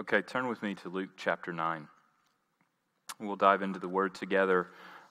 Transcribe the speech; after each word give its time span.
Okay, 0.00 0.22
turn 0.22 0.48
with 0.48 0.62
me 0.62 0.74
to 0.76 0.88
Luke 0.88 1.10
chapter 1.18 1.52
9. 1.52 1.86
We'll 3.20 3.36
dive 3.36 3.60
into 3.60 3.78
the 3.78 3.88
word 3.88 4.14
together. 4.14 4.68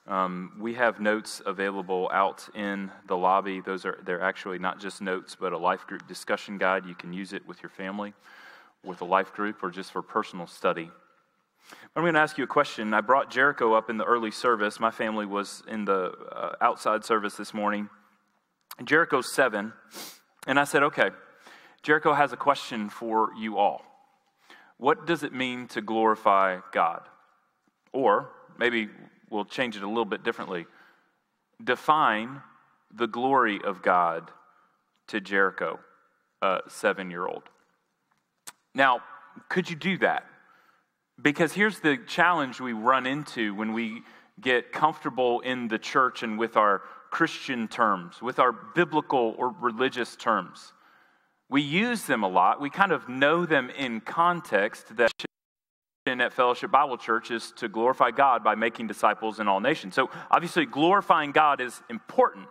Um, 0.08 0.56
we 0.58 0.74
have 0.74 0.98
notes 0.98 1.40
available 1.46 2.10
out 2.12 2.48
in 2.56 2.90
the 3.06 3.16
lobby. 3.16 3.60
Those 3.60 3.86
are 3.86 4.00
they're 4.04 4.20
actually 4.20 4.58
not 4.58 4.80
just 4.80 5.00
notes, 5.00 5.36
but 5.38 5.52
a 5.52 5.58
life 5.58 5.86
group 5.86 6.08
discussion 6.08 6.58
guide. 6.58 6.84
You 6.84 6.96
can 6.96 7.12
use 7.12 7.32
it 7.32 7.46
with 7.46 7.62
your 7.62 7.70
family, 7.70 8.12
with 8.84 9.00
a 9.02 9.04
life 9.04 9.32
group, 9.32 9.62
or 9.62 9.70
just 9.70 9.92
for 9.92 10.02
personal 10.02 10.48
study. 10.48 10.90
I'm 11.94 12.02
going 12.02 12.14
to 12.14 12.20
ask 12.20 12.36
you 12.36 12.42
a 12.42 12.48
question. 12.48 12.92
I 12.92 13.02
brought 13.02 13.30
Jericho 13.30 13.74
up 13.74 13.88
in 13.88 13.98
the 13.98 14.04
early 14.04 14.32
service. 14.32 14.80
My 14.80 14.90
family 14.90 15.26
was 15.26 15.62
in 15.68 15.84
the 15.84 16.12
uh, 16.32 16.56
outside 16.60 17.04
service 17.04 17.36
this 17.36 17.54
morning. 17.54 17.88
Jericho's 18.82 19.32
seven, 19.32 19.74
and 20.48 20.58
I 20.58 20.64
said, 20.64 20.82
"Okay, 20.82 21.10
Jericho 21.84 22.14
has 22.14 22.32
a 22.32 22.36
question 22.36 22.90
for 22.90 23.30
you 23.38 23.58
all." 23.58 23.91
What 24.78 25.06
does 25.06 25.22
it 25.22 25.32
mean 25.32 25.68
to 25.68 25.80
glorify 25.80 26.58
God? 26.72 27.02
Or 27.92 28.30
maybe 28.58 28.88
we'll 29.30 29.44
change 29.44 29.76
it 29.76 29.82
a 29.82 29.88
little 29.88 30.04
bit 30.04 30.22
differently. 30.22 30.66
Define 31.62 32.42
the 32.94 33.06
glory 33.06 33.60
of 33.64 33.82
God 33.82 34.30
to 35.08 35.20
Jericho, 35.20 35.78
a 36.40 36.60
seven 36.68 37.10
year 37.10 37.26
old. 37.26 37.44
Now, 38.74 39.00
could 39.48 39.68
you 39.68 39.76
do 39.76 39.98
that? 39.98 40.24
Because 41.20 41.52
here's 41.52 41.80
the 41.80 41.98
challenge 42.06 42.60
we 42.60 42.72
run 42.72 43.06
into 43.06 43.54
when 43.54 43.72
we 43.72 44.02
get 44.40 44.72
comfortable 44.72 45.40
in 45.40 45.68
the 45.68 45.78
church 45.78 46.22
and 46.22 46.38
with 46.38 46.56
our 46.56 46.82
Christian 47.10 47.68
terms, 47.68 48.22
with 48.22 48.38
our 48.38 48.52
biblical 48.52 49.34
or 49.38 49.54
religious 49.60 50.16
terms. 50.16 50.72
We 51.52 51.60
use 51.60 52.04
them 52.04 52.22
a 52.22 52.28
lot. 52.28 52.62
We 52.62 52.70
kind 52.70 52.92
of 52.92 53.10
know 53.10 53.44
them 53.44 53.68
in 53.68 54.00
context 54.00 54.96
that 54.96 55.12
at 56.06 56.32
Fellowship 56.32 56.70
Bible 56.70 56.96
Church 56.96 57.30
is 57.30 57.52
to 57.56 57.68
glorify 57.68 58.10
God 58.10 58.42
by 58.42 58.54
making 58.54 58.86
disciples 58.86 59.38
in 59.38 59.48
all 59.48 59.60
nations. 59.60 59.94
So, 59.94 60.08
obviously, 60.30 60.64
glorifying 60.64 61.30
God 61.30 61.60
is 61.60 61.82
important. 61.90 62.48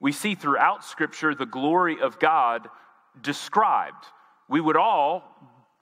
We 0.00 0.12
see 0.12 0.34
throughout 0.34 0.82
Scripture 0.82 1.34
the 1.34 1.44
glory 1.44 2.00
of 2.00 2.18
God 2.18 2.68
described. 3.20 4.06
We 4.48 4.62
would 4.62 4.76
all 4.78 5.22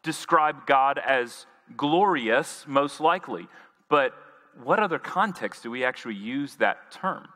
describe 0.02 0.66
God 0.66 0.98
as 0.98 1.46
glorious, 1.76 2.64
most 2.66 3.00
likely. 3.00 3.46
But 3.88 4.12
what 4.60 4.80
other 4.80 4.98
context 4.98 5.62
do 5.62 5.70
we 5.70 5.84
actually 5.84 6.16
use 6.16 6.56
that 6.56 6.90
term? 6.90 7.28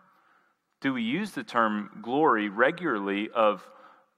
Do 0.80 0.92
we 0.92 1.02
use 1.02 1.30
the 1.30 1.44
term 1.44 2.00
glory 2.02 2.48
regularly 2.48 3.30
of 3.32 3.62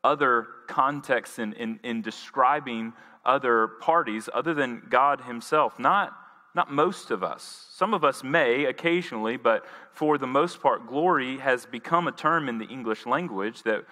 other 0.02 0.46
contexts 0.66 1.38
in, 1.38 1.52
in, 1.54 1.80
in 1.82 2.02
describing 2.02 2.92
other 3.24 3.68
parties 3.80 4.28
other 4.32 4.54
than 4.54 4.82
God 4.88 5.22
Himself. 5.22 5.78
Not, 5.78 6.16
not 6.54 6.70
most 6.70 7.10
of 7.10 7.22
us. 7.22 7.66
Some 7.70 7.92
of 7.92 8.04
us 8.04 8.24
may 8.24 8.64
occasionally, 8.64 9.36
but 9.36 9.66
for 9.92 10.18
the 10.18 10.26
most 10.26 10.60
part, 10.60 10.86
glory 10.86 11.38
has 11.38 11.66
become 11.66 12.08
a 12.08 12.12
term 12.12 12.48
in 12.48 12.58
the 12.58 12.66
English 12.66 13.06
language 13.06 13.62
that 13.64 13.84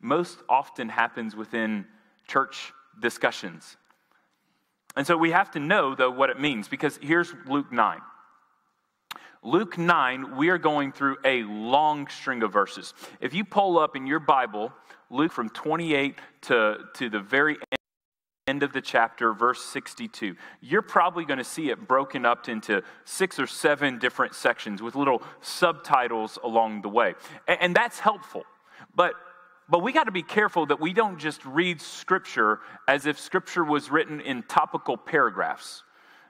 most 0.00 0.38
often 0.48 0.88
happens 0.88 1.34
within 1.34 1.86
church 2.26 2.72
discussions. 3.00 3.76
And 4.96 5.06
so 5.06 5.16
we 5.16 5.30
have 5.32 5.50
to 5.52 5.60
know, 5.60 5.94
though, 5.94 6.10
what 6.10 6.30
it 6.30 6.38
means, 6.38 6.68
because 6.68 6.98
here's 7.02 7.34
Luke 7.48 7.72
9. 7.72 8.00
Luke 9.44 9.76
9, 9.76 10.36
we 10.36 10.48
are 10.48 10.56
going 10.56 10.90
through 10.90 11.18
a 11.22 11.42
long 11.42 12.08
string 12.08 12.42
of 12.42 12.50
verses. 12.50 12.94
If 13.20 13.34
you 13.34 13.44
pull 13.44 13.78
up 13.78 13.94
in 13.94 14.06
your 14.06 14.18
Bible, 14.18 14.72
Luke 15.10 15.32
from 15.32 15.50
28 15.50 16.18
to, 16.42 16.78
to 16.94 17.10
the 17.10 17.20
very 17.20 17.58
end 18.46 18.62
of 18.62 18.72
the 18.72 18.80
chapter, 18.80 19.34
verse 19.34 19.62
62, 19.62 20.34
you're 20.62 20.80
probably 20.80 21.26
going 21.26 21.38
to 21.38 21.44
see 21.44 21.68
it 21.68 21.86
broken 21.86 22.24
up 22.24 22.48
into 22.48 22.82
six 23.04 23.38
or 23.38 23.46
seven 23.46 23.98
different 23.98 24.34
sections 24.34 24.80
with 24.80 24.94
little 24.94 25.22
subtitles 25.42 26.38
along 26.42 26.80
the 26.80 26.88
way. 26.88 27.12
And, 27.46 27.58
and 27.60 27.76
that's 27.76 27.98
helpful. 27.98 28.44
But 28.94 29.12
but 29.66 29.82
we 29.82 29.92
got 29.92 30.04
to 30.04 30.12
be 30.12 30.22
careful 30.22 30.66
that 30.66 30.78
we 30.78 30.92
don't 30.92 31.18
just 31.18 31.44
read 31.46 31.80
Scripture 31.80 32.60
as 32.86 33.06
if 33.06 33.18
Scripture 33.18 33.64
was 33.64 33.90
written 33.90 34.20
in 34.20 34.42
topical 34.42 34.98
paragraphs, 34.98 35.82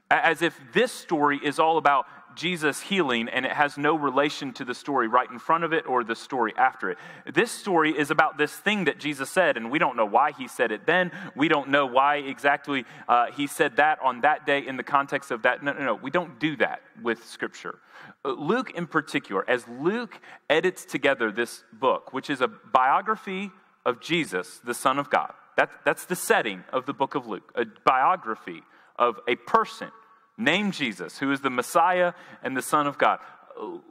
as 0.08 0.40
if 0.40 0.56
this 0.72 0.92
story 0.92 1.40
is 1.42 1.58
all 1.58 1.76
about 1.76 2.06
Jesus 2.34 2.80
healing 2.80 3.28
and 3.28 3.44
it 3.44 3.52
has 3.52 3.76
no 3.76 3.94
relation 3.96 4.52
to 4.54 4.64
the 4.64 4.74
story 4.74 5.08
right 5.08 5.30
in 5.30 5.38
front 5.38 5.64
of 5.64 5.72
it 5.72 5.86
or 5.86 6.04
the 6.04 6.14
story 6.14 6.52
after 6.56 6.90
it. 6.90 6.98
This 7.32 7.50
story 7.50 7.96
is 7.96 8.10
about 8.10 8.38
this 8.38 8.54
thing 8.54 8.84
that 8.84 8.98
Jesus 8.98 9.30
said, 9.30 9.56
and 9.56 9.70
we 9.70 9.78
don't 9.78 9.96
know 9.96 10.04
why 10.04 10.32
he 10.32 10.48
said 10.48 10.72
it 10.72 10.86
then. 10.86 11.12
We 11.34 11.48
don't 11.48 11.70
know 11.70 11.86
why 11.86 12.16
exactly 12.16 12.84
uh, 13.08 13.32
he 13.32 13.46
said 13.46 13.76
that 13.76 13.98
on 14.02 14.22
that 14.22 14.46
day 14.46 14.66
in 14.66 14.76
the 14.76 14.82
context 14.82 15.30
of 15.30 15.42
that. 15.42 15.62
No, 15.62 15.72
no, 15.72 15.84
no. 15.84 15.94
We 15.94 16.10
don't 16.10 16.38
do 16.38 16.56
that 16.56 16.82
with 17.02 17.24
Scripture. 17.24 17.78
Uh, 18.24 18.30
Luke, 18.32 18.72
in 18.74 18.86
particular, 18.86 19.48
as 19.48 19.66
Luke 19.68 20.20
edits 20.48 20.84
together 20.84 21.30
this 21.30 21.64
book, 21.72 22.12
which 22.12 22.30
is 22.30 22.40
a 22.40 22.48
biography 22.48 23.50
of 23.86 24.00
Jesus, 24.00 24.60
the 24.64 24.74
Son 24.74 24.98
of 24.98 25.10
God, 25.10 25.32
that, 25.56 25.70
that's 25.84 26.06
the 26.06 26.16
setting 26.16 26.64
of 26.72 26.86
the 26.86 26.92
book 26.92 27.14
of 27.14 27.26
Luke, 27.26 27.52
a 27.54 27.64
biography 27.84 28.62
of 28.96 29.20
a 29.28 29.36
person 29.36 29.90
named 30.36 30.72
Jesus, 30.72 31.18
who 31.18 31.30
is 31.32 31.40
the 31.40 31.50
Messiah 31.50 32.12
and 32.42 32.56
the 32.56 32.62
Son 32.62 32.86
of 32.86 32.98
God. 32.98 33.20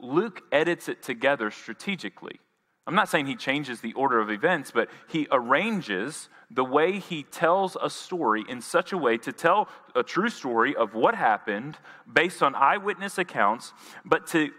Luke 0.00 0.42
edits 0.52 0.88
it 0.88 1.02
together 1.02 1.50
strategically. 1.50 2.40
I'm 2.86 2.94
not 2.94 3.08
saying 3.08 3.26
he 3.26 3.36
changes 3.36 3.80
the 3.80 3.94
order 3.94 4.20
of 4.20 4.30
events, 4.30 4.70
but 4.70 4.90
he 5.08 5.26
arranges 5.32 6.28
the 6.50 6.64
way 6.64 6.98
he 6.98 7.22
tells 7.22 7.76
a 7.82 7.88
story 7.88 8.44
in 8.46 8.60
such 8.60 8.92
a 8.92 8.98
way 8.98 9.16
to 9.18 9.32
tell 9.32 9.68
a 9.94 10.02
true 10.02 10.28
story 10.28 10.76
of 10.76 10.94
what 10.94 11.14
happened 11.14 11.78
based 12.10 12.42
on 12.42 12.54
eyewitness 12.54 13.16
accounts, 13.16 13.72
but 14.04 14.26
to 14.28 14.50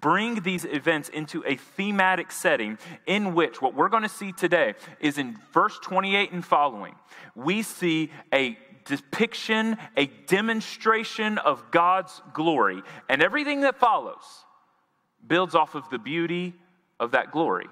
bring 0.00 0.40
these 0.42 0.64
events 0.64 1.08
into 1.10 1.42
a 1.46 1.56
thematic 1.56 2.32
setting 2.32 2.78
in 3.06 3.34
which 3.34 3.60
what 3.60 3.74
we're 3.74 3.88
going 3.88 4.02
to 4.02 4.08
see 4.08 4.32
today 4.32 4.74
is 5.00 5.18
in 5.18 5.38
verse 5.52 5.78
28 5.82 6.32
and 6.32 6.44
following, 6.44 6.94
we 7.34 7.62
see 7.62 8.10
a 8.32 8.58
depiction, 8.84 9.76
a 9.96 10.06
demonstration 10.06 11.38
of 11.38 11.70
God's 11.70 12.22
glory. 12.32 12.82
And 13.08 13.22
everything 13.22 13.62
that 13.62 13.78
follows 13.78 14.44
builds 15.26 15.54
off 15.54 15.74
of 15.74 15.88
the 15.90 15.98
beauty 15.98 16.54
of 17.00 17.12
that 17.12 17.32
glory. 17.32 17.66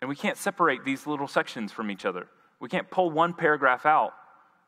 And 0.00 0.08
we 0.08 0.16
can't 0.16 0.36
separate 0.36 0.84
these 0.84 1.06
little 1.06 1.28
sections 1.28 1.72
from 1.72 1.90
each 1.90 2.04
other. 2.04 2.26
We 2.60 2.68
can't 2.68 2.90
pull 2.90 3.10
one 3.10 3.34
paragraph 3.34 3.86
out 3.86 4.12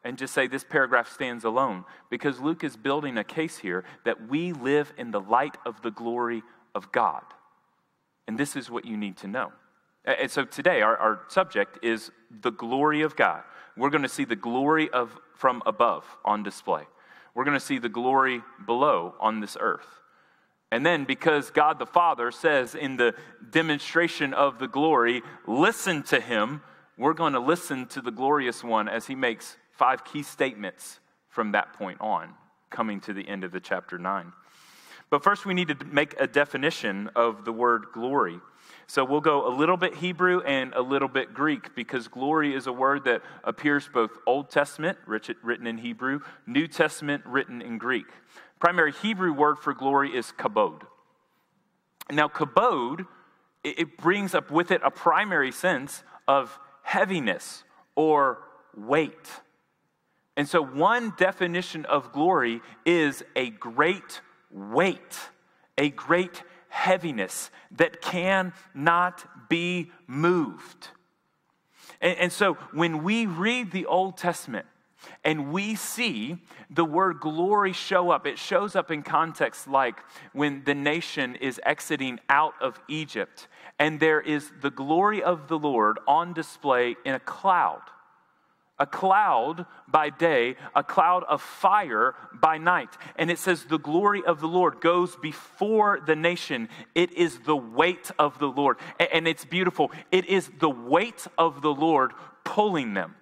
and 0.05 0.17
just 0.17 0.35
say 0.35 0.47
this 0.47 0.65
paragraph 0.65 1.13
stands 1.13 1.45
alone 1.45 1.85
because 2.11 2.41
Luke 2.41 2.63
is 2.63 2.77
building 2.77 3.19
a 3.19 3.25
case 3.25 3.59
here 3.59 3.85
that 4.05 4.29
we 4.29 4.53
live 4.53 4.93
in 4.97 5.11
the 5.11 5.21
light 5.21 5.57
of 5.67 5.83
the 5.83 5.91
glory 5.91 6.43
of 6.75 6.93
God. 6.93 7.23
And 8.29 8.39
this 8.39 8.57
is 8.57 8.71
what 8.71 8.85
you 8.85 8.97
need 8.97 9.17
to 9.19 9.29
know. 9.29 9.53
And 10.05 10.31
so 10.31 10.45
today, 10.45 10.83
our, 10.83 10.97
our 10.97 11.21
subject 11.29 11.81
is 11.83 12.13
the 12.31 12.53
glory 12.53 13.03
of 13.03 13.17
God. 13.17 13.43
We're 13.77 13.91
going 13.91 14.05
to 14.05 14.09
see 14.09 14.25
the 14.25 14.37
glory 14.37 14.89
of 14.91 15.19
from 15.37 15.63
above 15.67 16.05
on 16.25 16.43
display. 16.43 16.83
We're 17.35 17.45
going 17.45 17.59
to 17.59 17.65
see 17.65 17.79
the 17.79 17.89
glory 17.89 18.43
below 18.65 19.15
on 19.21 19.41
this 19.41 19.57
earth. 19.61 19.87
And 20.73 20.85
then, 20.85 21.05
because 21.05 21.51
God 21.51 21.79
the 21.79 21.87
Father 21.87 22.31
says 22.31 22.75
in 22.75 22.97
the 22.97 23.15
demonstration 23.51 24.35
of 24.35 24.59
the 24.59 24.67
glory, 24.67 25.23
listen 25.47 26.03
to 26.05 26.19
him, 26.19 26.63
we're 26.99 27.15
going 27.15 27.35
to 27.35 27.41
listen 27.41 27.87
to 27.89 28.01
the 28.01 28.11
glorious 28.11 28.65
one 28.65 28.89
as 28.89 29.07
he 29.07 29.15
makes 29.15 29.57
five 29.71 30.05
key 30.05 30.23
statements 30.23 30.99
from 31.29 31.53
that 31.53 31.75
point 31.75 32.01
on, 32.01 32.35
coming 32.71 33.01
to 33.03 33.13
the 33.13 33.29
end 33.29 33.45
of 33.45 33.53
the 33.53 33.61
chapter 33.61 33.99
9. 33.99 34.33
But 35.09 35.23
first, 35.23 35.47
we 35.47 35.55
need 35.55 35.69
to 35.69 35.85
make 35.85 36.19
a 36.19 36.27
definition 36.27 37.11
of 37.15 37.45
the 37.45 37.53
word 37.53 37.87
glory. 37.93 38.41
So 38.87 39.05
we'll 39.05 39.21
go 39.21 39.49
a 39.49 39.53
little 39.55 39.77
bit 39.77 39.97
Hebrew 39.97 40.41
and 40.41 40.73
a 40.75 40.81
little 40.81 41.09
bit 41.09 41.35
Greek 41.35 41.75
because 41.75 42.09
glory 42.09 42.55
is 42.55 42.67
a 42.67 42.73
word 42.73 43.05
that 43.05 43.23
appears 43.45 43.89
both 43.93 44.11
Old 44.27 44.51
Testament, 44.51 44.99
written 45.07 45.67
in 45.67 45.79
Hebrew, 45.79 46.21
New 46.47 46.67
Testament, 46.67 47.25
written 47.27 47.61
in 47.61 47.79
Greek. 47.79 48.07
Primary 48.61 48.93
Hebrew 48.93 49.33
word 49.33 49.59
for 49.59 49.75
glory 49.75 50.17
is 50.17 50.33
kabod. 50.39 50.83
Now, 52.11 52.29
kabod, 52.29 53.07
it 53.65 53.99
brings 53.99 54.35
up 54.35 54.51
with 54.51 54.71
it 54.71 54.81
a 54.85 54.91
primary 54.91 55.51
sense 55.51 56.05
of 56.29 56.59
heaviness 56.83 57.65
or 57.97 58.39
weight. 58.77 59.31
And 60.37 60.49
so, 60.49 60.63
one 60.63 61.15
definition 61.17 61.85
of 61.87 62.13
glory 62.13 62.61
is 62.85 63.25
a 63.35 63.51
great 63.51 64.21
weight, 64.51 65.19
a 65.79 65.91
great 65.91 66.43
heaviness 66.69 67.51
that 67.73 68.01
cannot 68.01 69.49
be 69.49 69.91
moved. 70.07 70.89
And, 72.01 72.19
and, 72.19 72.33
so 72.33 72.55
when 72.73 73.03
we 73.03 73.27
read 73.27 73.73
the 73.73 73.87
Old 73.87 74.17
Testament 74.17 74.67
and 75.25 75.53
we 75.53 75.75
see 75.75 76.39
the 76.69 76.85
word 76.85 77.21
glory 77.21 77.73
show 77.73 78.11
up, 78.11 78.27
it 78.27 78.39
shows 78.39 78.77
up 78.77 78.91
in 78.91 79.03
contexts 79.03 79.67
like 79.67 80.01
when 80.33 80.65
the 80.65 80.75
nation 80.75 81.37
is 81.37 81.61
exiting 81.65 82.19
out 82.29 82.55
of 82.61 82.81
Egypt 82.89 83.49
and 83.79 84.01
there 84.01 84.21
is 84.21 84.51
the 84.61 84.71
glory 84.71 85.23
of 85.23 85.49
the 85.49 85.59
Lord 85.59 85.99
on 86.07 86.33
display 86.33 86.97
in 87.05 87.15
a 87.15 87.21
cloud. 87.21 87.83
A 88.79 88.87
cloud 88.87 89.67
by 89.89 90.11
day, 90.11 90.57
a 90.75 90.83
cloud 90.83 91.25
of 91.25 91.41
fire 91.41 92.15
by 92.33 92.59
night. 92.59 92.91
And 93.17 93.31
it 93.31 93.39
says, 93.39 93.65
The 93.65 93.79
glory 93.79 94.23
of 94.25 94.41
the 94.41 94.49
Lord 94.49 94.81
goes 94.81 95.17
before 95.17 96.01
the 96.05 96.17
nation. 96.17 96.69
It 96.95 97.13
is 97.13 97.39
the 97.41 97.57
weight 97.57 98.11
of 98.19 98.39
the 98.39 98.49
Lord. 98.49 98.79
And 99.13 99.27
it's 99.27 99.45
beautiful. 99.45 99.93
It 100.11 100.27
is 100.27 100.51
the 100.59 100.71
weight 100.71 101.27
of 101.39 101.63
the 101.63 101.73
Lord 101.73 102.13
pulling 102.45 102.95
them. 102.95 103.15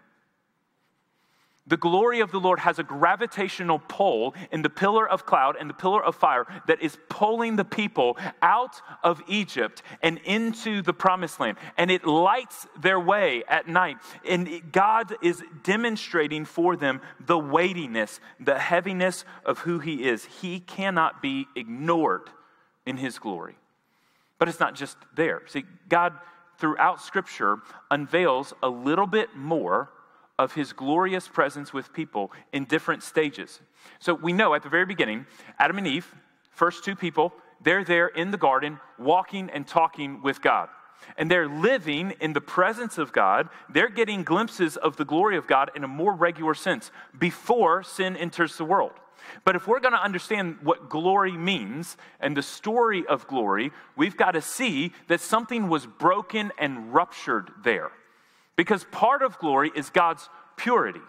The 1.67 1.77
glory 1.79 2.21
of 2.21 2.31
the 2.31 2.41
Lord 2.41 2.59
has 2.59 2.79
a 2.79 2.83
gravitational 2.83 3.79
pull 3.79 4.35
in 4.53 4.61
the 4.61 4.69
pillar 4.69 5.09
of 5.09 5.25
cloud 5.25 5.57
and 5.59 5.69
the 5.69 5.75
pillar 5.75 6.05
of 6.05 6.15
fire 6.15 6.47
that 6.67 6.83
is 6.83 6.99
pulling 7.09 7.57
the 7.57 7.65
people 7.65 8.19
out 8.43 8.83
of 9.03 9.23
Egypt 9.29 9.83
and 10.03 10.19
into 10.25 10.83
the 10.83 10.93
promised 10.93 11.41
land. 11.41 11.57
And 11.79 11.91
it 11.91 12.07
lights 12.07 12.67
their 12.83 13.01
way 13.01 13.45
at 13.49 13.67
night. 13.67 13.97
And 14.29 14.73
God 14.73 15.17
is 15.23 15.43
demonstrating 15.63 16.45
for 16.45 16.77
them 16.77 17.01
the 17.19 17.39
weightiness, 17.39 18.21
the 18.39 18.59
heaviness 18.59 19.25
of 19.47 19.61
who 19.61 19.79
He 19.79 20.07
is. 20.07 20.27
He 20.27 20.61
cannot 20.61 21.23
be 21.23 21.47
ignored 21.57 22.29
in 22.85 22.99
His 22.99 23.19
glory. 23.19 23.57
But 24.39 24.51
it's 24.51 24.61
not 24.61 24.75
just 24.75 24.99
there. 25.17 25.41
See, 25.47 25.65
God, 25.89 26.13
throughout 26.59 27.01
Scripture, 27.01 27.61
unveils 27.91 28.53
a 28.63 28.69
little 28.69 29.07
bit 29.07 29.35
more 29.35 29.89
of 30.39 30.55
his 30.55 30.73
glorious 30.73 31.29
presence 31.29 31.73
with 31.73 31.93
people 31.93 32.33
in 32.53 32.65
different 32.65 33.03
stages. 33.03 33.61
So 33.99 34.15
we 34.15 34.33
know 34.33 34.55
at 34.55 34.63
the 34.63 34.69
very 34.69 34.87
beginning, 34.87 35.27
Adam 35.59 35.79
and 35.79 35.87
Eve, 35.87 36.13
first 36.51 36.85
two 36.85 36.97
people, 36.97 37.33
they're 37.63 37.85
there 37.85 38.09
in 38.09 38.31
the 38.31 38.37
garden 38.37 38.81
walking 38.99 39.51
and 39.51 39.67
talking 39.67 40.23
with 40.23 40.43
God. 40.43 40.69
And 41.19 41.31
they're 41.31 41.49
living 41.49 42.15
in 42.21 42.33
the 42.33 42.41
presence 42.41 42.99
of 42.99 43.13
God. 43.13 43.49
They're 43.69 43.91
getting 43.91 44.25
glimpses 44.25 44.77
of 44.77 44.97
the 44.97 45.05
glory 45.05 45.37
of 45.37 45.47
God 45.47 45.71
in 45.77 45.85
a 45.85 45.89
more 45.89 46.15
regular 46.15 46.55
sense 46.55 46.91
before 47.19 47.83
sin 47.83 48.17
enters 48.17 48.57
the 48.57 48.65
world. 48.65 48.93
But 49.45 49.57
if 49.57 49.67
we're 49.67 49.81
going 49.81 49.95
to 49.95 50.03
understand 50.03 50.59
what 50.63 50.89
glory 50.89 51.33
means 51.33 51.97
and 52.21 52.37
the 52.37 52.43
story 52.43 53.07
of 53.07 53.27
glory, 53.27 53.73
we've 53.97 54.17
got 54.17 54.33
to 54.33 54.43
see 54.43 54.93
that 55.09 55.21
something 55.21 55.69
was 55.69 55.87
broken 55.87 56.53
and 56.59 56.93
ruptured 56.93 57.51
there. 57.63 57.91
Because 58.57 58.85
part 58.85 59.23
of 59.23 59.39
glory 59.39 59.71
is 59.75 59.91
God's 59.91 60.29
purity. 60.57 61.01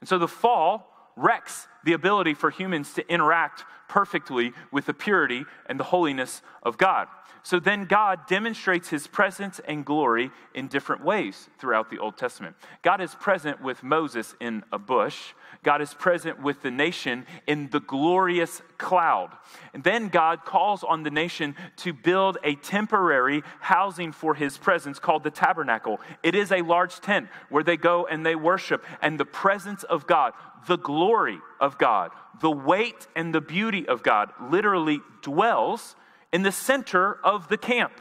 And 0.00 0.08
so 0.08 0.18
the 0.18 0.28
fall 0.28 0.91
wrecks 1.16 1.66
the 1.84 1.92
ability 1.92 2.34
for 2.34 2.50
humans 2.50 2.92
to 2.94 3.08
interact 3.12 3.64
perfectly 3.88 4.52
with 4.70 4.86
the 4.86 4.94
purity 4.94 5.44
and 5.66 5.78
the 5.78 5.84
holiness 5.84 6.42
of 6.62 6.78
God. 6.78 7.08
So 7.44 7.58
then 7.58 7.86
God 7.86 8.28
demonstrates 8.28 8.88
his 8.88 9.08
presence 9.08 9.60
and 9.66 9.84
glory 9.84 10.30
in 10.54 10.68
different 10.68 11.04
ways 11.04 11.48
throughout 11.58 11.90
the 11.90 11.98
Old 11.98 12.16
Testament. 12.16 12.54
God 12.82 13.00
is 13.00 13.16
present 13.16 13.60
with 13.60 13.82
Moses 13.82 14.36
in 14.40 14.62
a 14.72 14.78
bush. 14.78 15.34
God 15.64 15.82
is 15.82 15.92
present 15.92 16.40
with 16.40 16.62
the 16.62 16.70
nation 16.70 17.26
in 17.48 17.68
the 17.70 17.80
glorious 17.80 18.62
cloud. 18.78 19.32
And 19.74 19.82
then 19.82 20.08
God 20.08 20.44
calls 20.44 20.84
on 20.84 21.02
the 21.02 21.10
nation 21.10 21.56
to 21.78 21.92
build 21.92 22.38
a 22.44 22.54
temporary 22.54 23.42
housing 23.60 24.12
for 24.12 24.34
his 24.34 24.56
presence 24.56 25.00
called 25.00 25.24
the 25.24 25.30
tabernacle. 25.30 26.00
It 26.22 26.36
is 26.36 26.52
a 26.52 26.62
large 26.62 27.00
tent 27.00 27.28
where 27.48 27.64
they 27.64 27.76
go 27.76 28.06
and 28.06 28.24
they 28.24 28.36
worship, 28.36 28.84
and 29.00 29.18
the 29.18 29.24
presence 29.24 29.82
of 29.82 30.06
God, 30.06 30.32
the 30.66 30.78
glory 30.78 31.38
of 31.60 31.78
God, 31.78 32.10
the 32.40 32.50
weight 32.50 33.06
and 33.14 33.34
the 33.34 33.40
beauty 33.40 33.86
of 33.86 34.02
God 34.02 34.30
literally 34.50 35.00
dwells 35.22 35.96
in 36.32 36.42
the 36.42 36.52
center 36.52 37.18
of 37.24 37.48
the 37.48 37.58
camp. 37.58 37.92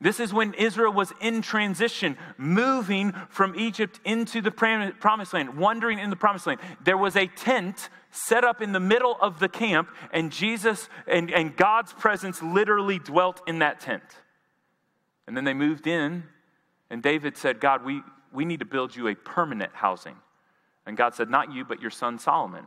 This 0.00 0.20
is 0.20 0.32
when 0.32 0.54
Israel 0.54 0.92
was 0.92 1.12
in 1.20 1.42
transition, 1.42 2.16
moving 2.36 3.12
from 3.30 3.54
Egypt 3.56 3.98
into 4.04 4.40
the 4.40 4.52
promised 4.52 5.32
land, 5.32 5.56
wandering 5.56 5.98
in 5.98 6.10
the 6.10 6.16
promised 6.16 6.46
land. 6.46 6.60
There 6.84 6.96
was 6.96 7.16
a 7.16 7.26
tent 7.26 7.88
set 8.10 8.44
up 8.44 8.62
in 8.62 8.70
the 8.70 8.80
middle 8.80 9.16
of 9.20 9.40
the 9.40 9.48
camp, 9.48 9.88
and 10.12 10.30
Jesus 10.30 10.88
and, 11.08 11.32
and 11.32 11.56
God's 11.56 11.92
presence 11.92 12.40
literally 12.40 13.00
dwelt 13.00 13.42
in 13.48 13.58
that 13.58 13.80
tent. 13.80 14.04
And 15.26 15.36
then 15.36 15.44
they 15.44 15.54
moved 15.54 15.88
in, 15.88 16.22
and 16.90 17.02
David 17.02 17.36
said, 17.36 17.58
God, 17.58 17.84
we, 17.84 18.02
we 18.32 18.44
need 18.44 18.60
to 18.60 18.66
build 18.66 18.94
you 18.94 19.08
a 19.08 19.16
permanent 19.16 19.72
housing. 19.74 20.16
And 20.88 20.96
God 20.96 21.14
said, 21.14 21.28
Not 21.28 21.52
you, 21.52 21.66
but 21.66 21.82
your 21.82 21.90
son 21.90 22.18
Solomon. 22.18 22.64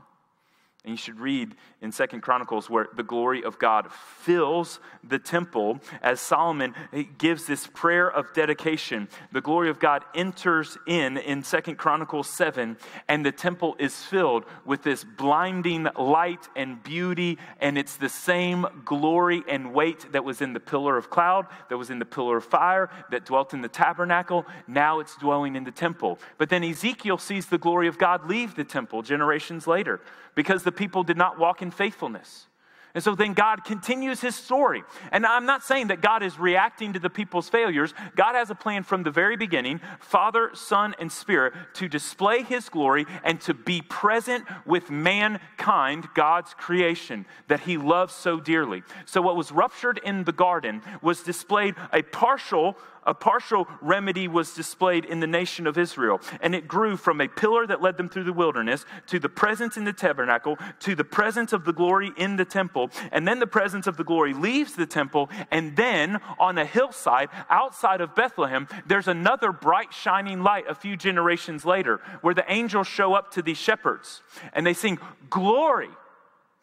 And 0.84 0.92
you 0.92 0.98
should 0.98 1.20
read 1.20 1.54
in 1.80 1.92
Second 1.92 2.22
Chronicles 2.22 2.68
where 2.68 2.88
the 2.96 3.04
glory 3.04 3.44
of 3.44 3.60
God 3.60 3.92
fills 3.92 4.80
the 5.04 5.20
temple 5.20 5.80
as 6.02 6.20
Solomon 6.20 6.74
eh, 6.92 7.04
gives 7.20 7.46
this 7.46 7.68
prayer 7.68 8.10
of 8.10 8.34
dedication. 8.34 9.08
The 9.32 9.42
glory 9.42 9.70
of 9.70 9.80
God 9.80 10.04
enters 10.16 10.80
in 10.88 11.18
in 11.18 11.44
Second 11.44 11.78
Chronicles 11.78 12.30
7, 12.30 12.78
and 13.08 13.24
the 13.24 13.32
temple 13.32 13.76
is 13.78 13.96
filled 13.96 14.46
with 14.66 14.82
this 14.82 15.04
blinding 15.04 15.88
light 16.00 16.50
and 16.56 16.82
beauty, 16.82 17.38
and 17.60 17.78
it's 17.78 17.98
the 17.98 18.10
same 18.10 18.66
glory 18.84 19.44
and 19.48 19.76
weight 19.76 20.12
that 20.14 20.24
was 20.24 20.42
in 20.42 20.54
the 20.54 20.60
pillar 20.60 20.98
of 20.98 21.12
cloud, 21.12 21.46
that 21.70 21.78
was 21.78 21.92
in 21.92 22.00
the 22.00 22.06
pillar 22.06 22.38
of 22.38 22.46
fire, 22.46 22.90
that 23.12 23.26
dwelt 23.26 23.54
in 23.54 23.62
the 23.62 23.68
tabernacle. 23.68 24.48
Now 24.68 25.00
it's 25.00 25.16
dwelling 25.18 25.56
in 25.56 25.64
the 25.64 25.72
temple. 25.72 26.18
But 26.40 26.50
then 26.50 26.64
Ezekiel 26.64 27.20
sees 27.20 27.46
the 27.46 27.60
glory 27.60 27.88
of 27.88 28.00
God 28.00 28.28
leave 28.28 28.56
the 28.56 28.64
temple 28.64 29.04
generations 29.04 29.68
later 29.68 30.02
because 30.36 30.64
the 30.64 30.71
people 30.72 31.04
did 31.04 31.18
not 31.18 31.40
walk 31.40 31.62
in 31.62 31.72
faithfulness. 31.72 32.48
And 32.94 33.04
so 33.04 33.16
then 33.16 33.34
God 33.34 33.64
continues 33.64 34.20
his 34.20 34.36
story. 34.36 34.84
And 35.12 35.26
I'm 35.26 35.46
not 35.46 35.64
saying 35.64 35.88
that 35.88 36.02
God 36.02 36.24
is 36.24 36.38
reacting 36.38 36.94
to 36.94 37.00
the 37.00 37.10
people's 37.10 37.48
failures. 37.48 37.94
God 38.18 38.36
has 38.36 38.50
a 38.50 38.56
plan 38.56 38.84
from 38.84 39.04
the 39.04 39.12
very 39.12 39.38
beginning 39.38 39.80
Father, 40.00 40.52
Son, 40.54 40.94
and 41.00 41.10
Spirit 41.10 41.54
to 41.76 41.88
display 41.88 42.44
his 42.44 42.68
glory 42.68 43.06
and 43.24 43.40
to 43.42 43.54
be 43.54 43.82
present 43.82 44.46
with 44.66 44.90
mankind, 44.92 46.10
God's 46.16 46.54
creation 46.54 47.26
that 47.48 47.62
he 47.62 47.78
loves 47.78 48.14
so 48.14 48.42
dearly. 48.42 48.84
So, 49.06 49.22
what 49.22 49.38
was 49.38 49.52
ruptured 49.52 50.00
in 50.04 50.26
the 50.26 50.34
garden 50.34 50.82
was 51.02 51.24
displayed 51.24 51.76
a 51.94 52.02
partial 52.02 52.78
a 53.04 53.14
partial 53.14 53.68
remedy 53.82 54.28
was 54.28 54.54
displayed 54.54 55.06
in 55.06 55.20
the 55.20 55.28
nation 55.28 55.68
of 55.68 55.78
Israel. 55.78 56.22
And 56.42 56.54
it 56.54 56.68
grew 56.68 56.98
from 56.98 57.22
a 57.22 57.28
pillar 57.28 57.66
that 57.68 57.82
led 57.82 57.98
them 57.98 58.10
through 58.10 58.26
the 58.26 58.34
wilderness 58.34 58.86
to 59.08 59.20
the 59.20 59.30
presence 59.30 59.78
in 59.78 59.86
the 59.86 59.94
tabernacle 59.94 60.58
to 60.82 60.96
the 60.96 61.04
presence 61.04 61.54
of 61.54 61.66
the 61.66 61.74
glory 61.74 62.12
in 62.18 62.36
the 62.36 62.46
temple. 62.46 62.92
And 63.12 63.28
then 63.28 63.40
the 63.40 63.48
presence 63.48 63.88
of 63.88 63.98
the 63.98 64.04
glory 64.04 64.34
leaves 64.34 64.74
the 64.74 64.86
temple. 64.86 65.30
And 65.50 65.76
then 65.76 66.20
on 66.40 66.58
a 66.58 66.66
hillside 66.66 67.30
outside 67.50 68.02
of 68.02 68.16
Bethlehem, 68.16 68.68
there's 68.86 69.08
another 69.08 69.52
bright, 69.52 69.94
shining 69.94 70.44
light 70.44 70.66
a 70.68 70.76
few 70.76 70.96
generations 70.96 71.66
later 71.66 72.02
where 72.22 72.34
the 72.34 72.50
angels 72.52 72.88
show 72.88 73.14
up 73.14 73.32
to 73.32 73.42
these 73.42 73.58
shepherds 73.58 74.22
and 74.54 74.66
they 74.66 74.74
sing, 74.74 75.00
Glory 75.30 75.90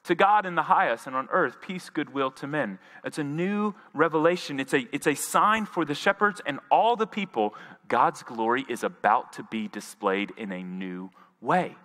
to 0.09 0.15
God 0.15 0.47
in 0.47 0.55
the 0.55 0.63
highest, 0.63 1.07
and 1.07 1.15
on 1.15 1.29
earth, 1.31 1.61
peace, 1.61 1.91
goodwill 1.91 2.31
to 2.31 2.47
men. 2.47 2.79
It's 3.05 3.19
a 3.19 3.25
new 3.25 3.75
revelation. 3.93 4.59
It's 4.59 4.73
a, 4.73 4.87
it's 4.91 5.07
a 5.07 5.15
sign 5.15 5.67
for 5.67 5.85
the 5.85 5.95
shepherds 5.95 6.41
and 6.47 6.61
all 6.71 6.97
the 6.97 7.07
people. 7.07 7.55
God's 7.89 8.23
glory 8.23 8.65
is 8.71 8.83
about 8.83 9.35
to 9.35 9.43
be 9.43 9.69
displayed 9.69 10.33
in 10.39 10.51
a 10.51 10.63
new 10.63 11.11
way. 11.43 11.77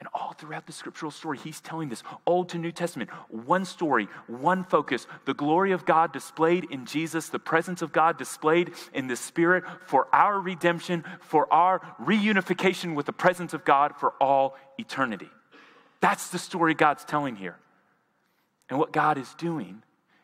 And 0.00 0.08
all 0.14 0.32
throughout 0.32 0.66
the 0.66 0.72
scriptural 0.72 1.12
story, 1.12 1.36
he's 1.36 1.60
telling 1.60 1.90
this 1.90 2.02
Old 2.26 2.48
to 2.48 2.58
New 2.58 2.72
Testament, 2.72 3.10
one 3.28 3.66
story, 3.66 4.08
one 4.26 4.64
focus, 4.64 5.06
the 5.26 5.34
glory 5.34 5.72
of 5.72 5.84
God 5.84 6.14
displayed 6.14 6.66
in 6.70 6.86
Jesus, 6.86 7.28
the 7.28 7.38
presence 7.38 7.82
of 7.82 7.92
God 7.92 8.16
displayed 8.16 8.72
in 8.94 9.06
the 9.06 9.16
Spirit 9.16 9.64
for 9.84 10.08
our 10.14 10.40
redemption, 10.40 11.04
for 11.20 11.52
our 11.52 11.80
reunification 12.02 12.94
with 12.94 13.04
the 13.04 13.12
presence 13.12 13.52
of 13.52 13.66
God 13.66 13.94
for 13.96 14.14
all 14.18 14.56
eternity. 14.78 15.28
That's 16.02 16.28
the 16.28 16.38
story 16.38 16.74
God's 16.74 17.04
telling 17.04 17.36
here. 17.36 17.56
And 18.68 18.78
what 18.78 18.92
God 18.92 19.16
is 19.16 19.34
doing 19.38 19.82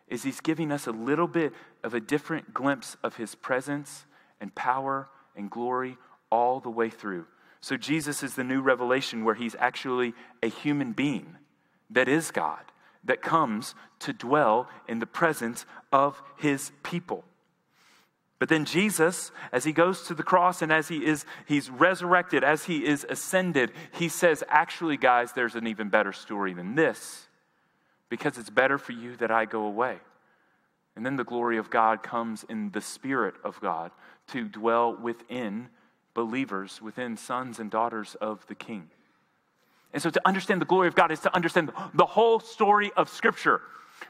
is 0.09 0.25
He's 0.25 0.41
giving 0.41 0.73
us 0.73 0.87
a 0.87 0.93
little 0.93 1.29
bit 1.29 1.53
of 1.85 1.95
a 1.95 2.01
different 2.01 2.53
glimpse 2.53 2.97
of 3.03 3.17
His 3.17 3.35
presence 3.35 4.05
and 4.41 4.55
power 4.55 5.09
and 5.37 5.51
glory 5.51 5.97
all 6.31 6.59
the 6.59 6.69
way 6.69 6.91
through. 6.91 7.27
So 7.61 7.77
Jesus 7.77 8.23
is 8.23 8.35
the 8.35 8.45
new 8.45 8.61
revelation 8.61 9.25
where 9.25 9.37
He's 9.37 9.55
actually 9.59 10.15
a 10.43 10.49
human 10.49 10.93
being 10.93 11.37
that 11.91 12.09
is 12.09 12.33
God, 12.33 12.65
that 13.05 13.23
comes 13.23 13.75
to 14.01 14.13
dwell 14.13 14.69
in 14.89 14.99
the 14.99 15.07
presence 15.07 15.65
of 15.93 16.21
His 16.37 16.73
people. 16.83 17.25
But 18.39 18.49
then 18.49 18.65
Jesus, 18.65 19.33
as 19.53 19.65
he 19.65 19.73
goes 19.73 20.03
to 20.03 20.15
the 20.15 20.23
cross 20.23 20.63
and 20.63 20.73
as 20.73 20.89
he 20.89 21.05
is 21.05 21.25
he's 21.47 21.71
resurrected, 21.71 22.45
as 22.45 22.65
he 22.65 22.87
is 22.87 23.05
ascended, 23.09 23.73
he 23.93 24.09
says, 24.09 24.45
actually, 24.49 24.97
guys, 24.97 25.33
there's 25.33 25.57
an 25.57 25.67
even 25.67 25.89
better 25.89 26.13
story 26.13 26.55
than 26.55 26.77
this. 26.77 27.27
Because 28.09 28.39
it's 28.39 28.51
better 28.51 28.79
for 28.79 28.93
you 28.93 29.17
that 29.17 29.31
I 29.31 29.45
go 29.45 29.65
away. 29.65 29.99
And 30.95 31.05
then 31.05 31.17
the 31.17 31.25
glory 31.25 31.59
of 31.59 31.69
God 31.69 32.03
comes 32.03 32.45
in 32.49 32.71
the 32.71 32.81
Spirit 32.81 33.35
of 33.45 33.61
God 33.61 33.91
to 34.29 34.49
dwell 34.49 34.97
within 34.97 35.69
believers, 36.15 36.81
within 36.81 37.17
sons 37.17 37.59
and 37.59 37.71
daughters 37.71 38.17
of 38.21 38.47
the 38.47 38.55
King. 38.55 38.91
And 39.93 40.03
so 40.03 40.11
to 40.11 40.21
understand 40.27 40.61
the 40.61 40.67
glory 40.67 40.89
of 40.89 40.95
God 40.95 41.13
is 41.13 41.21
to 41.21 41.35
understand 41.35 41.73
the 41.95 42.07
whole 42.07 42.41
story 42.41 42.91
of 42.97 43.09
Scripture, 43.09 43.61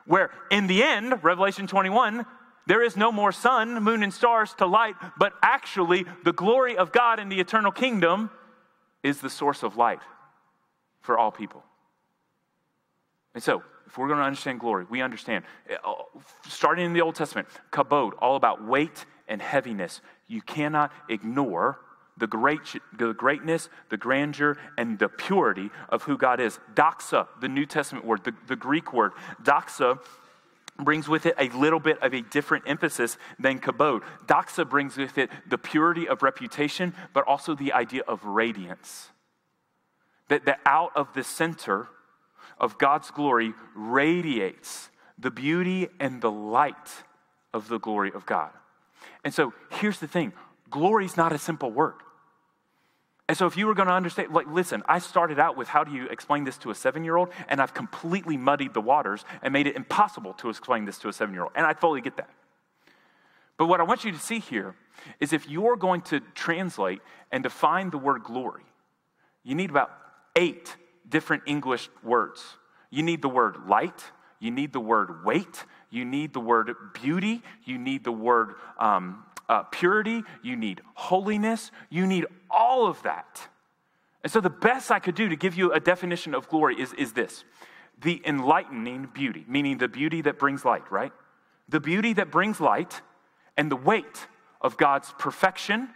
where 0.06 0.30
in 0.50 0.66
the 0.66 0.82
end, 0.82 1.22
Revelation 1.22 1.66
21, 1.66 2.24
There 2.68 2.82
is 2.82 2.98
no 2.98 3.10
more 3.10 3.32
sun, 3.32 3.82
moon, 3.82 4.02
and 4.02 4.12
stars 4.12 4.52
to 4.58 4.66
light, 4.66 4.94
but 5.16 5.32
actually, 5.42 6.04
the 6.24 6.34
glory 6.34 6.76
of 6.76 6.92
God 6.92 7.18
in 7.18 7.30
the 7.30 7.40
eternal 7.40 7.72
kingdom 7.72 8.30
is 9.02 9.22
the 9.22 9.30
source 9.30 9.62
of 9.62 9.78
light 9.78 10.00
for 11.00 11.16
all 11.16 11.32
people. 11.32 11.64
And 13.32 13.42
so, 13.42 13.62
if 13.86 13.96
we're 13.96 14.08
going 14.08 14.18
to 14.18 14.24
understand 14.26 14.60
glory, 14.60 14.84
we 14.90 15.00
understand, 15.00 15.46
uh, 15.82 15.92
starting 16.46 16.84
in 16.84 16.92
the 16.92 17.00
Old 17.00 17.14
Testament, 17.14 17.48
kabod, 17.72 18.12
all 18.18 18.36
about 18.36 18.62
weight 18.62 19.06
and 19.28 19.40
heaviness. 19.40 20.02
You 20.26 20.42
cannot 20.42 20.92
ignore 21.08 21.78
the, 22.18 22.26
great, 22.26 22.60
the 22.92 23.14
greatness, 23.14 23.70
the 23.88 23.96
grandeur, 23.96 24.58
and 24.76 24.98
the 24.98 25.08
purity 25.08 25.70
of 25.88 26.02
who 26.02 26.18
God 26.18 26.38
is. 26.38 26.60
Doxa, 26.74 27.28
the 27.40 27.48
New 27.48 27.64
Testament 27.64 28.04
word, 28.04 28.24
the, 28.24 28.34
the 28.46 28.56
Greek 28.56 28.92
word, 28.92 29.12
doxa 29.42 30.00
brings 30.78 31.08
with 31.08 31.26
it 31.26 31.34
a 31.38 31.48
little 31.50 31.80
bit 31.80 32.00
of 32.02 32.14
a 32.14 32.22
different 32.22 32.64
emphasis 32.66 33.18
than 33.38 33.58
kabod. 33.58 34.02
Doxa 34.26 34.68
brings 34.68 34.96
with 34.96 35.18
it 35.18 35.30
the 35.48 35.58
purity 35.58 36.08
of 36.08 36.22
reputation, 36.22 36.94
but 37.12 37.24
also 37.26 37.54
the 37.54 37.72
idea 37.72 38.02
of 38.06 38.24
radiance. 38.24 39.10
That, 40.28 40.44
that 40.44 40.60
out 40.64 40.92
of 40.94 41.12
the 41.14 41.24
center 41.24 41.88
of 42.60 42.78
God's 42.78 43.10
glory 43.10 43.54
radiates 43.74 44.90
the 45.18 45.30
beauty 45.30 45.88
and 45.98 46.20
the 46.20 46.30
light 46.30 47.04
of 47.52 47.68
the 47.68 47.78
glory 47.78 48.12
of 48.14 48.26
God. 48.26 48.50
And 49.24 49.34
so 49.34 49.52
here's 49.70 49.98
the 49.98 50.08
thing 50.08 50.32
glory 50.70 51.04
is 51.04 51.16
not 51.16 51.32
a 51.32 51.38
simple 51.38 51.72
word. 51.72 51.94
And 53.28 53.36
so, 53.36 53.46
if 53.46 53.58
you 53.58 53.66
were 53.66 53.74
going 53.74 53.88
to 53.88 53.94
understand, 53.94 54.32
like, 54.32 54.46
listen, 54.46 54.82
I 54.88 54.98
started 55.00 55.38
out 55.38 55.56
with 55.56 55.68
how 55.68 55.84
do 55.84 55.92
you 55.92 56.06
explain 56.06 56.44
this 56.44 56.56
to 56.58 56.70
a 56.70 56.74
seven 56.74 57.04
year 57.04 57.16
old, 57.16 57.28
and 57.48 57.60
I've 57.60 57.74
completely 57.74 58.38
muddied 58.38 58.72
the 58.72 58.80
waters 58.80 59.24
and 59.42 59.52
made 59.52 59.66
it 59.66 59.76
impossible 59.76 60.32
to 60.34 60.48
explain 60.48 60.86
this 60.86 60.98
to 61.00 61.08
a 61.08 61.12
seven 61.12 61.34
year 61.34 61.42
old. 61.42 61.52
And 61.54 61.66
I 61.66 61.74
fully 61.74 62.00
get 62.00 62.16
that. 62.16 62.30
But 63.58 63.66
what 63.66 63.80
I 63.80 63.82
want 63.82 64.04
you 64.04 64.12
to 64.12 64.18
see 64.18 64.38
here 64.38 64.74
is 65.20 65.32
if 65.32 65.48
you're 65.48 65.76
going 65.76 66.00
to 66.02 66.20
translate 66.34 67.00
and 67.30 67.42
define 67.42 67.90
the 67.90 67.98
word 67.98 68.22
glory, 68.24 68.62
you 69.42 69.54
need 69.54 69.68
about 69.68 69.90
eight 70.34 70.74
different 71.08 71.42
English 71.46 71.90
words. 72.02 72.42
You 72.90 73.02
need 73.02 73.20
the 73.20 73.28
word 73.28 73.66
light, 73.66 74.04
you 74.40 74.50
need 74.50 74.72
the 74.72 74.80
word 74.80 75.24
weight, 75.24 75.64
you 75.90 76.04
need 76.04 76.32
the 76.32 76.40
word 76.40 76.74
beauty, 76.94 77.42
you 77.64 77.76
need 77.76 78.04
the 78.04 78.12
word 78.12 78.54
um, 78.78 79.24
uh, 79.48 79.62
purity, 79.64 80.24
you 80.42 80.56
need 80.56 80.80
holiness, 80.94 81.70
you 81.90 82.06
need 82.06 82.26
all 82.50 82.86
of 82.86 83.02
that. 83.02 83.48
And 84.22 84.32
so, 84.32 84.40
the 84.40 84.50
best 84.50 84.90
I 84.90 84.98
could 84.98 85.14
do 85.14 85.28
to 85.28 85.36
give 85.36 85.56
you 85.56 85.72
a 85.72 85.80
definition 85.80 86.34
of 86.34 86.48
glory 86.48 86.80
is, 86.80 86.92
is 86.94 87.12
this 87.12 87.44
the 88.00 88.20
enlightening 88.24 89.08
beauty, 89.12 89.44
meaning 89.48 89.78
the 89.78 89.88
beauty 89.88 90.22
that 90.22 90.38
brings 90.38 90.64
light, 90.64 90.90
right? 90.90 91.12
The 91.68 91.80
beauty 91.80 92.12
that 92.14 92.30
brings 92.30 92.60
light 92.60 93.00
and 93.56 93.70
the 93.70 93.76
weight 93.76 94.28
of 94.60 94.76
God's 94.76 95.12
perfection, 95.18 95.88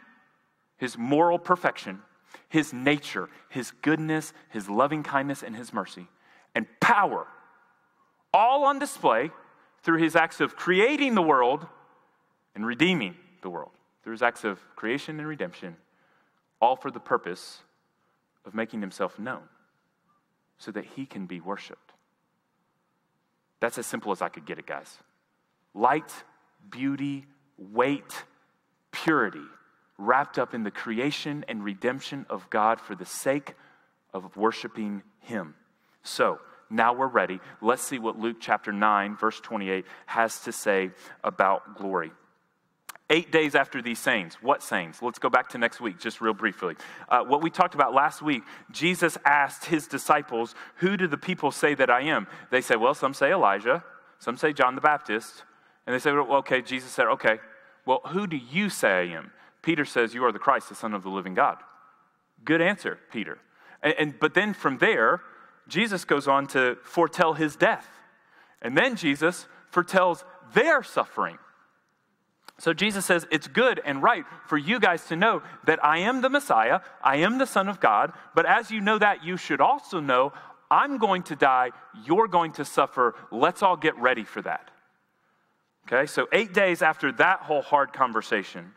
his 0.76 0.98
moral 0.98 1.38
perfection, 1.38 2.00
his 2.48 2.72
nature, 2.72 3.28
his 3.48 3.72
goodness, 3.82 4.32
his 4.50 4.68
loving 4.68 5.02
kindness, 5.02 5.42
and 5.42 5.54
his 5.54 5.72
mercy, 5.72 6.08
and 6.54 6.66
power, 6.80 7.26
all 8.34 8.64
on 8.64 8.78
display 8.78 9.30
through 9.82 9.98
his 9.98 10.16
acts 10.16 10.40
of 10.40 10.56
creating 10.56 11.14
the 11.14 11.22
world 11.22 11.66
and 12.54 12.66
redeeming 12.66 13.16
the 13.42 13.50
world 13.50 13.72
through 14.02 14.12
his 14.12 14.22
acts 14.22 14.44
of 14.44 14.58
creation 14.76 15.18
and 15.18 15.28
redemption, 15.28 15.76
all 16.60 16.76
for 16.76 16.90
the 16.90 17.00
purpose 17.00 17.60
of 18.44 18.54
making 18.54 18.80
himself 18.80 19.18
known 19.18 19.42
so 20.58 20.70
that 20.70 20.84
he 20.84 21.06
can 21.06 21.26
be 21.26 21.40
worshiped. 21.40 21.92
That's 23.60 23.78
as 23.78 23.86
simple 23.86 24.10
as 24.12 24.22
I 24.22 24.28
could 24.28 24.44
get 24.44 24.58
it, 24.58 24.66
guys. 24.66 24.98
Light, 25.74 26.12
beauty, 26.70 27.26
weight, 27.58 28.24
purity, 28.90 29.44
wrapped 29.98 30.38
up 30.38 30.54
in 30.54 30.64
the 30.64 30.70
creation 30.70 31.44
and 31.48 31.62
redemption 31.62 32.26
of 32.28 32.48
God 32.50 32.80
for 32.80 32.94
the 32.94 33.06
sake 33.06 33.54
of 34.12 34.36
worshiping 34.36 35.02
him. 35.20 35.54
So, 36.02 36.40
now 36.70 36.94
we're 36.94 37.06
ready. 37.06 37.38
Let's 37.60 37.82
see 37.82 37.98
what 37.98 38.18
Luke 38.18 38.38
chapter 38.40 38.72
9, 38.72 39.16
verse 39.16 39.38
28 39.40 39.84
has 40.06 40.40
to 40.40 40.52
say 40.52 40.90
about 41.22 41.76
glory. 41.76 42.10
Eight 43.12 43.30
days 43.30 43.54
after 43.54 43.82
these 43.82 43.98
sayings, 43.98 44.38
what 44.40 44.62
sayings? 44.62 45.02
Let's 45.02 45.18
go 45.18 45.28
back 45.28 45.50
to 45.50 45.58
next 45.58 45.82
week, 45.82 46.00
just 46.00 46.22
real 46.22 46.32
briefly. 46.32 46.76
Uh, 47.10 47.22
what 47.22 47.42
we 47.42 47.50
talked 47.50 47.74
about 47.74 47.92
last 47.92 48.22
week, 48.22 48.42
Jesus 48.70 49.18
asked 49.26 49.66
his 49.66 49.86
disciples, 49.86 50.54
Who 50.76 50.96
do 50.96 51.06
the 51.06 51.18
people 51.18 51.50
say 51.50 51.74
that 51.74 51.90
I 51.90 52.04
am? 52.04 52.26
They 52.50 52.62
said, 52.62 52.80
Well, 52.80 52.94
some 52.94 53.12
say 53.12 53.30
Elijah, 53.30 53.84
some 54.18 54.38
say 54.38 54.54
John 54.54 54.76
the 54.76 54.80
Baptist. 54.80 55.42
And 55.86 55.92
they 55.92 55.98
said, 55.98 56.14
Well, 56.14 56.38
okay, 56.38 56.62
Jesus 56.62 56.90
said, 56.90 57.04
Okay, 57.06 57.38
well, 57.84 58.00
who 58.06 58.26
do 58.26 58.38
you 58.38 58.70
say 58.70 58.88
I 58.88 59.16
am? 59.18 59.30
Peter 59.60 59.84
says, 59.84 60.14
You 60.14 60.24
are 60.24 60.32
the 60.32 60.38
Christ, 60.38 60.70
the 60.70 60.74
Son 60.74 60.94
of 60.94 61.02
the 61.02 61.10
living 61.10 61.34
God. 61.34 61.58
Good 62.46 62.62
answer, 62.62 62.98
Peter. 63.12 63.36
And, 63.82 63.94
and 63.98 64.18
but 64.18 64.32
then 64.32 64.54
from 64.54 64.78
there, 64.78 65.20
Jesus 65.68 66.06
goes 66.06 66.26
on 66.26 66.46
to 66.48 66.78
foretell 66.82 67.34
his 67.34 67.56
death. 67.56 67.86
And 68.62 68.74
then 68.74 68.96
Jesus 68.96 69.48
foretells 69.70 70.24
their 70.54 70.82
suffering. 70.82 71.36
So 72.58 72.72
Jesus 72.72 73.04
says, 73.04 73.26
It's 73.30 73.48
good 73.48 73.80
and 73.84 74.02
right 74.02 74.24
for 74.46 74.56
you 74.56 74.78
guys 74.78 75.04
to 75.06 75.16
know 75.16 75.42
that 75.64 75.84
I 75.84 75.98
am 75.98 76.20
the 76.20 76.30
Messiah, 76.30 76.80
I 77.02 77.16
am 77.16 77.38
the 77.38 77.46
Son 77.46 77.68
of 77.68 77.80
God, 77.80 78.12
but 78.34 78.46
as 78.46 78.70
you 78.70 78.80
know 78.80 78.98
that, 78.98 79.24
you 79.24 79.36
should 79.36 79.60
also 79.60 80.00
know 80.00 80.32
I'm 80.70 80.98
going 80.98 81.22
to 81.24 81.36
die, 81.36 81.70
you're 82.06 82.28
going 82.28 82.52
to 82.52 82.64
suffer. 82.64 83.14
Let's 83.30 83.62
all 83.62 83.76
get 83.76 83.96
ready 83.98 84.24
for 84.24 84.40
that. 84.42 84.70
Okay, 85.86 86.06
so 86.06 86.28
eight 86.32 86.54
days 86.54 86.80
after 86.80 87.12
that 87.12 87.40
whole 87.40 87.62
hard 87.62 87.92
conversation, 87.92 88.72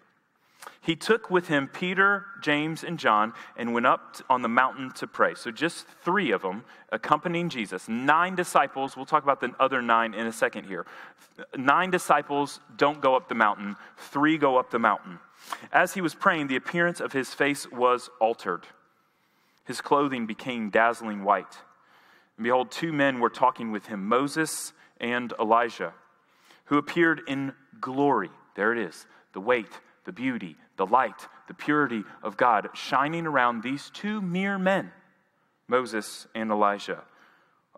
he 0.85 0.95
took 0.95 1.31
with 1.31 1.47
him 1.47 1.67
Peter, 1.67 2.25
James, 2.41 2.83
and 2.83 2.99
John 2.99 3.33
and 3.57 3.73
went 3.73 3.87
up 3.87 4.17
on 4.29 4.43
the 4.43 4.47
mountain 4.47 4.91
to 4.91 5.07
pray. 5.07 5.33
So, 5.33 5.49
just 5.49 5.87
three 6.03 6.29
of 6.29 6.43
them 6.43 6.63
accompanying 6.91 7.49
Jesus. 7.49 7.89
Nine 7.89 8.35
disciples, 8.35 8.95
we'll 8.95 9.07
talk 9.07 9.23
about 9.23 9.41
the 9.41 9.51
other 9.59 9.81
nine 9.81 10.13
in 10.13 10.27
a 10.27 10.31
second 10.31 10.65
here. 10.65 10.85
Nine 11.57 11.89
disciples 11.89 12.59
don't 12.77 13.01
go 13.01 13.15
up 13.15 13.29
the 13.29 13.35
mountain, 13.35 13.75
three 13.97 14.37
go 14.37 14.57
up 14.57 14.69
the 14.69 14.77
mountain. 14.77 15.17
As 15.73 15.95
he 15.95 16.01
was 16.01 16.13
praying, 16.13 16.47
the 16.47 16.55
appearance 16.55 16.99
of 16.99 17.13
his 17.13 17.33
face 17.33 17.69
was 17.71 18.11
altered. 18.21 18.67
His 19.65 19.81
clothing 19.81 20.27
became 20.27 20.69
dazzling 20.69 21.23
white. 21.23 21.57
And 22.37 22.43
behold, 22.43 22.69
two 22.69 22.93
men 22.93 23.19
were 23.19 23.31
talking 23.31 23.71
with 23.71 23.87
him 23.87 24.05
Moses 24.07 24.71
and 24.99 25.33
Elijah, 25.39 25.93
who 26.65 26.77
appeared 26.77 27.21
in 27.27 27.53
glory. 27.81 28.29
There 28.55 28.71
it 28.71 28.77
is, 28.77 29.07
the 29.33 29.41
weight 29.41 29.79
the 30.05 30.11
beauty, 30.11 30.55
the 30.77 30.85
light, 30.85 31.27
the 31.47 31.53
purity 31.53 32.03
of 32.23 32.37
God 32.37 32.69
shining 32.73 33.25
around 33.25 33.63
these 33.63 33.89
two 33.91 34.21
mere 34.21 34.57
men, 34.57 34.91
Moses 35.67 36.27
and 36.35 36.51
Elijah. 36.51 37.03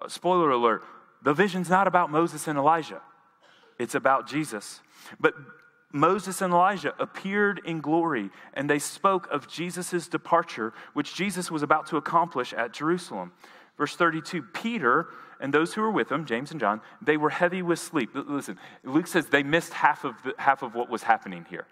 Uh, 0.01 0.07
spoiler 0.07 0.51
alert 0.51 0.83
the 1.23 1.33
vision's 1.33 1.69
not 1.69 1.87
about 1.87 2.11
Moses 2.11 2.47
and 2.47 2.57
Elijah, 2.57 3.01
it's 3.79 3.95
about 3.95 4.27
Jesus. 4.27 4.81
But 5.19 5.33
Moses 5.91 6.41
and 6.41 6.53
Elijah 6.53 6.93
appeared 6.99 7.61
in 7.65 7.79
glory, 7.79 8.29
and 8.53 8.69
they 8.69 8.79
spoke 8.79 9.27
of 9.31 9.47
Jesus' 9.47 10.07
departure, 10.07 10.73
which 10.93 11.15
Jesus 11.15 11.49
was 11.49 11.63
about 11.63 11.87
to 11.87 11.97
accomplish 11.97 12.53
at 12.53 12.73
Jerusalem. 12.73 13.31
Verse 13.77 13.95
32 13.95 14.41
Peter 14.41 15.07
and 15.39 15.53
those 15.53 15.73
who 15.73 15.81
were 15.81 15.91
with 15.91 16.11
him, 16.11 16.25
James 16.25 16.51
and 16.51 16.59
John, 16.59 16.81
they 17.01 17.17
were 17.17 17.29
heavy 17.29 17.61
with 17.61 17.79
sleep. 17.79 18.09
Listen, 18.13 18.57
Luke 18.83 19.07
says 19.07 19.27
they 19.27 19.43
missed 19.43 19.73
half 19.73 20.03
of, 20.03 20.15
the, 20.23 20.33
half 20.37 20.63
of 20.63 20.73
what 20.73 20.89
was 20.89 21.03
happening 21.03 21.45
here. 21.49 21.67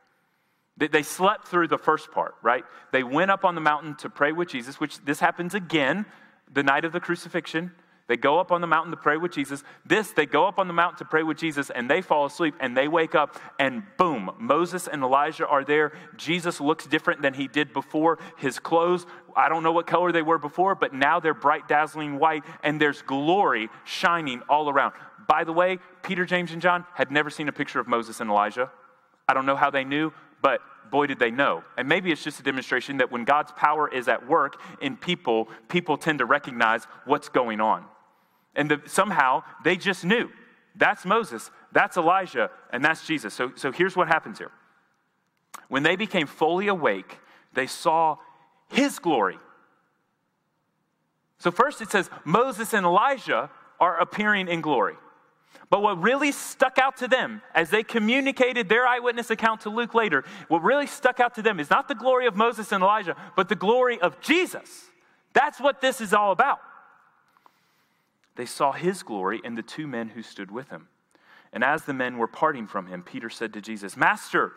They 0.78 1.04
slept 1.04 1.48
through 1.48 1.70
the 1.70 1.78
first 1.78 2.12
part, 2.12 2.36
right? 2.42 2.66
They 2.92 3.04
went 3.04 3.32
up 3.32 3.46
on 3.46 3.56
the 3.56 3.62
mountain 3.62 3.96
to 3.98 4.10
pray 4.10 4.34
with 4.34 4.50
Jesus, 4.50 4.80
which 4.80 5.00
this 5.06 5.20
happens 5.22 5.54
again 5.54 6.06
the 6.54 6.64
night 6.64 6.84
of 6.84 6.92
the 6.92 7.00
crucifixion. 7.00 7.72
They 8.08 8.18
go 8.18 8.40
up 8.40 8.52
on 8.52 8.62
the 8.62 8.68
mountain 8.68 8.92
to 8.92 8.98
pray 8.98 9.18
with 9.18 9.32
Jesus. 9.32 9.64
This, 9.86 10.12
they 10.12 10.28
go 10.28 10.46
up 10.46 10.60
on 10.60 10.68
the 10.68 10.74
mountain 10.74 11.00
to 11.00 11.06
pray 11.06 11.24
with 11.24 11.38
Jesus 11.38 11.72
and 11.72 11.90
they 11.90 12.02
fall 12.02 12.26
asleep 12.26 12.54
and 12.60 12.78
they 12.78 12.88
wake 12.88 13.16
up 13.16 13.40
and 13.58 13.84
boom, 13.98 14.30
Moses 14.38 14.88
and 14.88 15.02
Elijah 15.02 15.48
are 15.48 15.64
there. 15.64 15.94
Jesus 16.16 16.62
looks 16.62 16.86
different 16.86 17.24
than 17.24 17.34
he 17.34 17.48
did 17.48 17.74
before. 17.74 18.20
His 18.38 18.60
clothes, 18.60 19.08
I 19.36 19.50
don't 19.50 19.64
know 19.64 19.72
what 19.72 19.88
color 19.88 20.12
they 20.12 20.22
were 20.22 20.38
before, 20.38 20.76
but 20.76 20.94
now 20.94 21.20
they're 21.20 21.34
bright, 21.34 21.68
dazzling 21.68 22.20
white 22.20 22.44
and 22.64 22.80
there's 22.80 23.02
glory 23.02 23.70
shining 23.86 24.42
all 24.50 24.70
around. 24.70 24.94
By 25.28 25.44
the 25.44 25.54
way, 25.54 25.80
Peter, 26.04 26.26
James, 26.26 26.52
and 26.52 26.62
John 26.62 26.86
had 26.94 27.12
never 27.12 27.32
seen 27.32 27.48
a 27.48 27.54
picture 27.54 27.80
of 27.80 27.88
Moses 27.88 28.20
and 28.20 28.30
Elijah. 28.30 28.70
I 29.28 29.34
don't 29.34 29.48
know 29.48 29.56
how 29.56 29.72
they 29.72 29.84
knew, 29.84 30.14
but 30.46 30.62
boy, 30.92 31.08
did 31.08 31.18
they 31.18 31.32
know. 31.32 31.64
And 31.76 31.90
maybe 31.90 32.12
it's 32.12 32.24
just 32.24 32.40
a 32.40 32.44
demonstration 32.44 32.98
that 32.98 33.12
when 33.12 33.26
God's 33.26 33.52
power 33.54 33.92
is 33.92 34.08
at 34.08 34.28
work 34.28 34.62
in 34.80 34.96
people, 34.96 35.50
people 35.70 35.98
tend 35.98 36.20
to 36.20 36.26
recognize 36.26 36.86
what's 37.06 37.30
going 37.30 37.60
on. 37.60 37.84
And 38.56 38.70
the, 38.70 38.80
somehow 38.86 39.42
they 39.64 39.76
just 39.76 40.06
knew 40.06 40.30
that's 40.76 41.04
Moses, 41.04 41.50
that's 41.72 41.98
Elijah, 41.98 42.52
and 42.72 42.86
that's 42.86 43.08
Jesus. 43.08 43.34
So, 43.34 43.54
so 43.56 43.72
here's 43.72 43.96
what 43.96 44.08
happens 44.08 44.38
here. 44.38 44.52
When 45.68 45.82
they 45.82 45.96
became 45.96 46.28
fully 46.28 46.68
awake, 46.68 47.18
they 47.56 47.66
saw 47.66 48.18
his 48.70 49.00
glory. 49.00 49.40
So, 51.40 51.50
first 51.50 51.82
it 51.82 51.90
says 51.90 52.08
Moses 52.24 52.72
and 52.76 52.86
Elijah 52.86 53.50
are 53.80 53.98
appearing 54.00 54.48
in 54.48 54.62
glory. 54.62 54.94
But 55.70 55.82
what 55.82 56.02
really 56.02 56.32
stuck 56.32 56.78
out 56.78 56.98
to 56.98 57.08
them 57.08 57.42
as 57.54 57.70
they 57.70 57.84
communicated 57.84 58.70
their 58.70 58.88
eyewitness 58.88 59.30
account 59.30 59.62
to 59.62 59.70
Luke 59.70 59.94
later, 59.94 60.24
what 60.48 60.64
really 60.64 60.88
stuck 60.88 61.20
out 61.20 61.36
to 61.36 61.42
them 61.42 61.60
is 61.60 61.70
not 61.70 61.88
the 61.88 61.96
glory 61.96 62.28
of 62.28 62.36
Moses 62.36 62.72
and 62.72 62.84
Elijah, 62.84 63.16
but 63.36 63.50
the 63.50 63.56
glory 63.56 64.00
of 64.00 64.20
Jesus. 64.22 64.86
That's 65.34 65.60
what 65.60 65.82
this 65.82 66.02
is 66.02 66.14
all 66.14 66.32
about. 66.32 66.60
They 68.36 68.46
saw 68.46 68.72
his 68.72 69.04
glory 69.04 69.42
and 69.44 69.58
the 69.58 69.64
two 69.64 69.88
men 69.88 70.10
who 70.10 70.22
stood 70.22 70.52
with 70.52 70.70
him. 70.70 70.88
And 71.54 71.64
as 71.64 71.84
the 71.84 71.94
men 71.94 72.18
were 72.18 72.28
parting 72.28 72.68
from 72.68 72.88
him, 72.88 73.02
Peter 73.02 73.30
said 73.30 73.54
to 73.54 73.62
Jesus, 73.62 73.96
Master, 73.96 74.52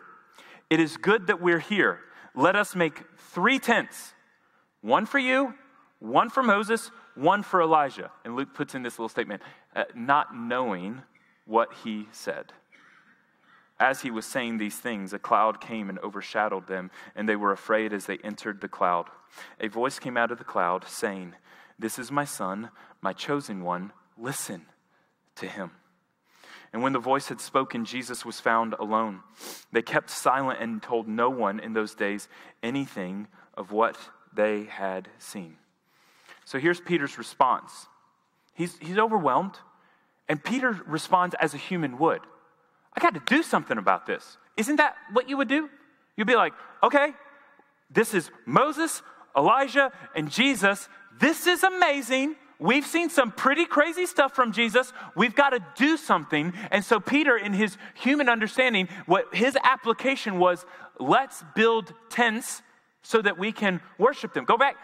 it 0.69 0.79
is 0.79 0.97
good 0.97 1.27
that 1.27 1.41
we're 1.41 1.59
here. 1.59 2.01
Let 2.35 2.55
us 2.55 2.75
make 2.75 3.03
three 3.17 3.57
tents 3.57 4.13
one 4.81 5.05
for 5.05 5.19
you, 5.19 5.53
one 5.99 6.29
for 6.29 6.43
Moses, 6.43 6.91
one 7.15 7.43
for 7.43 7.61
Elijah. 7.61 8.11
And 8.23 8.35
Luke 8.35 8.53
puts 8.53 8.75
in 8.75 8.83
this 8.83 8.97
little 8.97 9.09
statement, 9.09 9.41
uh, 9.75 9.85
not 9.95 10.35
knowing 10.35 11.01
what 11.45 11.69
he 11.83 12.07
said. 12.11 12.53
As 13.79 14.01
he 14.01 14.11
was 14.11 14.25
saying 14.25 14.57
these 14.57 14.77
things, 14.77 15.13
a 15.13 15.19
cloud 15.19 15.61
came 15.61 15.89
and 15.89 15.99
overshadowed 15.99 16.67
them, 16.67 16.91
and 17.15 17.29
they 17.29 17.37
were 17.37 17.53
afraid 17.53 17.93
as 17.93 18.05
they 18.05 18.17
entered 18.17 18.59
the 18.59 18.67
cloud. 18.67 19.05
A 19.59 19.67
voice 19.67 19.99
came 19.99 20.17
out 20.17 20.31
of 20.31 20.37
the 20.37 20.43
cloud 20.43 20.85
saying, 20.87 21.33
This 21.77 21.97
is 21.97 22.11
my 22.11 22.25
son, 22.25 22.71
my 23.01 23.13
chosen 23.13 23.63
one. 23.63 23.93
Listen 24.17 24.65
to 25.35 25.47
him. 25.47 25.71
And 26.73 26.83
when 26.83 26.93
the 26.93 26.99
voice 26.99 27.29
had 27.29 27.41
spoken, 27.41 27.85
Jesus 27.85 28.25
was 28.25 28.39
found 28.39 28.75
alone. 28.79 29.21
They 29.71 29.81
kept 29.81 30.09
silent 30.09 30.61
and 30.61 30.83
told 30.83 31.07
no 31.07 31.29
one 31.29 31.59
in 31.59 31.73
those 31.73 31.95
days 31.95 32.27
anything 32.61 33.27
of 33.55 33.71
what 33.71 33.97
they 34.33 34.65
had 34.65 35.07
seen. 35.17 35.55
So 36.45 36.59
here's 36.59 36.79
Peter's 36.79 37.17
response. 37.17 37.87
He's, 38.59 38.77
he's 38.79 38.97
overwhelmed, 38.97 39.55
and 40.27 40.43
Peter 40.43 40.77
responds 40.85 41.33
as 41.39 41.53
a 41.53 41.57
human 41.57 41.97
would. 41.97 42.19
I 42.93 42.99
got 42.99 43.13
to 43.13 43.21
do 43.25 43.41
something 43.41 43.77
about 43.77 44.05
this. 44.05 44.37
Isn't 44.57 44.75
that 44.75 44.97
what 45.13 45.29
you 45.29 45.37
would 45.37 45.47
do? 45.47 45.69
You'd 46.17 46.27
be 46.27 46.35
like, 46.35 46.51
okay, 46.83 47.13
this 47.89 48.13
is 48.13 48.29
Moses, 48.45 49.01
Elijah, 49.37 49.93
and 50.13 50.29
Jesus. 50.29 50.89
This 51.21 51.47
is 51.47 51.63
amazing. 51.63 52.35
We've 52.59 52.85
seen 52.85 53.09
some 53.09 53.31
pretty 53.31 53.63
crazy 53.63 54.05
stuff 54.05 54.35
from 54.35 54.51
Jesus. 54.51 54.91
We've 55.15 55.35
got 55.35 55.51
to 55.51 55.65
do 55.77 55.95
something. 55.95 56.51
And 56.69 56.83
so, 56.83 56.99
Peter, 56.99 57.37
in 57.37 57.53
his 57.53 57.77
human 57.93 58.27
understanding, 58.27 58.89
what 59.05 59.33
his 59.33 59.57
application 59.63 60.37
was 60.37 60.65
let's 60.99 61.45
build 61.55 61.93
tents 62.09 62.61
so 63.03 63.21
that 63.21 63.39
we 63.39 63.53
can 63.53 63.79
worship 63.97 64.33
them. 64.33 64.43
Go 64.43 64.57
back, 64.57 64.75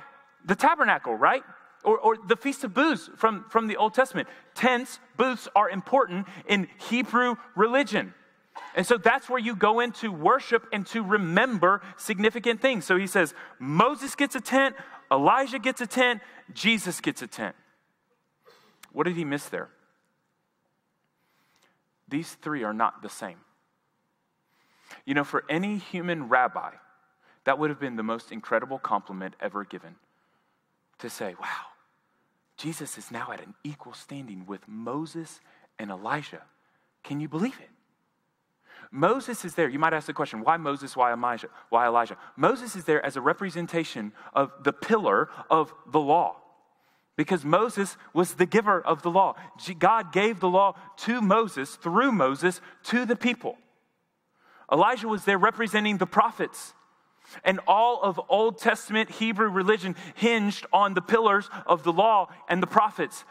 the 0.46 0.55
tabernacle, 0.55 1.13
right? 1.13 1.44
Or, 1.86 2.00
or, 2.00 2.18
the 2.18 2.36
Feast 2.36 2.63
of 2.63 2.74
Booths 2.74 3.10
from, 3.15 3.46
from 3.50 3.68
the 3.68 3.77
Old 3.77 3.94
Testament. 3.94 4.27
Tents, 4.56 5.00
booths 5.18 5.48
are 5.56 5.70
important 5.70 6.27
in 6.48 6.68
Hebrew 6.89 7.36
religion. 7.56 8.13
And 8.75 8.86
so 8.86 8.98
that's 8.98 9.30
where 9.30 9.39
you 9.39 9.56
go 9.56 9.80
into 9.80 10.12
worship 10.12 10.68
and 10.74 10.86
to 10.88 11.04
remember 11.04 11.82
significant 11.98 12.62
things. 12.62 12.86
So 12.86 12.98
he 12.98 13.08
says, 13.08 13.34
Moses 13.60 14.15
gets 14.15 14.36
a 14.36 14.42
tent, 14.42 14.75
Elijah 15.12 15.60
gets 15.60 15.80
a 15.80 15.88
tent, 15.88 16.22
Jesus 16.54 17.01
gets 17.01 17.22
a 17.22 17.27
tent. 17.27 17.56
What 18.92 19.06
did 19.06 19.15
he 19.15 19.25
miss 19.25 19.46
there? 19.50 19.70
These 22.08 22.34
three 22.34 22.63
are 22.63 22.74
not 22.74 23.01
the 23.01 23.10
same. 23.10 23.38
You 25.06 25.13
know, 25.13 25.24
for 25.24 25.44
any 25.50 25.77
human 25.77 26.30
rabbi, 26.30 26.72
that 27.44 27.60
would 27.60 27.70
have 27.70 27.80
been 27.80 27.96
the 27.96 28.04
most 28.04 28.32
incredible 28.32 28.80
compliment 28.80 29.36
ever 29.39 29.63
given 29.63 29.96
to 31.00 31.10
say, 31.10 31.36
wow, 31.39 31.75
Jesus 32.57 32.97
is 32.97 33.12
now 33.12 33.31
at 33.31 33.41
an 33.41 33.53
equal 33.63 33.93
standing 33.93 34.45
with 34.45 34.67
Moses 34.67 35.41
and 35.77 35.91
Elijah. 35.91 36.41
Can 37.03 37.19
you 37.19 37.27
believe 37.27 37.59
it? 37.59 37.69
Moses 38.91 39.43
is 39.43 39.55
there. 39.55 39.67
You 39.67 39.79
might 39.79 39.93
ask 39.93 40.07
the 40.07 40.13
question, 40.13 40.41
why 40.43 40.57
Moses, 40.57 40.95
why 40.95 41.12
Elijah? 41.12 41.50
Why 41.69 41.88
Elijah? 41.88 42.17
Moses 42.38 42.75
is 42.75 42.85
there 42.85 43.05
as 43.05 43.17
a 43.17 43.21
representation 43.21 44.13
of 44.33 44.51
the 44.63 44.71
pillar 44.71 45.29
of 45.50 45.74
the 45.91 46.00
law. 46.00 46.38
Because 47.17 47.43
Moses 47.43 47.97
was 48.13 48.35
the 48.35 48.45
giver 48.45 48.79
of 48.81 49.01
the 49.01 49.09
law. 49.09 49.35
God 49.79 50.13
gave 50.13 50.39
the 50.39 50.50
law 50.50 50.75
to 50.98 51.22
Moses, 51.22 51.75
through 51.75 52.11
Moses, 52.11 52.61
to 52.83 53.05
the 53.05 53.15
people. 53.15 53.57
Elijah 54.72 55.07
was 55.07 55.25
there 55.25 55.37
representing 55.37 55.98
the 55.98 56.05
prophets. 56.05 56.74
And 57.44 57.59
all 57.68 58.01
of 58.01 58.20
Old 58.29 58.57
Testament 58.57 59.09
Hebrew 59.09 59.50
religion 59.50 59.96
hinged 60.16 60.66
on 60.72 60.94
the 60.94 61.01
pillars 61.01 61.50
of 61.66 61.83
the 61.83 61.94
law 61.94 62.29
and 62.48 62.61
the 62.61 62.68
prophets. 62.68 63.24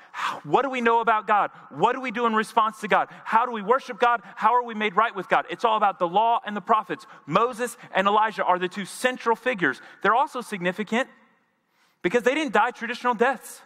What 0.42 0.62
do 0.62 0.70
we 0.70 0.80
know 0.80 1.00
about 1.00 1.26
God? 1.26 1.50
What 1.70 1.94
do 1.94 2.00
we 2.00 2.10
do 2.10 2.26
in 2.26 2.34
response 2.34 2.80
to 2.80 2.88
God? 2.88 3.08
How 3.24 3.46
do 3.46 3.52
we 3.52 3.62
worship 3.62 3.98
God? 3.98 4.20
How 4.36 4.54
are 4.54 4.62
we 4.62 4.74
made 4.74 4.96
right 4.96 5.14
with 5.14 5.28
God? 5.28 5.46
It's 5.50 5.64
all 5.64 5.76
about 5.76 5.98
the 5.98 6.08
law 6.08 6.40
and 6.46 6.56
the 6.56 6.60
prophets. 6.60 7.06
Moses 7.26 7.76
and 7.94 8.06
Elijah 8.06 8.44
are 8.44 8.58
the 8.58 8.68
two 8.68 8.84
central 8.84 9.36
figures. 9.36 9.80
They're 10.02 10.14
also 10.14 10.40
significant 10.40 11.08
because 12.02 12.22
they 12.22 12.34
didn't 12.34 12.52
die 12.52 12.70
traditional 12.70 13.14
deaths. 13.14 13.62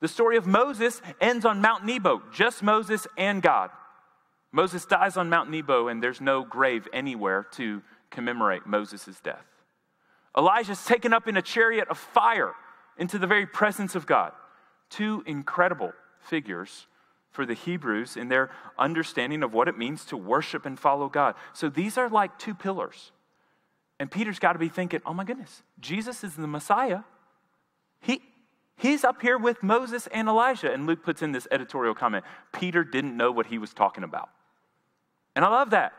The 0.00 0.08
story 0.08 0.36
of 0.36 0.46
Moses 0.46 1.02
ends 1.20 1.44
on 1.44 1.60
Mount 1.60 1.84
Nebo, 1.84 2.22
just 2.32 2.62
Moses 2.62 3.06
and 3.16 3.42
God. 3.42 3.70
Moses 4.52 4.84
dies 4.86 5.16
on 5.16 5.28
Mount 5.28 5.50
Nebo, 5.50 5.88
and 5.88 6.02
there's 6.02 6.20
no 6.20 6.44
grave 6.44 6.86
anywhere 6.92 7.46
to 7.52 7.82
commemorate 8.10 8.66
Moses' 8.66 9.20
death. 9.22 9.44
Elijah 10.36 10.72
is 10.72 10.84
taken 10.84 11.12
up 11.12 11.26
in 11.26 11.36
a 11.36 11.42
chariot 11.42 11.88
of 11.88 11.98
fire 11.98 12.54
into 12.96 13.18
the 13.18 13.26
very 13.26 13.46
presence 13.46 13.94
of 13.94 14.06
God. 14.06 14.32
Two 14.90 15.22
incredible 15.26 15.92
figures 16.20 16.86
for 17.30 17.46
the 17.46 17.54
Hebrews 17.54 18.16
in 18.16 18.28
their 18.28 18.50
understanding 18.78 19.42
of 19.42 19.52
what 19.52 19.68
it 19.68 19.76
means 19.76 20.04
to 20.06 20.16
worship 20.16 20.66
and 20.66 20.78
follow 20.78 21.08
God. 21.08 21.34
So 21.52 21.68
these 21.68 21.98
are 21.98 22.08
like 22.08 22.38
two 22.38 22.54
pillars. 22.54 23.12
And 24.00 24.10
Peter's 24.10 24.38
got 24.38 24.52
to 24.52 24.58
be 24.58 24.68
thinking, 24.68 25.00
oh 25.04 25.14
my 25.14 25.24
goodness, 25.24 25.62
Jesus 25.80 26.22
is 26.22 26.34
the 26.34 26.46
Messiah. 26.46 27.00
He, 28.00 28.22
he's 28.76 29.04
up 29.04 29.20
here 29.20 29.38
with 29.38 29.62
Moses 29.62 30.06
and 30.08 30.28
Elijah. 30.28 30.72
And 30.72 30.86
Luke 30.86 31.02
puts 31.02 31.20
in 31.20 31.32
this 31.32 31.48
editorial 31.50 31.94
comment 31.94 32.24
Peter 32.52 32.84
didn't 32.84 33.16
know 33.16 33.30
what 33.30 33.46
he 33.46 33.58
was 33.58 33.74
talking 33.74 34.04
about. 34.04 34.30
And 35.34 35.44
I 35.44 35.48
love 35.48 35.70
that 35.70 35.92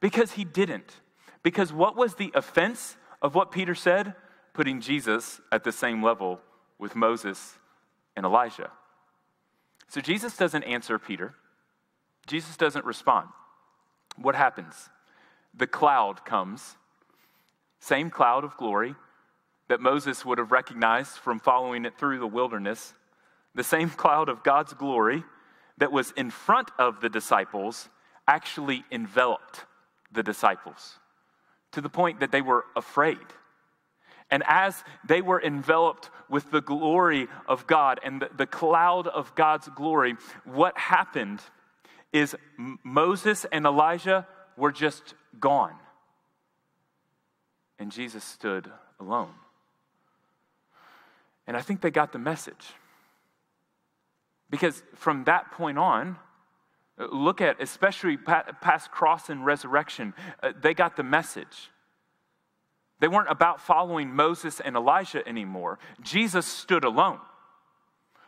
because 0.00 0.32
he 0.32 0.44
didn't. 0.44 0.96
Because 1.42 1.72
what 1.72 1.96
was 1.96 2.14
the 2.14 2.30
offense 2.34 2.96
of 3.22 3.34
what 3.34 3.50
Peter 3.50 3.74
said? 3.74 4.14
Putting 4.52 4.80
Jesus 4.80 5.40
at 5.50 5.64
the 5.64 5.72
same 5.72 6.02
level 6.02 6.40
with 6.78 6.94
Moses 6.94 7.58
and 8.16 8.26
Elijah. 8.26 8.70
So 9.88 10.00
Jesus 10.00 10.36
doesn't 10.36 10.62
answer 10.64 10.98
Peter, 10.98 11.34
Jesus 12.26 12.56
doesn't 12.56 12.84
respond. 12.84 13.28
What 14.16 14.34
happens? 14.34 14.90
The 15.54 15.66
cloud 15.66 16.24
comes, 16.24 16.76
same 17.80 18.10
cloud 18.10 18.44
of 18.44 18.56
glory 18.56 18.94
that 19.68 19.80
Moses 19.80 20.24
would 20.24 20.38
have 20.38 20.52
recognized 20.52 21.12
from 21.12 21.40
following 21.40 21.84
it 21.84 21.98
through 21.98 22.18
the 22.18 22.26
wilderness, 22.26 22.92
the 23.54 23.64
same 23.64 23.90
cloud 23.90 24.28
of 24.28 24.42
God's 24.42 24.74
glory 24.74 25.24
that 25.78 25.90
was 25.90 26.12
in 26.12 26.30
front 26.30 26.70
of 26.78 27.00
the 27.00 27.08
disciples 27.08 27.88
actually 28.28 28.84
enveloped 28.92 29.64
the 30.12 30.22
disciples 30.22 30.99
to 31.72 31.80
the 31.80 31.88
point 31.88 32.20
that 32.20 32.32
they 32.32 32.42
were 32.42 32.64
afraid. 32.76 33.18
And 34.30 34.42
as 34.46 34.84
they 35.06 35.22
were 35.22 35.42
enveloped 35.42 36.10
with 36.28 36.50
the 36.50 36.60
glory 36.60 37.26
of 37.48 37.66
God 37.66 37.98
and 38.04 38.22
the, 38.22 38.30
the 38.36 38.46
cloud 38.46 39.06
of 39.08 39.34
God's 39.34 39.68
glory, 39.68 40.16
what 40.44 40.78
happened 40.78 41.40
is 42.12 42.36
Moses 42.56 43.44
and 43.50 43.66
Elijah 43.66 44.26
were 44.56 44.72
just 44.72 45.14
gone. 45.38 45.74
And 47.78 47.90
Jesus 47.90 48.22
stood 48.22 48.70
alone. 49.00 49.32
And 51.46 51.56
I 51.56 51.62
think 51.62 51.80
they 51.80 51.90
got 51.90 52.12
the 52.12 52.18
message. 52.18 52.74
Because 54.50 54.82
from 54.94 55.24
that 55.24 55.50
point 55.52 55.78
on, 55.78 56.16
Look 57.12 57.40
at, 57.40 57.60
especially 57.60 58.16
past 58.16 58.90
cross 58.90 59.30
and 59.30 59.44
resurrection, 59.44 60.14
uh, 60.42 60.52
they 60.60 60.74
got 60.74 60.96
the 60.96 61.02
message. 61.02 61.70
They 63.00 63.08
weren't 63.08 63.30
about 63.30 63.60
following 63.60 64.14
Moses 64.14 64.60
and 64.60 64.76
Elijah 64.76 65.26
anymore. 65.26 65.78
Jesus 66.02 66.46
stood 66.46 66.84
alone. 66.84 67.18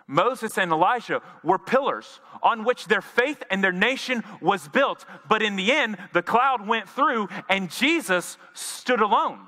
Moses 0.06 0.58
and 0.58 0.72
Elijah 0.72 1.22
were 1.42 1.58
pillars 1.58 2.20
on 2.42 2.64
which 2.64 2.86
their 2.86 3.02
faith 3.02 3.42
and 3.50 3.62
their 3.62 3.72
nation 3.72 4.24
was 4.40 4.68
built. 4.68 5.04
But 5.28 5.42
in 5.42 5.56
the 5.56 5.72
end, 5.72 5.96
the 6.12 6.22
cloud 6.22 6.66
went 6.66 6.88
through 6.88 7.28
and 7.48 7.70
Jesus 7.70 8.36
stood 8.52 9.00
alone. 9.00 9.40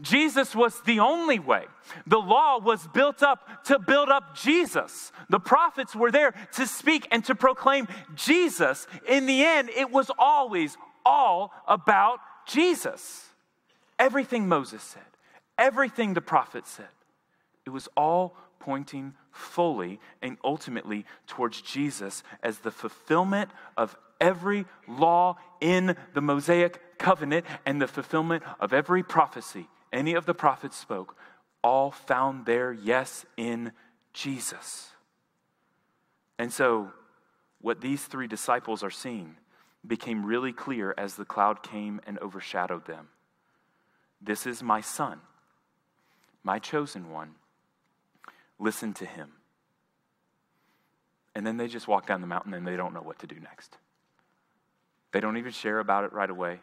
Jesus 0.00 0.54
was 0.54 0.80
the 0.82 1.00
only 1.00 1.38
way. 1.38 1.64
The 2.06 2.18
law 2.18 2.58
was 2.58 2.86
built 2.88 3.22
up 3.22 3.64
to 3.64 3.78
build 3.78 4.08
up 4.08 4.36
Jesus. 4.36 5.12
The 5.28 5.40
prophets 5.40 5.94
were 5.94 6.10
there 6.10 6.32
to 6.54 6.66
speak 6.66 7.06
and 7.10 7.24
to 7.26 7.34
proclaim 7.34 7.88
Jesus. 8.14 8.86
In 9.08 9.26
the 9.26 9.44
end, 9.44 9.70
it 9.70 9.90
was 9.90 10.10
always 10.18 10.76
all 11.04 11.52
about 11.66 12.20
Jesus. 12.46 13.26
Everything 13.98 14.48
Moses 14.48 14.82
said, 14.82 15.02
everything 15.58 16.14
the 16.14 16.20
prophets 16.20 16.70
said, 16.70 16.88
it 17.66 17.70
was 17.70 17.88
all 17.96 18.36
pointing 18.58 19.14
fully 19.30 20.00
and 20.22 20.36
ultimately 20.44 21.04
towards 21.26 21.60
Jesus 21.60 22.22
as 22.42 22.58
the 22.58 22.70
fulfillment 22.70 23.50
of 23.76 23.96
every 24.20 24.66
law 24.86 25.36
in 25.60 25.96
the 26.14 26.20
Mosaic 26.20 26.98
covenant 26.98 27.46
and 27.66 27.80
the 27.80 27.86
fulfillment 27.86 28.42
of 28.58 28.72
every 28.72 29.02
prophecy 29.02 29.68
any 29.92 30.14
of 30.14 30.26
the 30.26 30.34
prophets 30.34 30.76
spoke, 30.76 31.16
all 31.62 31.90
found 31.90 32.46
their 32.46 32.72
yes 32.72 33.26
in 33.36 33.72
Jesus. 34.12 34.90
And 36.38 36.52
so, 36.52 36.92
what 37.60 37.80
these 37.80 38.04
three 38.04 38.26
disciples 38.26 38.82
are 38.82 38.90
seeing 38.90 39.36
became 39.86 40.24
really 40.24 40.52
clear 40.52 40.94
as 40.96 41.14
the 41.14 41.24
cloud 41.24 41.62
came 41.62 42.00
and 42.06 42.18
overshadowed 42.18 42.86
them. 42.86 43.08
This 44.20 44.46
is 44.46 44.62
my 44.62 44.80
son, 44.80 45.20
my 46.42 46.58
chosen 46.58 47.10
one. 47.10 47.34
Listen 48.58 48.92
to 48.94 49.06
him. 49.06 49.32
And 51.34 51.46
then 51.46 51.56
they 51.56 51.68
just 51.68 51.88
walk 51.88 52.06
down 52.06 52.20
the 52.20 52.26
mountain 52.26 52.52
and 52.54 52.66
they 52.66 52.76
don't 52.76 52.92
know 52.92 53.02
what 53.02 53.18
to 53.20 53.26
do 53.26 53.36
next. 53.36 53.76
They 55.12 55.20
don't 55.20 55.36
even 55.36 55.52
share 55.52 55.78
about 55.78 56.04
it 56.04 56.12
right 56.12 56.28
away. 56.28 56.60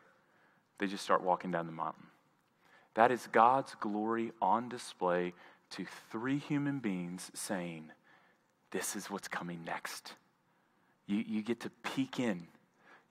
They 0.78 0.88
just 0.88 1.04
start 1.04 1.24
walking 1.24 1.52
down 1.52 1.66
the 1.66 1.72
mountain. 1.72 2.07
That 2.98 3.12
is 3.12 3.28
God's 3.32 3.76
glory 3.80 4.32
on 4.42 4.70
display 4.70 5.36
to 5.70 5.86
three 6.12 6.40
human 6.40 6.80
beings 6.80 7.30
saying, 7.36 7.92
This 8.72 8.96
is 8.96 9.12
what's 9.12 9.28
coming 9.28 9.64
next. 9.64 10.14
You, 11.06 11.24
you 11.28 11.44
get 11.44 11.60
to 11.60 11.70
peek 11.84 12.20
in. 12.20 12.48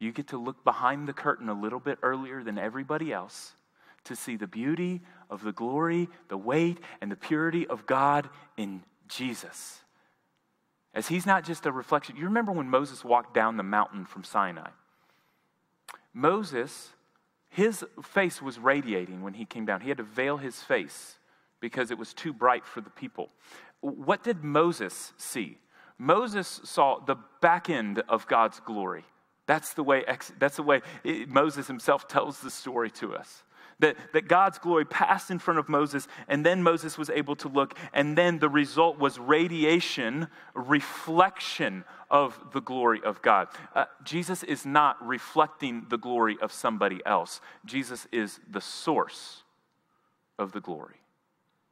You 0.01 0.11
get 0.11 0.27
to 0.29 0.39
look 0.39 0.65
behind 0.65 1.07
the 1.07 1.13
curtain 1.13 1.49
a 1.49 1.55
little 1.55 1.79
bit 1.79 2.01
earlier 2.03 2.43
than 2.43 2.59
everybody 2.59 3.13
else 3.13 3.55
to 4.03 4.17
see 4.17 4.35
the 4.35 4.49
beauty 4.49 5.03
of 5.31 5.45
the 5.45 5.53
glory, 5.53 6.09
the 6.27 6.37
weight, 6.37 6.79
and 7.01 7.09
the 7.09 7.17
purity 7.17 7.65
of 7.69 7.87
God 7.87 8.29
in 8.57 8.83
Jesus. 9.07 9.83
As 10.95 11.07
he's 11.07 11.27
not 11.27 11.45
just 11.45 11.65
a 11.65 11.71
reflection. 11.71 12.17
You 12.17 12.25
remember 12.25 12.51
when 12.51 12.69
Moses 12.69 13.05
walked 13.05 13.35
down 13.35 13.57
the 13.57 13.63
mountain 13.63 14.05
from 14.05 14.25
Sinai? 14.25 14.71
Moses, 16.13 16.89
his 17.57 17.83
face 18.03 18.43
was 18.43 18.59
radiating 18.59 19.23
when 19.23 19.33
he 19.33 19.47
came 19.47 19.65
down. 19.65 19.81
He 19.81 19.89
had 19.89 19.97
to 19.97 20.05
veil 20.05 20.37
his 20.37 20.61
face 20.61 21.19
because 21.59 21.91
it 21.91 21.97
was 21.97 22.13
too 22.13 22.35
bright 22.35 22.67
for 22.67 22.83
the 22.83 22.91
people. 22.91 23.31
What 23.81 24.23
did 24.23 24.45
Moses 24.45 25.15
see? 25.17 25.57
Moses 25.97 26.61
saw 26.65 26.99
the 26.99 27.17
back 27.41 27.71
end 27.71 28.03
of 28.11 28.27
God's 28.27 28.61
glory. 28.61 29.05
That's 29.47 29.73
the 29.73 29.83
way, 29.83 30.05
that's 30.39 30.57
the 30.57 30.63
way 30.63 30.83
Moses 31.29 31.67
himself 31.67 32.07
tells 32.07 32.41
the 32.41 32.51
story 32.51 32.91
to 32.91 33.17
us. 33.17 33.43
That, 33.79 33.97
that 34.15 34.27
God's 34.27 34.59
glory 34.59 34.87
passed 34.87 35.31
in 35.31 35.39
front 35.39 35.61
of 35.61 35.69
Moses, 35.69 36.09
and 36.29 36.47
then 36.47 36.63
Moses 36.63 36.97
was 36.97 37.11
able 37.11 37.37
to 37.37 37.49
look, 37.49 37.77
and 37.93 38.17
then 38.17 38.39
the 38.39 38.49
result 38.49 38.99
was 38.99 39.19
radiation, 39.19 40.29
reflection 40.55 41.85
of 42.11 42.39
the 42.55 42.63
glory 42.63 43.03
of 43.05 43.21
God. 43.21 43.49
Uh, 43.75 43.85
Jesus 44.03 44.43
is 44.43 44.65
not 44.65 44.97
reflecting 45.07 45.85
the 45.91 45.99
glory 45.99 46.39
of 46.41 46.53
somebody 46.53 47.03
else, 47.05 47.43
Jesus 47.67 48.07
is 48.13 48.41
the 48.51 48.63
source 48.63 49.43
of 50.39 50.53
the 50.53 50.61
glory. 50.61 51.01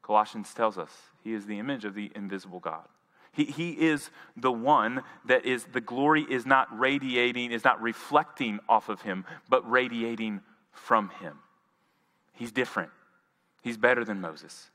Colossians 0.03 0.53
tells 0.53 0.77
us 0.77 0.91
he 1.23 1.33
is 1.33 1.47
the 1.47 1.59
image 1.59 1.87
of 1.87 1.95
the 1.95 2.13
invisible 2.15 2.61
God. 2.61 2.85
He, 3.33 3.45
he 3.45 3.71
is 3.73 4.11
the 4.37 4.53
one 4.53 5.03
that 5.25 5.45
is, 5.45 5.65
the 5.73 5.81
glory 5.81 6.25
is 6.29 6.47
not 6.47 6.69
radiating, 6.79 7.51
is 7.51 7.65
not 7.65 7.81
reflecting 7.83 8.61
off 8.69 8.89
of 8.89 9.03
him, 9.03 9.25
but 9.49 9.69
radiating 9.69 10.41
from 10.73 11.09
him. 11.21 11.39
He's 12.35 12.53
different. 12.53 12.91
He's 13.63 13.79
better 13.79 14.05
than 14.05 14.21
Moses. 14.21 14.71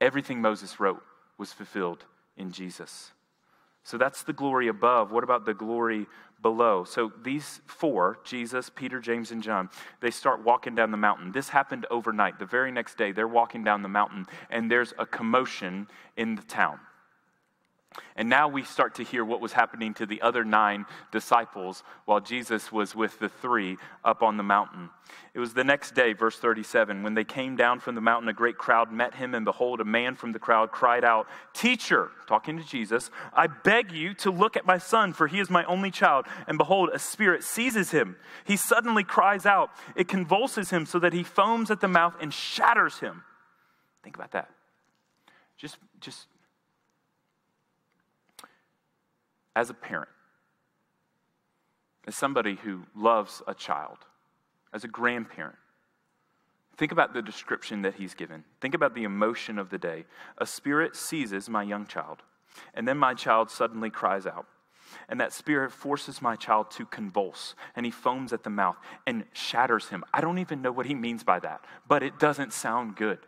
Everything 0.00 0.40
Moses 0.40 0.80
wrote 0.80 1.02
was 1.38 1.52
fulfilled 1.52 2.04
in 2.36 2.50
Jesus. 2.50 3.12
So 3.84 3.98
that's 3.98 4.22
the 4.22 4.32
glory 4.32 4.68
above. 4.68 5.12
What 5.12 5.24
about 5.24 5.44
the 5.44 5.54
glory 5.54 6.06
below? 6.40 6.84
So 6.84 7.12
these 7.22 7.60
four, 7.66 8.18
Jesus, 8.24 8.70
Peter, 8.70 9.00
James, 9.00 9.30
and 9.30 9.42
John, 9.42 9.70
they 10.00 10.10
start 10.10 10.44
walking 10.44 10.74
down 10.74 10.90
the 10.90 10.96
mountain. 10.96 11.32
This 11.32 11.48
happened 11.48 11.86
overnight. 11.90 12.38
The 12.38 12.46
very 12.46 12.72
next 12.72 12.96
day, 12.96 13.12
they're 13.12 13.28
walking 13.28 13.64
down 13.64 13.82
the 13.82 13.88
mountain, 13.88 14.26
and 14.50 14.70
there's 14.70 14.94
a 14.98 15.06
commotion 15.06 15.88
in 16.16 16.34
the 16.36 16.42
town. 16.42 16.78
And 18.16 18.28
now 18.28 18.48
we 18.48 18.62
start 18.62 18.94
to 18.96 19.04
hear 19.04 19.24
what 19.24 19.40
was 19.40 19.52
happening 19.52 19.94
to 19.94 20.06
the 20.06 20.20
other 20.22 20.44
nine 20.44 20.86
disciples 21.10 21.82
while 22.04 22.20
Jesus 22.20 22.70
was 22.70 22.94
with 22.94 23.18
the 23.18 23.28
three 23.28 23.78
up 24.04 24.22
on 24.22 24.36
the 24.36 24.42
mountain. 24.42 24.90
It 25.34 25.38
was 25.38 25.54
the 25.54 25.64
next 25.64 25.94
day, 25.94 26.12
verse 26.12 26.38
37. 26.38 27.02
When 27.02 27.14
they 27.14 27.24
came 27.24 27.56
down 27.56 27.80
from 27.80 27.94
the 27.94 28.00
mountain, 28.00 28.28
a 28.28 28.34
great 28.34 28.58
crowd 28.58 28.92
met 28.92 29.14
him, 29.14 29.34
and 29.34 29.44
behold, 29.44 29.80
a 29.80 29.84
man 29.84 30.14
from 30.14 30.32
the 30.32 30.38
crowd 30.38 30.70
cried 30.70 31.04
out, 31.04 31.26
Teacher, 31.54 32.10
talking 32.26 32.58
to 32.58 32.64
Jesus, 32.64 33.10
I 33.32 33.46
beg 33.46 33.92
you 33.92 34.14
to 34.14 34.30
look 34.30 34.56
at 34.56 34.66
my 34.66 34.78
son, 34.78 35.12
for 35.12 35.26
he 35.26 35.40
is 35.40 35.48
my 35.48 35.64
only 35.64 35.90
child. 35.90 36.26
And 36.46 36.58
behold, 36.58 36.90
a 36.92 36.98
spirit 36.98 37.44
seizes 37.44 37.90
him. 37.90 38.16
He 38.44 38.56
suddenly 38.56 39.04
cries 39.04 39.46
out. 39.46 39.70
It 39.96 40.08
convulses 40.08 40.70
him 40.70 40.86
so 40.86 40.98
that 40.98 41.12
he 41.12 41.22
foams 41.22 41.70
at 41.70 41.80
the 41.80 41.88
mouth 41.88 42.14
and 42.20 42.32
shatters 42.32 42.98
him. 42.98 43.22
Think 44.02 44.16
about 44.16 44.32
that. 44.32 44.50
Just, 45.56 45.78
just 46.00 46.26
as 49.54 49.70
a 49.70 49.74
parent, 49.74 50.08
as 52.06 52.14
somebody 52.16 52.56
who 52.56 52.82
loves 52.96 53.42
a 53.46 53.54
child, 53.54 53.98
as 54.72 54.84
a 54.84 54.88
grandparent, 54.88 55.56
think 56.76 56.92
about 56.92 57.12
the 57.12 57.22
description 57.22 57.82
that 57.82 57.94
he's 57.94 58.14
given. 58.14 58.44
Think 58.60 58.74
about 58.74 58.94
the 58.94 59.04
emotion 59.04 59.58
of 59.58 59.70
the 59.70 59.78
day. 59.78 60.04
A 60.38 60.46
spirit 60.46 60.96
seizes 60.96 61.48
my 61.48 61.62
young 61.62 61.86
child, 61.86 62.22
and 62.74 62.88
then 62.88 62.98
my 62.98 63.14
child 63.14 63.50
suddenly 63.50 63.90
cries 63.90 64.26
out. 64.26 64.46
And 65.08 65.20
that 65.20 65.32
spirit 65.32 65.72
forces 65.72 66.20
my 66.20 66.36
child 66.36 66.70
to 66.72 66.84
convulse, 66.84 67.54
and 67.74 67.86
he 67.86 67.92
foams 67.92 68.32
at 68.32 68.42
the 68.42 68.50
mouth 68.50 68.76
and 69.06 69.24
shatters 69.32 69.88
him. 69.88 70.04
I 70.12 70.20
don't 70.20 70.38
even 70.38 70.60
know 70.60 70.72
what 70.72 70.86
he 70.86 70.94
means 70.94 71.24
by 71.24 71.40
that, 71.40 71.64
but 71.88 72.02
it 72.02 72.18
doesn't 72.18 72.52
sound 72.52 72.96
good. 72.96 73.18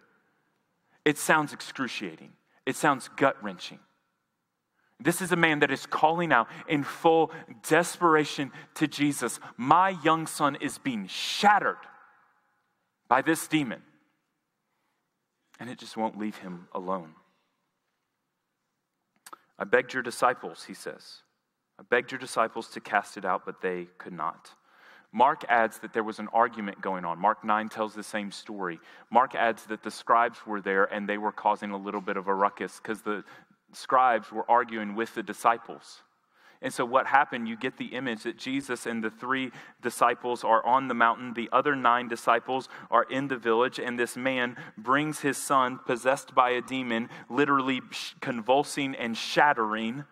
It 1.04 1.18
sounds 1.18 1.52
excruciating, 1.52 2.32
it 2.66 2.76
sounds 2.76 3.08
gut 3.16 3.42
wrenching. 3.42 3.78
This 5.00 5.20
is 5.20 5.32
a 5.32 5.36
man 5.36 5.58
that 5.60 5.70
is 5.70 5.86
calling 5.86 6.32
out 6.32 6.48
in 6.68 6.84
full 6.84 7.32
desperation 7.68 8.52
to 8.74 8.86
Jesus. 8.86 9.40
My 9.56 9.90
young 10.04 10.26
son 10.26 10.56
is 10.56 10.78
being 10.78 11.06
shattered 11.08 11.78
by 13.08 13.22
this 13.22 13.46
demon. 13.48 13.82
And 15.60 15.68
it 15.68 15.78
just 15.78 15.96
won't 15.96 16.18
leave 16.18 16.38
him 16.38 16.68
alone. 16.72 17.10
I 19.58 19.64
begged 19.64 19.94
your 19.94 20.02
disciples, 20.02 20.64
he 20.64 20.74
says. 20.74 21.22
I 21.78 21.82
begged 21.82 22.12
your 22.12 22.18
disciples 22.18 22.68
to 22.70 22.80
cast 22.80 23.16
it 23.16 23.24
out, 23.24 23.42
but 23.44 23.60
they 23.60 23.88
could 23.98 24.12
not. 24.12 24.50
Mark 25.12 25.44
adds 25.48 25.78
that 25.78 25.92
there 25.92 26.02
was 26.02 26.18
an 26.18 26.28
argument 26.32 26.80
going 26.80 27.04
on. 27.04 27.20
Mark 27.20 27.44
9 27.44 27.68
tells 27.68 27.94
the 27.94 28.02
same 28.02 28.32
story. 28.32 28.80
Mark 29.12 29.36
adds 29.36 29.64
that 29.66 29.84
the 29.84 29.90
scribes 29.90 30.44
were 30.44 30.60
there 30.60 30.84
and 30.86 31.08
they 31.08 31.18
were 31.18 31.30
causing 31.30 31.70
a 31.70 31.76
little 31.76 32.00
bit 32.00 32.16
of 32.16 32.26
a 32.26 32.34
ruckus 32.34 32.80
because 32.82 33.00
the, 33.02 33.22
scribes 33.76 34.32
were 34.32 34.48
arguing 34.50 34.94
with 34.94 35.14
the 35.14 35.22
disciples. 35.22 36.02
And 36.64 36.72
so, 36.72 36.86
what 36.86 37.06
happened, 37.06 37.46
you 37.46 37.58
get 37.58 37.76
the 37.76 37.94
image 37.94 38.22
that 38.22 38.38
Jesus 38.38 38.86
and 38.86 39.04
the 39.04 39.10
three 39.10 39.52
disciples 39.82 40.44
are 40.44 40.64
on 40.64 40.88
the 40.88 40.94
mountain. 40.94 41.34
The 41.34 41.50
other 41.52 41.76
nine 41.76 42.08
disciples 42.08 42.70
are 42.90 43.04
in 43.04 43.28
the 43.28 43.36
village, 43.36 43.78
and 43.78 43.98
this 43.98 44.16
man 44.16 44.56
brings 44.78 45.20
his 45.20 45.36
son, 45.36 45.78
possessed 45.84 46.34
by 46.34 46.50
a 46.50 46.62
demon, 46.62 47.10
literally 47.28 47.82
convulsing 48.20 48.94
and 48.94 49.14
shattering. 49.14 50.04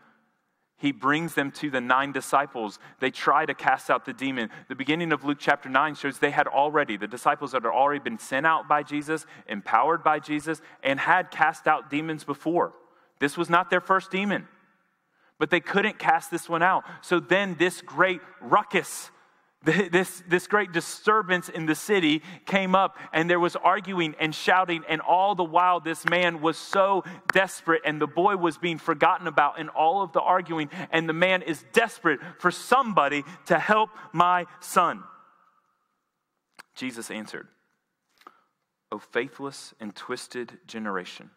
He 0.76 0.92
brings 0.92 1.34
them 1.34 1.52
to 1.52 1.70
the 1.70 1.80
nine 1.80 2.12
disciples. 2.12 2.78
They 3.00 3.10
try 3.10 3.46
to 3.46 3.54
cast 3.54 3.88
out 3.88 4.04
the 4.04 4.12
demon. 4.12 4.50
The 4.68 4.74
beginning 4.74 5.12
of 5.12 5.24
Luke 5.24 5.38
chapter 5.40 5.70
9 5.70 5.94
shows 5.94 6.18
they 6.18 6.32
had 6.32 6.48
already, 6.48 6.98
the 6.98 7.06
disciples 7.06 7.52
that 7.52 7.62
had 7.62 7.70
already 7.70 8.00
been 8.00 8.18
sent 8.18 8.44
out 8.44 8.68
by 8.68 8.82
Jesus, 8.82 9.24
empowered 9.48 10.04
by 10.04 10.18
Jesus, 10.18 10.60
and 10.82 11.00
had 11.00 11.30
cast 11.30 11.66
out 11.66 11.88
demons 11.88 12.24
before. 12.24 12.74
This 13.22 13.36
was 13.36 13.48
not 13.48 13.70
their 13.70 13.80
first 13.80 14.10
demon, 14.10 14.48
but 15.38 15.48
they 15.48 15.60
couldn't 15.60 15.96
cast 15.96 16.28
this 16.28 16.48
one 16.48 16.60
out. 16.60 16.82
So 17.02 17.20
then, 17.20 17.54
this 17.56 17.80
great 17.80 18.20
ruckus, 18.40 19.12
this, 19.62 20.24
this 20.28 20.48
great 20.48 20.72
disturbance 20.72 21.48
in 21.48 21.66
the 21.66 21.76
city 21.76 22.22
came 22.46 22.74
up, 22.74 22.98
and 23.12 23.30
there 23.30 23.38
was 23.38 23.54
arguing 23.54 24.16
and 24.18 24.34
shouting, 24.34 24.82
and 24.88 25.00
all 25.00 25.36
the 25.36 25.44
while, 25.44 25.78
this 25.78 26.04
man 26.04 26.40
was 26.40 26.58
so 26.58 27.04
desperate, 27.32 27.82
and 27.84 28.00
the 28.00 28.08
boy 28.08 28.36
was 28.36 28.58
being 28.58 28.78
forgotten 28.78 29.28
about 29.28 29.60
in 29.60 29.68
all 29.68 30.02
of 30.02 30.12
the 30.12 30.20
arguing, 30.20 30.68
and 30.90 31.08
the 31.08 31.12
man 31.12 31.42
is 31.42 31.64
desperate 31.72 32.18
for 32.40 32.50
somebody 32.50 33.22
to 33.46 33.56
help 33.56 33.90
my 34.12 34.46
son. 34.58 35.04
Jesus 36.74 37.08
answered, 37.08 37.46
O 38.90 38.98
faithless 38.98 39.74
and 39.78 39.94
twisted 39.94 40.58
generation. 40.66 41.30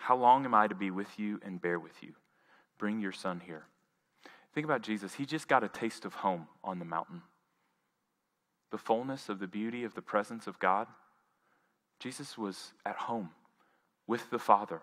How 0.00 0.16
long 0.16 0.46
am 0.46 0.54
I 0.54 0.66
to 0.66 0.74
be 0.74 0.90
with 0.90 1.18
you 1.18 1.40
and 1.44 1.60
bear 1.60 1.78
with 1.78 2.02
you? 2.02 2.14
Bring 2.78 3.00
your 3.00 3.12
son 3.12 3.42
here. 3.44 3.64
Think 4.54 4.64
about 4.64 4.82
Jesus. 4.82 5.14
He 5.14 5.26
just 5.26 5.46
got 5.46 5.62
a 5.62 5.68
taste 5.68 6.04
of 6.04 6.14
home 6.14 6.48
on 6.64 6.78
the 6.78 6.84
mountain. 6.84 7.22
The 8.70 8.78
fullness 8.78 9.28
of 9.28 9.38
the 9.38 9.46
beauty 9.46 9.84
of 9.84 9.94
the 9.94 10.02
presence 10.02 10.46
of 10.46 10.58
God. 10.58 10.86
Jesus 11.98 12.38
was 12.38 12.72
at 12.86 12.96
home 12.96 13.30
with 14.06 14.30
the 14.30 14.38
Father, 14.38 14.80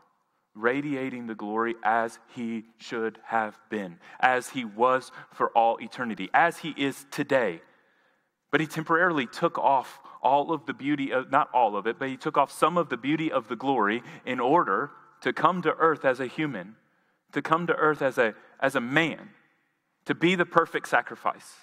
radiating 0.54 1.26
the 1.26 1.36
glory 1.36 1.76
as 1.84 2.20
he 2.36 2.66
should 2.78 3.18
have 3.26 3.58
been, 3.72 3.98
as 4.20 4.50
he 4.50 4.66
was 4.66 5.12
for 5.34 5.50
all 5.50 5.78
eternity, 5.82 6.30
as 6.34 6.60
he 6.60 6.76
is 6.78 7.08
today. 7.10 7.62
But 8.52 8.62
he 8.62 8.68
temporarily 8.68 9.26
took 9.26 9.58
off 9.58 10.00
all 10.22 10.54
of 10.54 10.68
the 10.68 10.74
beauty 10.74 11.12
of, 11.12 11.32
not 11.32 11.50
all 11.54 11.76
of 11.76 11.88
it, 11.88 11.98
but 11.98 12.10
he 12.10 12.18
took 12.18 12.38
off 12.38 12.52
some 12.52 12.78
of 12.78 12.90
the 12.90 12.98
beauty 12.98 13.32
of 13.32 13.48
the 13.48 13.56
glory 13.56 14.04
in 14.26 14.40
order 14.40 14.92
to 15.22 15.34
come 15.34 15.62
to 15.62 15.74
earth 15.74 16.06
as 16.06 16.20
a 16.20 16.28
human, 16.28 16.76
to 17.34 17.42
come 17.42 17.68
to 17.68 17.76
earth 17.76 18.02
as 18.02 18.18
a, 18.18 18.34
as 18.60 18.76
a 18.76 18.82
man, 18.82 19.30
to 20.06 20.16
be 20.16 20.36
the 20.36 20.46
perfect 20.46 20.88
sacrifice. 20.88 21.56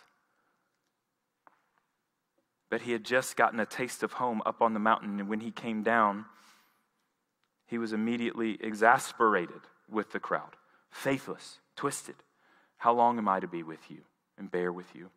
But 2.70 2.82
he 2.82 2.92
had 2.92 3.04
just 3.04 3.36
gotten 3.36 3.60
a 3.60 3.66
taste 3.66 4.02
of 4.02 4.14
home 4.14 4.42
up 4.44 4.60
on 4.60 4.74
the 4.74 4.80
mountain, 4.80 5.20
and 5.20 5.28
when 5.28 5.40
he 5.40 5.50
came 5.50 5.82
down, 5.82 6.24
he 7.66 7.78
was 7.78 7.92
immediately 7.92 8.58
exasperated 8.60 9.62
with 9.90 10.12
the 10.12 10.20
crowd, 10.20 10.56
faithless, 10.90 11.58
twisted. 11.76 12.16
How 12.76 12.92
long 12.92 13.18
am 13.18 13.28
I 13.28 13.40
to 13.40 13.48
be 13.48 13.62
with 13.62 13.90
you 13.90 14.02
and 14.36 14.50
bear 14.50 14.72
with 14.72 14.94
you? 14.94 15.10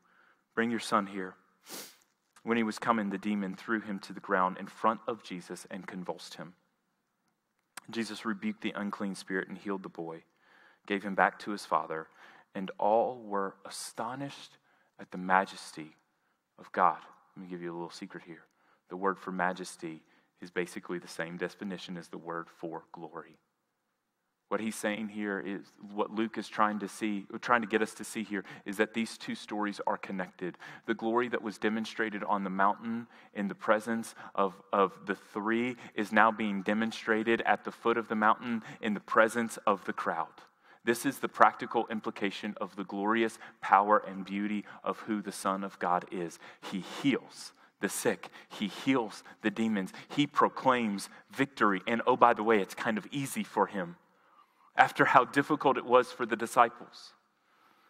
Bring 0.56 0.72
your 0.72 0.80
son 0.80 1.08
here. 1.08 1.36
When 2.44 2.58
he 2.58 2.64
was 2.64 2.80
coming, 2.80 3.10
the 3.10 3.18
demon 3.18 3.56
threw 3.56 3.82
him 3.82 4.00
to 4.00 4.14
the 4.14 4.20
ground 4.22 4.58
in 4.58 4.68
front 4.68 5.02
of 5.08 5.22
Jesus 5.22 5.68
and 5.70 5.86
convulsed 5.86 6.36
him. 6.36 6.54
Jesus 7.90 8.26
rebuked 8.26 8.62
the 8.62 8.74
unclean 8.76 9.16
spirit 9.16 9.48
and 9.48 9.58
healed 9.58 9.84
the 9.84 9.90
boy, 9.90 10.24
gave 10.86 11.04
him 11.04 11.16
back 11.16 11.40
to 11.40 11.52
his 11.52 11.66
father, 11.66 12.08
and 12.54 12.72
all 12.78 13.22
were 13.24 13.56
astonished 13.66 14.58
at 15.00 15.12
the 15.12 15.18
majesty 15.18 15.96
of 16.60 16.72
God. 16.72 16.98
Let 17.36 17.44
me 17.44 17.50
give 17.50 17.62
you 17.62 17.72
a 17.72 17.76
little 17.76 17.90
secret 17.90 18.24
here. 18.26 18.44
The 18.90 18.98
word 18.98 19.20
for 19.20 19.32
majesty 19.32 20.02
is 20.42 20.50
basically 20.50 21.00
the 21.00 21.08
same 21.08 21.38
definition 21.38 21.98
as 21.98 22.08
the 22.08 22.18
word 22.18 22.48
for 22.58 22.84
glory. 22.92 23.38
What 24.50 24.62
he's 24.62 24.76
saying 24.76 25.10
here 25.10 25.44
is 25.46 25.62
what 25.94 26.10
Luke 26.10 26.38
is 26.38 26.48
trying 26.48 26.80
to 26.80 26.88
see, 26.88 27.26
trying 27.42 27.62
to 27.62 27.68
get 27.68 27.82
us 27.82 27.94
to 27.96 28.06
see 28.06 28.24
here, 28.24 28.46
is 28.66 28.78
that 28.78 28.94
these 28.94 29.18
two 29.18 29.36
stories 29.36 29.82
are 29.86 29.98
connected. 29.98 30.58
The 30.86 30.94
glory 30.94 31.28
that 31.30 31.42
was 31.42 31.58
demonstrated 31.58 32.24
on 32.24 32.46
the 32.46 32.50
mountain 32.50 33.08
in 33.34 33.50
the 33.50 33.56
presence 33.56 34.16
of, 34.36 34.54
of 34.72 34.94
the 35.06 35.16
three 35.16 35.76
is 35.96 36.14
now 36.14 36.32
being 36.32 36.62
demonstrated 36.62 37.42
at 37.42 37.66
the 37.66 37.72
foot 37.72 37.98
of 37.98 38.08
the 38.08 38.16
mountain 38.16 38.64
in 38.82 38.94
the 38.94 39.02
presence 39.02 39.58
of 39.68 39.84
the 39.84 39.94
crowd. 39.94 40.28
This 40.86 41.06
is 41.06 41.20
the 41.20 41.28
practical 41.28 41.86
implication 41.92 42.56
of 42.62 42.78
the 42.78 42.86
glorious 42.86 43.40
power 43.60 43.98
and 44.08 44.24
beauty 44.24 44.64
of 44.82 45.00
who 45.00 45.22
the 45.22 45.34
Son 45.34 45.66
of 45.66 45.78
God 45.80 46.06
is. 46.10 46.40
He 46.72 46.80
heals 46.80 47.52
the 47.82 47.90
sick, 47.90 48.30
He 48.48 48.68
heals 48.68 49.26
the 49.42 49.52
demons, 49.52 49.92
He 50.08 50.26
proclaims 50.26 51.10
victory. 51.30 51.82
And 51.86 52.02
oh, 52.08 52.16
by 52.16 52.34
the 52.34 52.44
way, 52.44 52.62
it's 52.62 52.74
kind 52.74 52.98
of 52.98 53.06
easy 53.12 53.44
for 53.44 53.68
Him 53.68 53.98
after 54.78 55.06
how 55.06 55.26
difficult 55.26 55.78
it 55.78 55.86
was 55.86 56.12
for 56.12 56.26
the 56.26 56.36
disciples. 56.36 57.14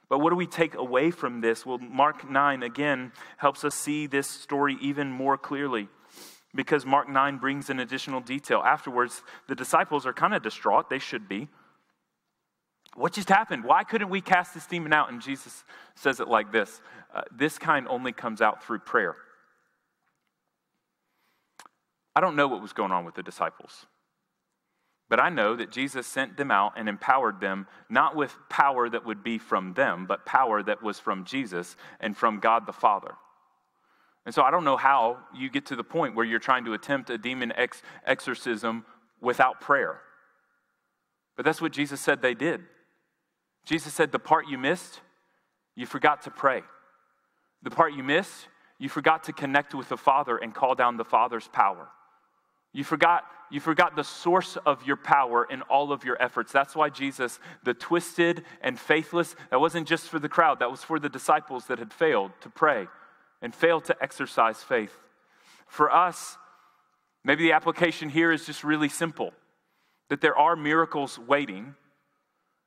But 0.10 0.20
what 0.20 0.30
do 0.30 0.36
we 0.38 0.48
take 0.48 0.76
away 0.76 1.12
from 1.12 1.42
this? 1.42 1.66
Well, 1.66 1.80
Mark 1.80 2.30
9 2.30 2.64
again 2.64 3.12
helps 3.38 3.66
us 3.66 3.76
see 3.76 4.08
this 4.08 4.28
story 4.28 4.78
even 4.82 5.12
more 5.12 5.38
clearly 5.38 5.90
because 6.56 6.86
Mark 6.86 7.10
9 7.10 7.38
brings 7.38 7.70
an 7.70 7.80
additional 7.80 8.22
detail. 8.22 8.62
Afterwards, 8.66 9.22
the 9.48 9.56
disciples 9.56 10.06
are 10.06 10.14
kind 10.14 10.34
of 10.34 10.42
distraught. 10.42 10.90
They 10.90 11.00
should 11.00 11.28
be. 11.28 11.50
What 12.96 13.14
just 13.14 13.30
happened? 13.30 13.64
Why 13.64 13.84
couldn't 13.84 14.10
we 14.10 14.22
cast 14.22 14.54
this 14.54 14.66
demon 14.66 14.94
out? 14.94 15.12
And 15.12 15.22
Jesus 15.22 15.66
says 15.96 16.20
it 16.20 16.28
like 16.28 16.52
this 16.52 16.82
uh, 17.14 17.22
This 17.32 17.60
kind 17.60 17.86
only 17.88 18.14
comes 18.14 18.42
out 18.42 18.64
through 18.64 18.80
prayer. 18.80 19.16
I 22.16 22.22
don't 22.22 22.36
know 22.36 22.48
what 22.48 22.62
was 22.62 22.74
going 22.74 22.92
on 22.92 23.06
with 23.06 23.14
the 23.14 23.22
disciples. 23.22 23.86
But 25.10 25.20
I 25.22 25.30
know 25.30 25.56
that 25.56 25.72
Jesus 25.72 26.06
sent 26.06 26.36
them 26.36 26.52
out 26.52 26.74
and 26.76 26.90
empowered 26.90 27.40
them, 27.40 27.68
not 27.90 28.16
with 28.16 28.36
power 28.50 28.90
that 28.90 29.06
would 29.06 29.24
be 29.24 29.38
from 29.38 29.74
them, 29.74 30.06
but 30.06 30.26
power 30.26 30.62
that 30.64 30.84
was 30.84 31.00
from 31.00 31.24
Jesus 31.24 31.78
and 32.00 32.16
from 32.16 32.40
God 32.40 32.66
the 32.66 32.74
Father. 32.74 33.16
And 34.26 34.36
so 34.36 34.44
I 34.44 34.52
don't 34.52 34.66
know 34.66 34.76
how 34.76 35.20
you 35.34 35.50
get 35.50 35.68
to 35.68 35.78
the 35.78 35.84
point 35.86 36.14
where 36.14 36.26
you're 36.26 36.40
trying 36.40 36.66
to 36.66 36.74
attempt 36.74 37.10
a 37.10 37.18
demon 37.18 37.54
ex- 37.56 37.82
exorcism 38.06 38.86
without 39.22 39.62
prayer. 39.62 40.02
But 41.38 41.46
that's 41.46 41.62
what 41.62 41.72
Jesus 41.72 42.02
said 42.02 42.22
they 42.22 42.34
did. 42.34 42.62
Jesus 43.66 43.94
said, 43.94 44.12
The 44.12 44.20
part 44.20 44.48
you 44.50 44.58
missed, 44.58 45.00
you 45.76 45.86
forgot 45.86 46.24
to 46.24 46.32
pray. 46.32 46.64
The 47.64 47.70
part 47.70 47.94
you 47.94 48.04
missed, 48.04 48.50
you 48.78 48.90
forgot 48.90 49.24
to 49.26 49.34
connect 49.34 49.74
with 49.74 49.88
the 49.88 49.98
Father 49.98 50.36
and 50.38 50.54
call 50.54 50.76
down 50.76 50.98
the 50.98 51.06
Father's 51.06 51.48
power. 51.48 51.88
You 52.74 52.84
forgot, 52.84 53.24
you 53.50 53.60
forgot 53.60 53.96
the 53.96 54.04
source 54.04 54.58
of 54.66 54.86
your 54.86 54.98
power 54.98 55.46
in 55.50 55.62
all 55.64 55.92
of 55.92 56.04
your 56.04 56.22
efforts. 56.22 56.52
That's 56.52 56.76
why 56.76 56.90
Jesus, 56.90 57.40
the 57.64 57.74
twisted 57.74 58.44
and 58.62 58.80
faithless, 58.80 59.36
that 59.50 59.60
wasn't 59.60 59.88
just 59.88 60.10
for 60.10 60.20
the 60.20 60.30
crowd, 60.30 60.60
that 60.60 60.72
was 60.72 60.84
for 60.84 61.00
the 61.00 61.10
disciples 61.10 61.66
that 61.68 61.80
had 61.80 61.94
failed 61.94 62.32
to 62.42 62.50
pray 62.50 62.88
and 63.42 63.54
failed 63.56 63.86
to 63.86 63.96
exercise 64.02 64.64
faith. 64.64 64.92
For 65.68 65.94
us, 65.94 66.38
maybe 67.24 67.44
the 67.44 67.54
application 67.54 68.10
here 68.10 68.32
is 68.32 68.46
just 68.46 68.64
really 68.64 68.90
simple 68.90 69.34
that 70.10 70.22
there 70.22 70.38
are 70.38 70.56
miracles 70.56 71.20
waiting, 71.20 71.76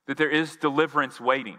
that 0.06 0.18
there 0.18 0.30
is 0.30 0.56
deliverance 0.56 1.20
waiting. 1.20 1.58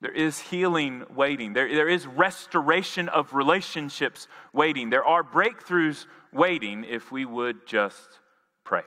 There 0.00 0.12
is 0.12 0.38
healing 0.38 1.04
waiting. 1.14 1.52
There, 1.52 1.68
there 1.68 1.88
is 1.88 2.06
restoration 2.06 3.08
of 3.08 3.34
relationships 3.34 4.28
waiting. 4.52 4.90
There 4.90 5.04
are 5.04 5.22
breakthroughs 5.22 6.06
waiting 6.32 6.84
if 6.84 7.10
we 7.10 7.24
would 7.24 7.66
just 7.66 8.20
pray. 8.66 8.82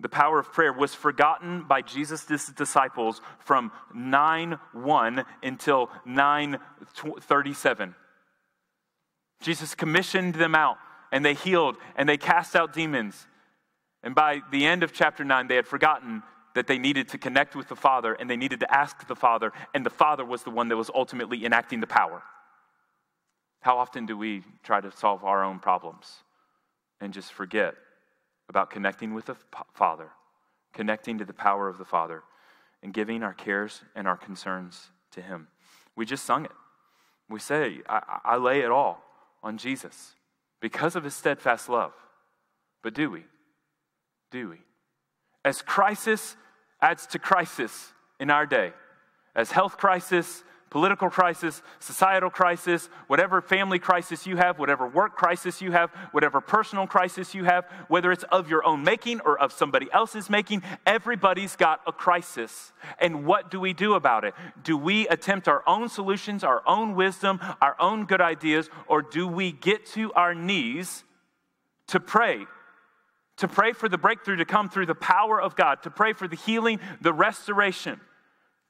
The 0.00 0.08
power 0.08 0.38
of 0.38 0.52
prayer 0.52 0.72
was 0.72 0.94
forgotten 0.94 1.64
by 1.68 1.82
Jesus' 1.82 2.50
disciples 2.56 3.20
from 3.38 3.70
9 3.94 4.58
1 4.72 5.24
until 5.42 5.90
9 6.04 6.58
37. 7.20 7.94
Jesus 9.40 9.74
commissioned 9.74 10.34
them 10.34 10.54
out, 10.54 10.78
and 11.12 11.24
they 11.24 11.34
healed, 11.34 11.76
and 11.96 12.08
they 12.08 12.16
cast 12.16 12.56
out 12.56 12.72
demons. 12.72 13.26
And 14.02 14.14
by 14.14 14.40
the 14.50 14.66
end 14.66 14.82
of 14.82 14.92
chapter 14.92 15.24
9, 15.24 15.46
they 15.46 15.56
had 15.56 15.66
forgotten 15.66 16.22
that 16.54 16.66
they 16.66 16.78
needed 16.78 17.08
to 17.08 17.18
connect 17.18 17.54
with 17.54 17.68
the 17.68 17.76
Father 17.76 18.12
and 18.14 18.28
they 18.28 18.36
needed 18.36 18.60
to 18.60 18.74
ask 18.74 19.06
the 19.06 19.16
Father, 19.16 19.52
and 19.74 19.86
the 19.86 19.90
Father 19.90 20.24
was 20.24 20.42
the 20.42 20.50
one 20.50 20.68
that 20.68 20.76
was 20.76 20.90
ultimately 20.94 21.44
enacting 21.44 21.80
the 21.80 21.86
power. 21.86 22.22
How 23.60 23.78
often 23.78 24.06
do 24.06 24.18
we 24.18 24.42
try 24.62 24.80
to 24.80 24.90
solve 24.90 25.24
our 25.24 25.44
own 25.44 25.60
problems 25.60 26.22
and 27.02 27.12
just 27.12 27.32
forget 27.32 27.74
about 28.48 28.70
connecting 28.70 29.12
with 29.12 29.26
the 29.26 29.36
Father, 29.74 30.10
connecting 30.72 31.18
to 31.18 31.24
the 31.24 31.32
power 31.32 31.68
of 31.68 31.76
the 31.76 31.84
Father, 31.84 32.22
and 32.80 32.94
giving 32.94 33.24
our 33.24 33.34
cares 33.34 33.82
and 33.96 34.06
our 34.06 34.16
concerns 34.16 34.88
to 35.10 35.20
Him? 35.20 35.48
We 35.96 36.06
just 36.06 36.24
sung 36.24 36.44
it. 36.44 36.52
We 37.28 37.40
say, 37.40 37.80
I, 37.88 38.20
I 38.24 38.36
lay 38.36 38.60
it 38.60 38.70
all 38.70 39.02
on 39.42 39.58
Jesus 39.58 40.14
because 40.60 40.94
of 40.94 41.02
His 41.02 41.14
steadfast 41.14 41.68
love. 41.68 41.92
But 42.84 42.94
do 42.94 43.10
we? 43.10 43.24
Do 44.30 44.50
we? 44.50 44.58
As 45.44 45.60
crisis 45.60 46.36
adds 46.80 47.06
to 47.08 47.18
crisis 47.18 47.92
in 48.20 48.30
our 48.30 48.46
day, 48.46 48.72
as 49.34 49.50
health 49.50 49.76
crisis, 49.76 50.44
political 50.72 51.10
crisis, 51.10 51.60
societal 51.80 52.30
crisis, 52.30 52.88
whatever 53.06 53.42
family 53.42 53.78
crisis 53.78 54.26
you 54.26 54.38
have, 54.38 54.58
whatever 54.58 54.88
work 54.88 55.14
crisis 55.14 55.60
you 55.60 55.70
have, 55.70 55.90
whatever 56.12 56.40
personal 56.40 56.86
crisis 56.86 57.34
you 57.34 57.44
have, 57.44 57.66
whether 57.88 58.10
it's 58.10 58.24
of 58.32 58.48
your 58.48 58.64
own 58.64 58.82
making 58.82 59.20
or 59.20 59.38
of 59.38 59.52
somebody 59.52 59.86
else's 59.92 60.30
making, 60.30 60.62
everybody's 60.86 61.56
got 61.56 61.82
a 61.86 61.92
crisis. 61.92 62.72
And 62.98 63.26
what 63.26 63.50
do 63.50 63.60
we 63.60 63.74
do 63.74 63.92
about 63.92 64.24
it? 64.24 64.32
Do 64.64 64.78
we 64.78 65.06
attempt 65.08 65.46
our 65.46 65.62
own 65.66 65.90
solutions, 65.90 66.42
our 66.42 66.62
own 66.66 66.94
wisdom, 66.94 67.38
our 67.60 67.76
own 67.78 68.06
good 68.06 68.22
ideas, 68.22 68.70
or 68.86 69.02
do 69.02 69.28
we 69.28 69.52
get 69.52 69.84
to 69.88 70.10
our 70.14 70.34
knees 70.34 71.04
to 71.88 72.00
pray 72.00 72.46
to 73.38 73.48
pray 73.48 73.72
for 73.72 73.88
the 73.88 73.98
breakthrough 73.98 74.36
to 74.36 74.44
come 74.44 74.68
through 74.68 74.86
the 74.86 74.94
power 74.94 75.40
of 75.40 75.56
God, 75.56 75.82
to 75.82 75.90
pray 75.90 76.12
for 76.12 76.28
the 76.28 76.36
healing, 76.36 76.78
the 77.00 77.12
restoration 77.12 77.98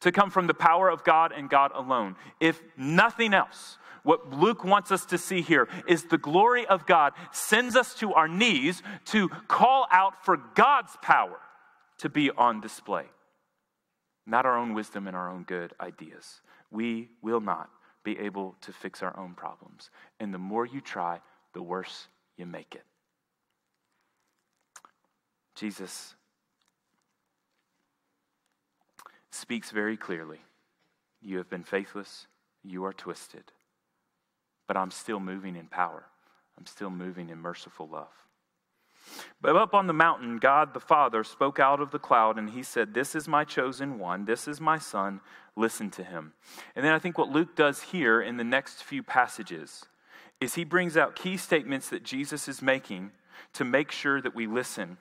to 0.03 0.13
come 0.13 0.31
from 0.31 0.47
the 0.47 0.55
power 0.55 0.89
of 0.89 1.05
God 1.05 1.33
and 1.33 1.49
God 1.49 1.73
alone. 1.75 2.17
If 2.39 2.61
nothing 2.77 3.35
else, 3.35 3.79
what 4.03 4.33
Luke 4.33 4.65
wants 4.65 4.91
us 4.91 5.07
to 5.07 5.19
see 5.19 5.43
here 5.43 5.69
is 5.87 6.05
the 6.05 6.19
glory 6.19 6.67
of 6.67 6.87
God 6.87 7.13
sends 7.31 7.77
us 7.77 7.95
to 7.97 8.13
our 8.13 8.29
knees 8.29 8.83
to 9.07 9.29
call 9.49 9.87
out 9.91 10.25
for 10.25 10.37
God's 10.37 10.97
power 11.03 11.39
to 11.99 12.09
be 12.09 12.31
on 12.31 12.61
display, 12.61 13.05
not 14.27 14.45
our 14.45 14.59
own 14.59 14.75
wisdom 14.75 15.07
and 15.07 15.17
our 15.17 15.31
own 15.31 15.45
good 15.45 15.73
ideas. 15.81 16.41
We 16.71 17.11
will 17.23 17.41
not 17.41 17.71
be 18.05 18.19
able 18.19 18.57
to 18.63 18.73
fix 18.73 19.03
our 19.03 19.17
own 19.17 19.35
problems. 19.35 19.91
And 20.19 20.35
the 20.35 20.39
more 20.39 20.67
you 20.67 20.81
try, 20.81 21.21
the 21.55 21.63
worse 21.63 22.09
you 22.37 22.47
make 22.47 22.75
it. 22.75 22.85
Jesus 25.55 26.17
speaks 29.33 29.71
very 29.71 29.97
clearly 29.97 30.41
You 31.21 31.39
have 31.39 31.51
been 31.51 31.65
faithless, 31.65 32.27
you 32.63 32.85
are 32.85 32.93
twisted, 32.93 33.53
but 34.69 34.77
I'm 34.77 34.91
still 34.91 35.21
moving 35.21 35.57
in 35.57 35.67
power, 35.67 36.05
I'm 36.59 36.67
still 36.67 36.91
moving 36.91 37.31
in 37.31 37.39
merciful 37.39 37.89
love. 37.89 38.13
But 39.41 39.57
up 39.57 39.75
on 39.75 39.89
the 39.89 39.93
mountain, 39.93 40.39
God 40.39 40.75
the 40.75 40.81
Father 40.81 41.25
spoke 41.25 41.59
out 41.59 41.81
of 41.81 41.91
the 41.91 41.99
cloud 41.99 42.39
and 42.39 42.51
he 42.51 42.63
said, 42.63 42.95
This 42.95 43.15
is 43.15 43.27
my 43.27 43.45
chosen 43.45 43.99
one, 43.99 44.25
this 44.25 44.47
is 44.47 44.61
my 44.61 44.79
son, 44.79 45.21
listen 45.57 45.91
to 45.91 46.05
him. 46.05 46.33
And 46.77 46.85
then 46.85 46.93
I 46.93 46.99
think 46.99 47.19
what 47.19 47.29
Luke 47.29 47.57
does 47.57 47.83
here 47.83 48.23
in 48.23 48.37
the 48.37 48.45
next 48.45 48.85
few 48.85 49.03
passages 49.03 49.85
is 50.41 50.55
he 50.55 50.65
brings 50.65 50.97
out 50.97 51.17
key 51.17 51.37
statements 51.37 51.89
that 51.89 52.05
Jesus 52.05 52.49
is 52.49 52.63
making 52.63 53.13
to 53.55 53.65
make 53.65 53.91
sure 53.91 54.21
that 54.21 54.35
we 54.35 54.47
listen. 54.47 54.99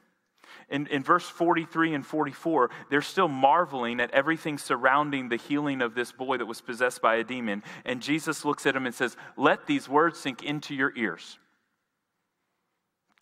In, 0.70 0.88
in 0.88 1.04
verse 1.04 1.28
43 1.28 1.94
and 1.94 2.06
44, 2.06 2.70
they're 2.90 3.02
still 3.02 3.28
marveling 3.28 4.00
at 4.00 4.12
everything 4.12 4.58
surrounding 4.58 5.30
the 5.30 5.36
healing 5.36 5.82
of 5.82 5.96
this 5.96 6.12
boy 6.12 6.38
that 6.38 6.46
was 6.46 6.62
possessed 6.62 7.02
by 7.02 7.16
a 7.16 7.24
demon. 7.24 7.64
And 7.86 8.02
Jesus 8.02 8.46
looks 8.46 8.66
at 8.66 8.76
him 8.76 8.86
and 8.86 8.96
says, 8.96 9.18
Let 9.38 9.68
these 9.68 9.90
words 9.90 10.20
sink 10.20 10.44
into 10.44 10.74
your 10.74 10.94
ears. 10.96 11.38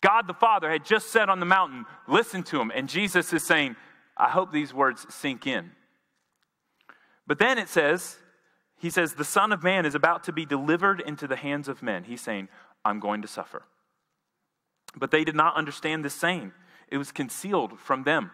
God 0.00 0.26
the 0.26 0.34
Father 0.34 0.70
had 0.70 0.84
just 0.84 1.08
said 1.08 1.28
on 1.28 1.40
the 1.40 1.46
mountain, 1.46 1.84
Listen 2.08 2.42
to 2.44 2.60
him. 2.60 2.72
And 2.74 2.88
Jesus 2.88 3.32
is 3.32 3.44
saying, 3.44 3.76
I 4.16 4.28
hope 4.28 4.52
these 4.52 4.72
words 4.72 5.06
sink 5.12 5.46
in. 5.46 5.70
But 7.26 7.38
then 7.38 7.58
it 7.58 7.68
says, 7.68 8.16
He 8.78 8.90
says, 8.90 9.14
The 9.14 9.24
Son 9.24 9.52
of 9.52 9.62
Man 9.62 9.86
is 9.86 9.94
about 9.94 10.24
to 10.24 10.32
be 10.32 10.46
delivered 10.46 11.00
into 11.00 11.26
the 11.26 11.36
hands 11.36 11.68
of 11.68 11.82
men. 11.82 12.04
He's 12.04 12.20
saying, 12.20 12.48
I'm 12.84 13.00
going 13.00 13.22
to 13.22 13.28
suffer. 13.28 13.62
But 14.96 15.10
they 15.10 15.24
did 15.24 15.36
not 15.36 15.56
understand 15.56 16.04
this 16.04 16.14
saying, 16.14 16.52
it 16.90 16.98
was 16.98 17.12
concealed 17.12 17.78
from 17.78 18.02
them 18.04 18.30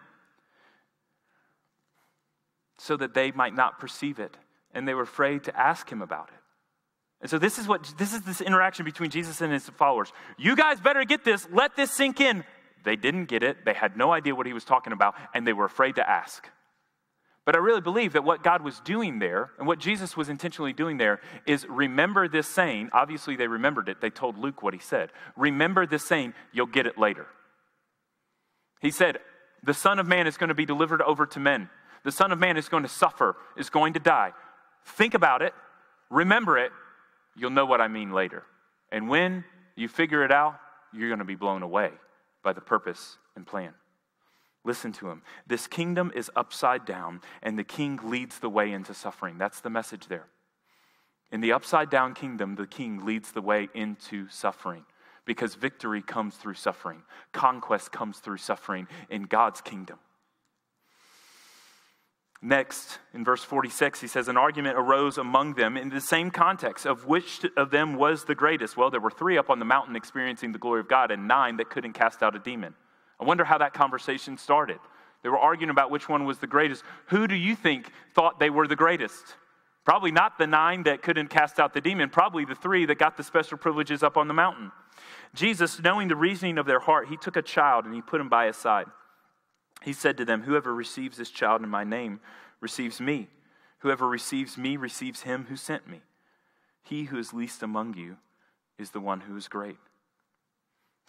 so 2.77 2.97
that 2.97 3.13
they 3.13 3.31
might 3.31 3.55
not 3.55 3.79
perceive 3.79 4.19
it. 4.19 4.35
And 4.73 4.87
they 4.87 4.93
were 4.93 5.03
afraid 5.03 5.45
to 5.45 5.57
ask 5.57 5.89
him 5.91 6.01
about 6.01 6.29
it. 6.29 6.39
And 7.21 7.29
so 7.29 7.39
this 7.39 7.57
is 7.57 7.67
what 7.67 7.91
this 7.97 8.13
is 8.13 8.21
this 8.21 8.41
interaction 8.41 8.85
between 8.85 9.09
Jesus 9.09 9.41
and 9.41 9.51
his 9.51 9.67
followers. 9.69 10.11
You 10.37 10.55
guys 10.55 10.79
better 10.79 11.03
get 11.03 11.23
this. 11.23 11.47
Let 11.51 11.75
this 11.75 11.91
sink 11.91 12.21
in. 12.21 12.43
They 12.83 12.95
didn't 12.95 13.25
get 13.25 13.41
it. 13.41 13.65
They 13.65 13.73
had 13.73 13.97
no 13.97 14.11
idea 14.11 14.35
what 14.35 14.45
he 14.45 14.53
was 14.53 14.63
talking 14.63 14.93
about 14.93 15.15
and 15.33 15.47
they 15.47 15.53
were 15.53 15.65
afraid 15.65 15.95
to 15.95 16.07
ask. 16.07 16.47
But 17.43 17.55
I 17.55 17.59
really 17.59 17.81
believe 17.81 18.13
that 18.13 18.25
what 18.25 18.43
God 18.43 18.61
was 18.61 18.81
doing 18.81 19.19
there 19.19 19.51
and 19.57 19.65
what 19.65 19.79
Jesus 19.79 20.17
was 20.17 20.27
intentionally 20.27 20.73
doing 20.73 20.97
there 20.97 21.21
is 21.45 21.65
remember 21.67 22.27
this 22.27 22.45
saying. 22.45 22.89
Obviously, 22.91 23.37
they 23.37 23.47
remembered 23.47 23.87
it. 23.87 24.01
They 24.01 24.09
told 24.09 24.37
Luke 24.37 24.61
what 24.61 24.73
he 24.73 24.81
said. 24.81 25.11
Remember 25.37 25.85
this 25.85 26.03
saying, 26.03 26.33
you'll 26.51 26.65
get 26.65 26.85
it 26.85 26.97
later. 26.97 27.25
He 28.81 28.91
said, 28.91 29.19
The 29.63 29.73
Son 29.73 29.99
of 29.99 30.07
Man 30.07 30.27
is 30.27 30.37
going 30.37 30.49
to 30.49 30.55
be 30.55 30.65
delivered 30.65 31.01
over 31.01 31.25
to 31.27 31.39
men. 31.39 31.69
The 32.03 32.11
Son 32.11 32.31
of 32.31 32.39
Man 32.39 32.57
is 32.57 32.69
going 32.69 32.83
to 32.83 32.89
suffer, 32.89 33.35
is 33.57 33.69
going 33.69 33.93
to 33.93 33.99
die. 33.99 34.33
Think 34.85 35.13
about 35.13 35.41
it, 35.41 35.53
remember 36.09 36.57
it, 36.57 36.71
you'll 37.35 37.49
know 37.51 37.65
what 37.65 37.81
I 37.81 37.87
mean 37.87 38.11
later. 38.11 38.43
And 38.91 39.09
when 39.09 39.43
you 39.75 39.87
figure 39.87 40.23
it 40.23 40.31
out, 40.31 40.59
you're 40.93 41.09
going 41.09 41.19
to 41.19 41.25
be 41.25 41.35
blown 41.35 41.63
away 41.63 41.91
by 42.43 42.53
the 42.53 42.61
purpose 42.61 43.17
and 43.35 43.45
plan. 43.45 43.73
Listen 44.63 44.91
to 44.93 45.09
him. 45.09 45.21
This 45.45 45.67
kingdom 45.67 46.11
is 46.15 46.31
upside 46.35 46.85
down, 46.85 47.21
and 47.41 47.57
the 47.57 47.63
king 47.63 47.99
leads 48.03 48.39
the 48.39 48.49
way 48.49 48.71
into 48.71 48.93
suffering. 48.93 49.37
That's 49.37 49.59
the 49.59 49.69
message 49.69 50.07
there. 50.07 50.27
In 51.31 51.41
the 51.41 51.51
upside 51.51 51.89
down 51.89 52.13
kingdom, 52.13 52.55
the 52.55 52.67
king 52.67 53.05
leads 53.05 53.31
the 53.31 53.41
way 53.41 53.67
into 53.73 54.29
suffering 54.29 54.85
because 55.27 55.53
victory 55.53 56.01
comes 56.01 56.35
through 56.35 56.55
suffering, 56.55 57.03
conquest 57.33 57.91
comes 57.91 58.17
through 58.17 58.37
suffering 58.37 58.87
in 59.09 59.23
God's 59.23 59.61
kingdom. 59.61 59.99
Next, 62.41 62.99
in 63.13 63.23
verse 63.23 63.43
46, 63.43 63.99
he 63.99 64.07
says, 64.07 64.27
An 64.27 64.37
argument 64.37 64.77
arose 64.77 65.17
among 65.17 65.55
them 65.55 65.75
in 65.75 65.89
the 65.89 65.99
same 65.99 66.29
context 66.29 66.85
of 66.85 67.05
which 67.05 67.43
of 67.57 67.71
them 67.71 67.95
was 67.95 68.25
the 68.25 68.35
greatest. 68.35 68.77
Well, 68.77 68.91
there 68.91 69.01
were 69.01 69.11
three 69.11 69.37
up 69.37 69.49
on 69.49 69.59
the 69.59 69.65
mountain 69.65 69.95
experiencing 69.95 70.51
the 70.51 70.59
glory 70.59 70.79
of 70.79 70.87
God 70.87 71.09
and 71.09 71.27
nine 71.27 71.57
that 71.57 71.69
couldn't 71.69 71.93
cast 71.93 72.21
out 72.21 72.35
a 72.35 72.39
demon. 72.39 72.75
I 73.19 73.25
wonder 73.25 73.43
how 73.43 73.57
that 73.57 73.73
conversation 73.73 74.37
started. 74.37 74.77
They 75.23 75.29
were 75.29 75.39
arguing 75.39 75.71
about 75.71 75.89
which 75.89 76.07
one 76.07 76.25
was 76.25 76.37
the 76.37 76.47
greatest. 76.47 76.83
Who 77.07 77.27
do 77.27 77.35
you 77.35 77.55
think 77.55 77.91
thought 78.13 78.39
they 78.39 78.51
were 78.51 78.67
the 78.67 78.75
greatest? 78.75 79.35
Probably 79.83 80.11
not 80.11 80.37
the 80.37 80.45
nine 80.45 80.83
that 80.83 81.01
couldn't 81.01 81.29
cast 81.29 81.59
out 81.59 81.73
the 81.73 81.81
demon, 81.81 82.09
probably 82.09 82.45
the 82.45 82.55
three 82.55 82.85
that 82.85 82.99
got 82.99 83.17
the 83.17 83.23
special 83.23 83.57
privileges 83.57 84.03
up 84.03 84.15
on 84.15 84.27
the 84.27 84.33
mountain. 84.33 84.71
Jesus, 85.33 85.81
knowing 85.81 86.07
the 86.07 86.15
reasoning 86.15 86.57
of 86.57 86.65
their 86.65 86.79
heart, 86.79 87.09
he 87.09 87.17
took 87.17 87.35
a 87.35 87.41
child 87.41 87.85
and 87.85 87.93
he 87.93 88.01
put 88.01 88.21
him 88.21 88.29
by 88.29 88.47
his 88.47 88.57
side. 88.57 88.85
He 89.83 89.93
said 89.93 90.17
to 90.17 90.25
them, 90.25 90.43
Whoever 90.43 90.73
receives 90.73 91.17
this 91.17 91.29
child 91.29 91.61
in 91.61 91.69
my 91.69 91.83
name 91.83 92.19
receives 92.59 92.99
me. 92.99 93.27
Whoever 93.79 94.07
receives 94.07 94.57
me 94.57 94.77
receives 94.77 95.21
him 95.21 95.45
who 95.49 95.55
sent 95.55 95.87
me. 95.87 96.01
He 96.83 97.05
who 97.05 97.17
is 97.17 97.33
least 97.33 97.61
among 97.61 97.95
you 97.95 98.17
is 98.79 98.91
the 98.91 98.99
one 98.99 99.21
who 99.21 99.35
is 99.35 99.47
great. 99.47 99.77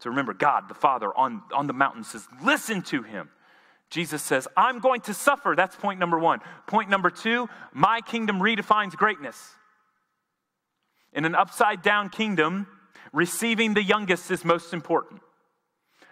So 0.00 0.10
remember, 0.10 0.34
God, 0.34 0.68
the 0.68 0.74
Father, 0.74 1.16
on, 1.16 1.42
on 1.52 1.66
the 1.66 1.72
mountain 1.72 2.04
says, 2.04 2.26
Listen 2.42 2.82
to 2.82 3.02
him. 3.02 3.30
Jesus 3.90 4.22
says, 4.22 4.46
I'm 4.56 4.80
going 4.80 5.00
to 5.02 5.14
suffer. 5.14 5.54
That's 5.56 5.74
point 5.74 5.98
number 5.98 6.18
one. 6.18 6.40
Point 6.66 6.90
number 6.90 7.10
two, 7.10 7.48
my 7.72 8.00
kingdom 8.02 8.38
redefines 8.38 8.92
greatness. 8.92 9.54
In 11.14 11.24
an 11.24 11.34
upside 11.34 11.82
down 11.82 12.10
kingdom, 12.10 12.66
receiving 13.12 13.74
the 13.74 13.82
youngest 13.82 14.30
is 14.30 14.44
most 14.44 14.72
important. 14.72 15.20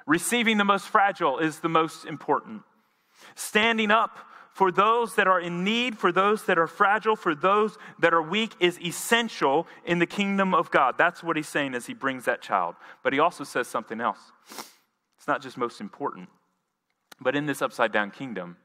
Receiving 0.07 0.57
the 0.57 0.65
most 0.65 0.87
fragile 0.87 1.39
is 1.39 1.61
the 1.61 1.69
most 1.69 2.05
important. 2.05 2.63
Standing 3.35 3.91
up 3.91 4.19
for 4.53 4.73
those 4.73 5.17
that 5.17 5.27
are 5.27 5.41
in 5.41 5.65
need, 5.65 5.99
for 5.99 6.11
those 6.11 6.45
that 6.45 6.59
are 6.59 6.67
fragile, 6.67 7.15
for 7.15 7.35
those 7.35 7.77
that 7.99 8.15
are 8.15 8.23
weak 8.23 8.53
is 8.59 8.81
essential 8.81 9.67
in 9.85 9.99
the 9.99 10.07
kingdom 10.07 10.55
of 10.55 10.71
God. 10.71 10.95
That's 10.97 11.23
what 11.23 11.37
he's 11.37 11.49
saying 11.49 11.75
as 11.75 11.85
he 11.87 11.93
brings 11.93 12.25
that 12.25 12.41
child. 12.41 12.75
But 13.03 13.13
he 13.13 13.19
also 13.19 13.45
says 13.45 13.69
something 13.69 14.01
else. 14.01 14.19
It's 15.19 15.29
not 15.29 15.43
just 15.43 15.59
most 15.59 15.81
important, 15.81 16.31
but 17.21 17.37
in 17.37 17.47
this 17.47 17.61
upside 17.61 17.93
down 17.93 18.11
kingdom, 18.11 18.57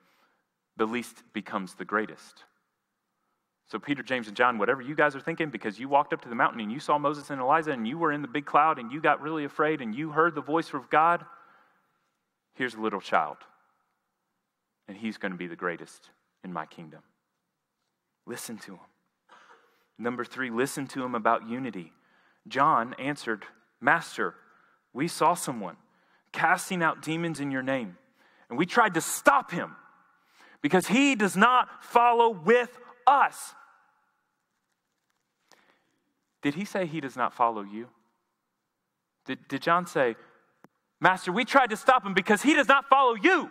the 0.78 0.86
least 0.86 1.24
becomes 1.34 1.74
the 1.74 1.86
greatest. 1.86 2.46
So, 3.72 3.80
Peter, 3.80 4.04
James, 4.04 4.28
and 4.28 4.36
John, 4.36 4.58
whatever 4.58 4.82
you 4.82 4.96
guys 4.96 5.16
are 5.16 5.22
thinking, 5.22 5.50
because 5.50 5.80
you 5.80 5.88
walked 5.88 6.12
up 6.12 6.22
to 6.24 6.28
the 6.28 6.36
mountain 6.36 6.60
and 6.60 6.70
you 6.70 6.82
saw 6.82 6.98
Moses 6.98 7.30
and 7.30 7.40
Elijah 7.40 7.72
and 7.72 7.88
you 7.88 7.98
were 7.98 8.12
in 8.12 8.22
the 8.22 8.28
big 8.28 8.46
cloud 8.46 8.80
and 8.80 8.92
you 8.92 9.00
got 9.00 9.22
really 9.22 9.46
afraid 9.46 9.80
and 9.80 9.96
you 9.96 10.10
heard 10.10 10.36
the 10.36 10.42
voice 10.42 10.74
of 10.74 10.90
God, 10.90 11.24
here's 12.56 12.74
a 12.74 12.82
little 12.82 13.00
child. 13.00 13.38
And 14.90 14.98
he's 14.98 15.18
going 15.18 15.32
to 15.32 15.38
be 15.38 15.48
the 15.48 15.56
greatest 15.56 16.10
in 16.44 16.52
my 16.52 16.66
kingdom. 16.66 17.00
Listen 18.28 18.58
to 18.58 18.74
him. 18.74 18.80
Number 19.98 20.26
three, 20.26 20.50
listen 20.50 20.86
to 20.88 21.02
him 21.06 21.16
about 21.16 21.48
unity. 21.48 21.94
John 22.50 22.94
answered, 23.00 23.46
Master, 23.80 24.36
we 24.92 25.08
saw 25.08 25.34
someone 25.34 25.78
casting 26.34 26.84
out 26.84 27.02
demons 27.02 27.40
in 27.40 27.52
your 27.52 27.64
name, 27.64 27.96
and 28.50 28.60
we 28.60 28.66
tried 28.66 28.96
to 28.96 29.02
stop 29.02 29.50
him 29.50 29.78
because 30.62 30.88
he 30.88 31.16
does 31.16 31.38
not 31.38 31.82
follow 31.82 32.32
with 32.32 32.78
us. 33.08 33.54
Did 36.42 36.56
he 36.56 36.66
say 36.66 36.86
he 36.86 37.02
does 37.02 37.16
not 37.16 37.34
follow 37.34 37.62
you? 37.62 37.88
Did, 39.26 39.48
did 39.48 39.62
John 39.62 39.86
say, 39.86 40.16
Master, 41.00 41.32
we 41.32 41.46
tried 41.46 41.70
to 41.72 41.78
stop 41.78 42.06
him 42.06 42.14
because 42.14 42.42
he 42.42 42.54
does 42.54 42.68
not 42.68 42.88
follow 42.90 43.16
you? 43.16 43.50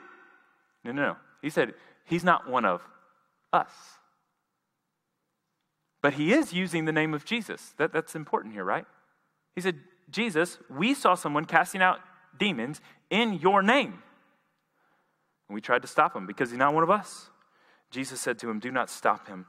No, 0.85 0.92
no, 0.92 1.03
no. 1.03 1.16
He 1.42 1.50
said, 1.50 1.74
He's 2.05 2.24
not 2.24 2.48
one 2.48 2.64
of 2.64 2.83
us. 3.53 3.70
But 6.03 6.14
he 6.14 6.33
is 6.33 6.53
using 6.53 6.85
the 6.85 6.92
name 6.92 7.14
of 7.14 7.24
Jesus. 7.24 7.74
That, 7.76 7.92
that's 7.92 8.16
important 8.16 8.55
here, 8.55 8.64
right? 8.64 8.85
He 9.55 9.61
said, 9.61 9.76
Jesus, 10.11 10.59
we 10.68 10.94
saw 10.94 11.14
someone 11.14 11.44
casting 11.44 11.83
out 11.83 12.00
demons 12.38 12.81
in 13.11 13.35
your 13.35 13.62
name. 13.62 14.03
And 15.48 15.55
we 15.55 15.61
tried 15.61 15.83
to 15.83 15.88
stop 15.88 16.16
him 16.16 16.26
because 16.26 16.50
he's 16.50 16.59
not 16.59 16.74
one 16.74 16.83
of 16.83 16.90
us. 16.90 17.29
Jesus 17.90 18.20
said 18.20 18.38
to 18.40 18.50
him, 18.50 18.59
Do 18.59 18.70
not 18.70 18.88
stop 18.88 19.29
him, 19.29 19.46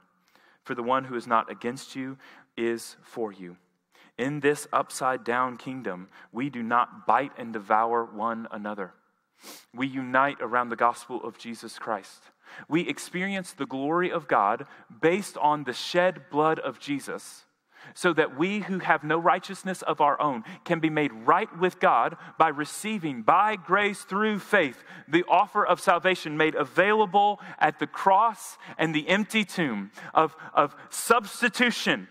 for 0.62 0.74
the 0.74 0.82
one 0.82 1.04
who 1.04 1.14
is 1.14 1.26
not 1.26 1.50
against 1.50 1.96
you 1.96 2.18
is 2.56 2.96
for 3.02 3.32
you. 3.32 3.56
In 4.18 4.40
this 4.40 4.68
upside 4.72 5.24
down 5.24 5.56
kingdom, 5.56 6.08
we 6.32 6.50
do 6.50 6.62
not 6.62 7.06
bite 7.06 7.32
and 7.38 7.52
devour 7.52 8.04
one 8.04 8.46
another. 8.50 8.92
We 9.74 9.86
unite 9.86 10.36
around 10.40 10.68
the 10.68 10.76
gospel 10.76 11.22
of 11.24 11.38
Jesus 11.38 11.78
Christ. 11.78 12.22
We 12.68 12.88
experience 12.88 13.52
the 13.52 13.66
glory 13.66 14.12
of 14.12 14.28
God 14.28 14.66
based 15.00 15.36
on 15.38 15.64
the 15.64 15.72
shed 15.72 16.30
blood 16.30 16.58
of 16.58 16.78
Jesus 16.78 17.44
so 17.94 18.12
that 18.12 18.38
we 18.38 18.60
who 18.60 18.78
have 18.78 19.02
no 19.02 19.18
righteousness 19.18 19.82
of 19.82 20.00
our 20.00 20.20
own 20.20 20.44
can 20.64 20.80
be 20.80 20.90
made 20.90 21.12
right 21.12 21.48
with 21.58 21.80
God 21.80 22.16
by 22.38 22.48
receiving 22.48 23.22
by 23.22 23.56
grace 23.56 24.02
through 24.02 24.38
faith 24.38 24.82
the 25.08 25.24
offer 25.28 25.66
of 25.66 25.80
salvation 25.80 26.36
made 26.36 26.54
available 26.54 27.40
at 27.58 27.78
the 27.78 27.86
cross 27.86 28.56
and 28.78 28.94
the 28.94 29.08
empty 29.08 29.44
tomb 29.44 29.90
of, 30.14 30.36
of 30.54 30.76
substitution. 30.90 32.08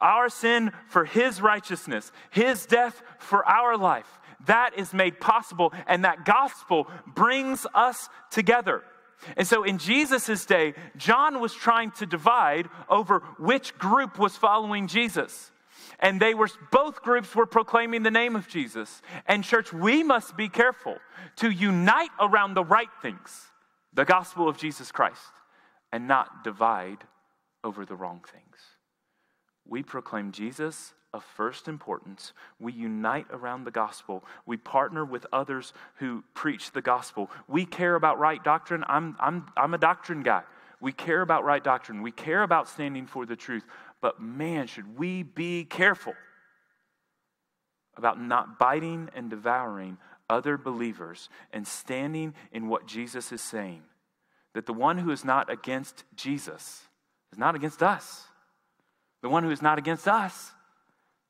Our 0.00 0.28
sin 0.28 0.72
for 0.88 1.04
His 1.04 1.40
righteousness, 1.40 2.12
His 2.30 2.66
death 2.66 3.02
for 3.18 3.46
our 3.48 3.76
life. 3.76 4.08
That 4.46 4.78
is 4.78 4.94
made 4.94 5.20
possible, 5.20 5.72
and 5.86 6.04
that 6.04 6.24
gospel 6.24 6.88
brings 7.06 7.66
us 7.74 8.08
together. 8.30 8.82
And 9.36 9.46
so 9.46 9.64
in 9.64 9.78
Jesus' 9.78 10.46
day, 10.46 10.74
John 10.96 11.40
was 11.40 11.52
trying 11.52 11.90
to 11.92 12.06
divide 12.06 12.68
over 12.88 13.20
which 13.38 13.76
group 13.76 14.18
was 14.18 14.36
following 14.36 14.86
Jesus. 14.86 15.50
And 16.00 16.20
they 16.20 16.34
were, 16.34 16.48
both 16.70 17.02
groups 17.02 17.34
were 17.34 17.46
proclaiming 17.46 18.04
the 18.04 18.10
name 18.10 18.36
of 18.36 18.46
Jesus. 18.46 19.02
And, 19.26 19.42
church, 19.42 19.72
we 19.72 20.04
must 20.04 20.36
be 20.36 20.48
careful 20.48 20.96
to 21.36 21.50
unite 21.50 22.10
around 22.20 22.54
the 22.54 22.64
right 22.64 22.88
things, 23.02 23.46
the 23.92 24.04
gospel 24.04 24.48
of 24.48 24.56
Jesus 24.56 24.92
Christ, 24.92 25.32
and 25.92 26.06
not 26.06 26.44
divide 26.44 26.98
over 27.64 27.84
the 27.84 27.96
wrong 27.96 28.22
things. 28.30 28.44
We 29.68 29.82
proclaim 29.82 30.32
Jesus 30.32 30.94
of 31.14 31.24
first 31.24 31.68
importance. 31.68 32.32
We 32.58 32.72
unite 32.72 33.26
around 33.30 33.64
the 33.64 33.70
gospel. 33.70 34.24
We 34.46 34.56
partner 34.56 35.04
with 35.04 35.26
others 35.32 35.72
who 35.96 36.24
preach 36.34 36.72
the 36.72 36.82
gospel. 36.82 37.30
We 37.46 37.64
care 37.64 37.94
about 37.94 38.18
right 38.18 38.42
doctrine. 38.42 38.84
I'm, 38.88 39.16
I'm, 39.20 39.46
I'm 39.56 39.74
a 39.74 39.78
doctrine 39.78 40.22
guy. 40.22 40.42
We 40.80 40.92
care 40.92 41.22
about 41.22 41.44
right 41.44 41.62
doctrine. 41.62 42.02
We 42.02 42.12
care 42.12 42.42
about 42.42 42.68
standing 42.68 43.06
for 43.06 43.26
the 43.26 43.36
truth. 43.36 43.64
But 44.00 44.20
man, 44.20 44.66
should 44.66 44.98
we 44.98 45.22
be 45.22 45.64
careful 45.64 46.14
about 47.98 48.20
not 48.20 48.58
biting 48.58 49.10
and 49.14 49.28
devouring 49.28 49.98
other 50.30 50.56
believers 50.56 51.28
and 51.52 51.66
standing 51.66 52.34
in 52.52 52.68
what 52.68 52.86
Jesus 52.86 53.32
is 53.32 53.42
saying. 53.42 53.82
That 54.54 54.66
the 54.66 54.72
one 54.72 54.98
who 54.98 55.10
is 55.10 55.24
not 55.24 55.50
against 55.50 56.04
Jesus 56.14 56.88
is 57.32 57.38
not 57.38 57.54
against 57.54 57.82
us. 57.82 58.27
The 59.22 59.28
one 59.28 59.44
who 59.44 59.50
is 59.50 59.62
not 59.62 59.78
against 59.78 60.06
us 60.06 60.52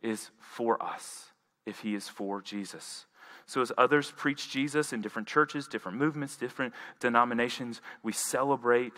is 0.03 0.31
for 0.39 0.83
us 0.83 1.27
if 1.67 1.81
he 1.81 1.95
is 1.95 2.09
for 2.09 2.41
Jesus. 2.41 3.07
So, 3.47 3.63
as 3.63 3.73
others 3.79 4.13
preach 4.15 4.51
Jesus 4.51 4.93
in 4.93 5.01
different 5.01 5.27
churches, 5.27 5.67
different 5.67 5.99
movements, 5.99 6.37
different 6.37 6.75
denominations, 7.01 7.81
we 8.03 8.13
celebrate 8.13 8.93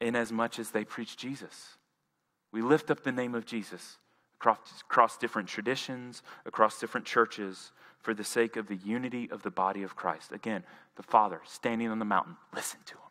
in 0.00 0.16
as 0.16 0.32
much 0.32 0.58
as 0.58 0.70
they 0.70 0.84
preach 0.84 1.16
Jesus. 1.16 1.78
We 2.50 2.60
lift 2.60 2.90
up 2.90 3.04
the 3.04 3.12
name 3.12 3.34
of 3.34 3.46
Jesus 3.46 3.98
across, 4.34 4.58
across 4.80 5.16
different 5.16 5.48
traditions, 5.48 6.22
across 6.44 6.80
different 6.80 7.06
churches, 7.06 7.70
for 8.00 8.14
the 8.14 8.24
sake 8.24 8.56
of 8.56 8.66
the 8.66 8.76
unity 8.76 9.30
of 9.30 9.42
the 9.42 9.50
body 9.50 9.84
of 9.84 9.94
Christ. 9.94 10.32
Again, 10.32 10.64
the 10.96 11.04
Father 11.04 11.40
standing 11.44 11.88
on 11.88 12.00
the 12.00 12.04
mountain, 12.04 12.36
listen 12.52 12.80
to 12.86 12.94
him. 12.94 13.01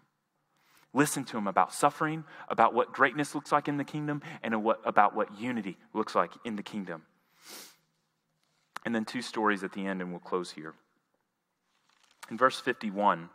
Listen 0.94 1.24
to 1.26 1.38
him 1.38 1.48
about 1.48 1.74
suffering, 1.74 2.26
about 2.50 2.74
what 2.74 2.92
greatness 2.92 3.34
looks 3.34 3.52
like 3.52 3.68
in 3.68 3.78
the 3.78 3.84
kingdom, 3.84 4.22
and 4.44 4.54
about 4.86 5.16
what 5.16 5.40
unity 5.40 5.78
looks 5.94 6.16
like 6.16 6.32
in 6.44 6.58
the 6.58 6.64
kingdom. 6.64 7.04
And 8.86 8.94
then 8.94 9.06
two 9.06 9.22
stories 9.22 9.64
at 9.64 9.72
the 9.72 9.86
end, 9.86 10.02
and 10.02 10.12
we'll 10.12 10.20
close 10.20 10.52
here. 10.52 10.74
In 12.30 12.38
verse 12.38 12.60
51, 12.60 13.30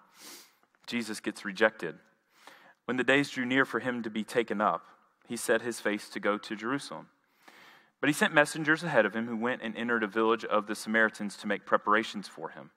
Jesus 0.86 1.20
gets 1.20 1.44
rejected. 1.44 1.96
When 2.84 2.98
the 2.98 3.04
days 3.04 3.30
drew 3.30 3.46
near 3.46 3.64
for 3.64 3.80
him 3.80 4.02
to 4.02 4.10
be 4.10 4.22
taken 4.22 4.60
up, 4.60 4.84
he 5.26 5.36
set 5.36 5.62
his 5.62 5.80
face 5.80 6.08
to 6.10 6.20
go 6.20 6.36
to 6.38 6.56
Jerusalem. 6.56 7.08
But 8.00 8.08
he 8.08 8.14
sent 8.14 8.34
messengers 8.34 8.82
ahead 8.82 9.06
of 9.06 9.16
him 9.16 9.26
who 9.26 9.36
went 9.36 9.62
and 9.62 9.74
entered 9.76 10.02
a 10.04 10.08
village 10.08 10.44
of 10.44 10.66
the 10.66 10.74
Samaritans 10.74 11.36
to 11.38 11.46
make 11.46 11.64
preparations 11.64 12.28
for 12.28 12.50
him. 12.50 12.70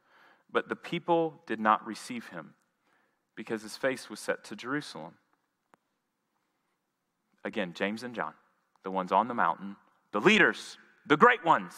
But 0.51 0.69
the 0.69 0.75
people 0.75 1.41
did 1.45 1.59
not 1.59 1.86
receive 1.86 2.30
him 2.30 2.53
because 3.39 3.61
his 3.61 3.77
face 3.77 4.09
was 4.09 4.19
set 4.19 4.43
to 4.43 4.53
Jerusalem. 4.53 5.13
Again, 7.45 7.71
James 7.73 8.03
and 8.03 8.13
John, 8.13 8.33
the 8.83 8.91
ones 8.91 9.13
on 9.13 9.29
the 9.29 9.33
mountain, 9.33 9.77
the 10.11 10.19
leaders, 10.19 10.77
the 11.05 11.15
great 11.15 11.45
ones. 11.45 11.71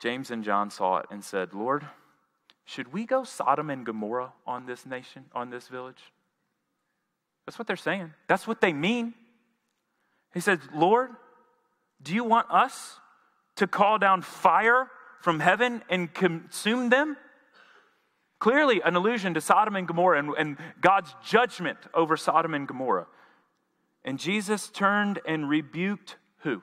James 0.00 0.32
and 0.32 0.42
John 0.42 0.72
saw 0.72 0.96
it 0.96 1.06
and 1.12 1.22
said, 1.22 1.54
Lord, 1.54 1.86
should 2.64 2.92
we 2.92 3.06
go 3.06 3.22
Sodom 3.22 3.70
and 3.70 3.86
Gomorrah 3.86 4.32
on 4.44 4.66
this 4.66 4.84
nation, 4.84 5.26
on 5.36 5.50
this 5.50 5.68
village? 5.68 6.02
That's 7.46 7.56
what 7.56 7.68
they're 7.68 7.76
saying. 7.76 8.12
That's 8.26 8.48
what 8.48 8.60
they 8.60 8.72
mean. 8.72 9.14
He 10.34 10.40
said, 10.40 10.58
Lord, 10.74 11.10
do 12.02 12.12
you 12.12 12.24
want 12.24 12.50
us 12.50 12.98
to 13.54 13.68
call 13.68 14.00
down 14.00 14.22
fire 14.22 14.90
from 15.20 15.38
heaven 15.38 15.84
and 15.88 16.12
consume 16.12 16.88
them? 16.88 17.16
Clearly, 18.42 18.82
an 18.82 18.96
allusion 18.96 19.34
to 19.34 19.40
Sodom 19.40 19.76
and 19.76 19.86
Gomorrah 19.86 20.18
and, 20.18 20.34
and, 20.36 20.56
God's 20.80 21.14
judgment 21.24 21.78
over 21.94 22.16
Sodom 22.16 22.54
and 22.54 22.66
Gomorrah. 22.66 23.06
And 24.04 24.18
Jesus 24.18 24.68
turned 24.68 25.20
and 25.24 25.48
rebuked 25.48 26.16
who? 26.38 26.60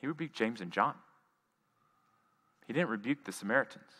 He 0.00 0.06
rebuked 0.06 0.34
James 0.34 0.62
and 0.62 0.72
John. 0.72 0.94
He 2.66 2.72
didn't 2.72 2.88
rebuke 2.88 3.24
the 3.24 3.32
Samaritans. 3.32 3.92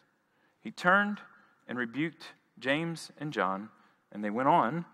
He 0.63 0.71
turned 0.71 1.21
and 1.69 1.77
rebuked 1.77 2.25
James 2.59 3.13
and 3.19 3.31
John, 3.31 3.69
and 4.13 4.25
they 4.25 4.31
went 4.31 4.49
on 4.49 4.87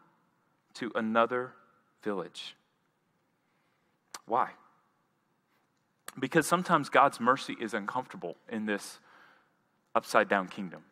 to 0.74 0.90
another 0.96 1.52
village. 2.02 2.56
Why? 4.26 4.50
Because 6.18 6.48
sometimes 6.48 6.88
God's 6.88 7.20
mercy 7.20 7.54
is 7.60 7.72
uncomfortable 7.72 8.34
in 8.48 8.66
this 8.66 8.98
upside 9.97 10.28
down 10.28 10.47
kingdom. 10.47 10.84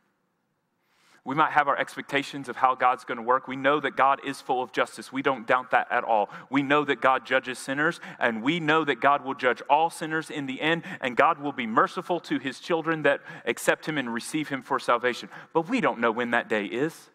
We 1.26 1.34
might 1.34 1.52
have 1.52 1.68
our 1.68 1.78
expectations 1.78 2.50
of 2.50 2.56
how 2.56 2.74
God's 2.74 3.04
going 3.04 3.16
to 3.16 3.22
work. 3.22 3.48
We 3.48 3.56
know 3.56 3.80
that 3.80 3.96
God 3.96 4.20
is 4.26 4.42
full 4.42 4.62
of 4.62 4.72
justice. 4.72 5.10
We 5.10 5.22
don't 5.22 5.46
doubt 5.46 5.70
that 5.70 5.90
at 5.90 6.04
all. 6.04 6.28
We 6.50 6.62
know 6.62 6.84
that 6.84 7.00
God 7.00 7.24
judges 7.24 7.58
sinners, 7.58 7.98
and 8.18 8.42
we 8.42 8.60
know 8.60 8.84
that 8.84 9.00
God 9.00 9.24
will 9.24 9.32
judge 9.32 9.62
all 9.70 9.88
sinners 9.88 10.28
in 10.28 10.44
the 10.44 10.60
end, 10.60 10.82
and 11.00 11.16
God 11.16 11.38
will 11.38 11.52
be 11.52 11.66
merciful 11.66 12.20
to 12.20 12.38
his 12.38 12.60
children 12.60 13.02
that 13.02 13.20
accept 13.46 13.86
him 13.86 13.96
and 13.96 14.12
receive 14.12 14.48
him 14.48 14.60
for 14.60 14.78
salvation. 14.78 15.30
But 15.54 15.66
we 15.66 15.80
don't 15.80 15.98
know 15.98 16.10
when 16.10 16.32
that 16.32 16.50
day 16.50 16.66
is. 16.66 17.08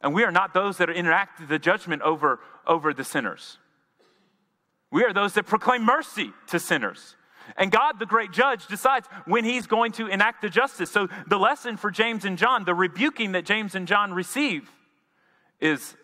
And 0.00 0.12
we 0.12 0.24
are 0.24 0.32
not 0.32 0.52
those 0.52 0.78
that 0.78 0.90
enact 0.90 1.48
the 1.48 1.60
judgment 1.60 2.02
over, 2.02 2.40
over 2.66 2.92
the 2.92 3.04
sinners. 3.04 3.58
We 4.90 5.04
are 5.04 5.12
those 5.12 5.34
that 5.34 5.46
proclaim 5.46 5.84
mercy 5.84 6.32
to 6.48 6.58
sinners. 6.58 7.14
And 7.56 7.70
God, 7.70 7.98
the 7.98 8.06
great 8.06 8.32
judge, 8.32 8.66
decides 8.66 9.06
when 9.26 9.44
he's 9.44 9.66
going 9.66 9.92
to 9.92 10.06
enact 10.06 10.42
the 10.42 10.48
justice. 10.48 10.90
So, 10.90 11.08
the 11.26 11.38
lesson 11.38 11.76
for 11.76 11.90
James 11.90 12.24
and 12.24 12.38
John, 12.38 12.64
the 12.64 12.74
rebuking 12.74 13.32
that 13.32 13.44
James 13.44 13.74
and 13.74 13.86
John 13.86 14.12
receive, 14.12 14.70
is 15.60 15.96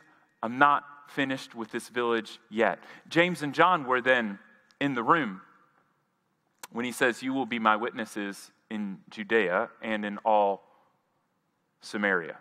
I'm 0.43 0.59
not 0.59 0.85
finished 1.09 1.55
with 1.55 1.71
this 1.71 1.89
village 1.89 2.39
yet. 2.51 2.79
James 3.09 3.43
and 3.43 3.55
John 3.55 3.87
were 3.87 4.01
then 4.01 4.39
in 4.81 4.95
the 4.95 5.03
room 5.03 5.41
when 6.73 6.85
he 6.85 6.93
says, 6.93 7.23
You 7.23 7.33
will 7.33 7.47
be 7.47 7.59
my 7.59 7.77
witnesses 7.77 8.51
in 8.71 8.99
Judea 9.11 9.71
and 9.83 10.05
in 10.05 10.19
all 10.19 10.63
Samaria 11.81 12.37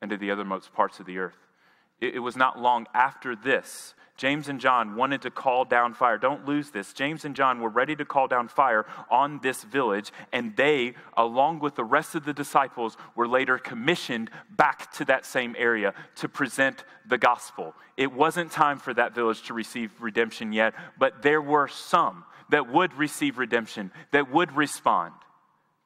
and 0.00 0.10
to 0.10 0.16
the 0.16 0.28
othermost 0.28 0.72
parts 0.72 1.00
of 1.00 1.06
the 1.06 1.18
earth. 1.18 1.36
It, 2.00 2.18
was 2.18 2.36
not 2.36 2.58
long 2.58 2.88
after 2.94 3.36
this 3.36 3.94
James 4.16 4.48
and 4.48 4.60
John 4.60 4.94
wanted 4.94 5.22
to 5.22 5.30
call 5.30 5.64
down 5.64 5.94
fire. 5.94 6.18
Don't 6.18 6.46
lose 6.46 6.70
this. 6.70 6.92
James 6.92 7.24
and 7.24 7.34
John 7.34 7.60
were 7.60 7.68
ready 7.68 7.96
to 7.96 8.04
call 8.04 8.28
down 8.28 8.48
fire 8.48 8.86
on 9.10 9.40
this 9.42 9.64
village, 9.64 10.12
and 10.32 10.54
they, 10.54 10.94
along 11.16 11.60
with 11.60 11.74
the 11.74 11.84
rest 11.84 12.14
of 12.14 12.24
the 12.24 12.32
disciples, 12.32 12.96
were 13.16 13.26
later 13.26 13.58
commissioned 13.58 14.30
back 14.50 14.92
to 14.92 15.04
that 15.06 15.24
same 15.24 15.56
area 15.58 15.94
to 16.16 16.28
present 16.28 16.84
the 17.08 17.18
gospel. 17.18 17.74
It 17.96 18.12
wasn't 18.12 18.52
time 18.52 18.78
for 18.78 18.94
that 18.94 19.14
village 19.14 19.42
to 19.44 19.54
receive 19.54 19.90
redemption 20.00 20.52
yet, 20.52 20.74
but 20.98 21.22
there 21.22 21.42
were 21.42 21.68
some 21.68 22.24
that 22.50 22.70
would 22.70 22.92
receive 22.94 23.38
redemption, 23.38 23.90
that 24.12 24.30
would 24.30 24.52
respond 24.52 25.14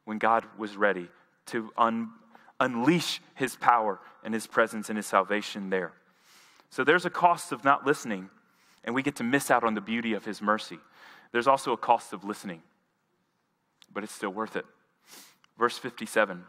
when 0.05 0.19
God 0.19 0.45
was 0.59 0.77
ready 0.77 1.09
to 1.47 1.71
un- 1.79 2.11
unleash 2.59 3.21
his 3.35 3.57
power 3.57 4.01
and 4.25 4.35
his 4.35 4.47
presence 4.47 4.89
and 4.89 4.97
his 4.97 5.07
salvation 5.07 5.71
there. 5.71 5.93
So 6.71 6.85
there's 6.85 7.05
a 7.07 7.11
cost 7.11 7.53
of 7.53 7.65
not 7.65 7.87
listening, 7.87 8.31
and 8.85 8.95
we 8.95 9.03
get 9.03 9.17
to 9.17 9.25
miss 9.25 9.51
out 9.51 9.65
on 9.65 9.75
the 9.75 9.81
beauty 9.81 10.15
of 10.15 10.25
His 10.25 10.43
mercy. 10.43 10.79
There's 11.33 11.47
also 11.47 11.73
a 11.73 11.77
cost 11.77 12.13
of 12.13 12.25
listening, 12.25 12.63
but 13.93 14.05
it's 14.05 14.15
still 14.15 14.31
worth 14.31 14.57
it. 14.57 14.65
Verse 15.59 15.79
57 15.79 16.45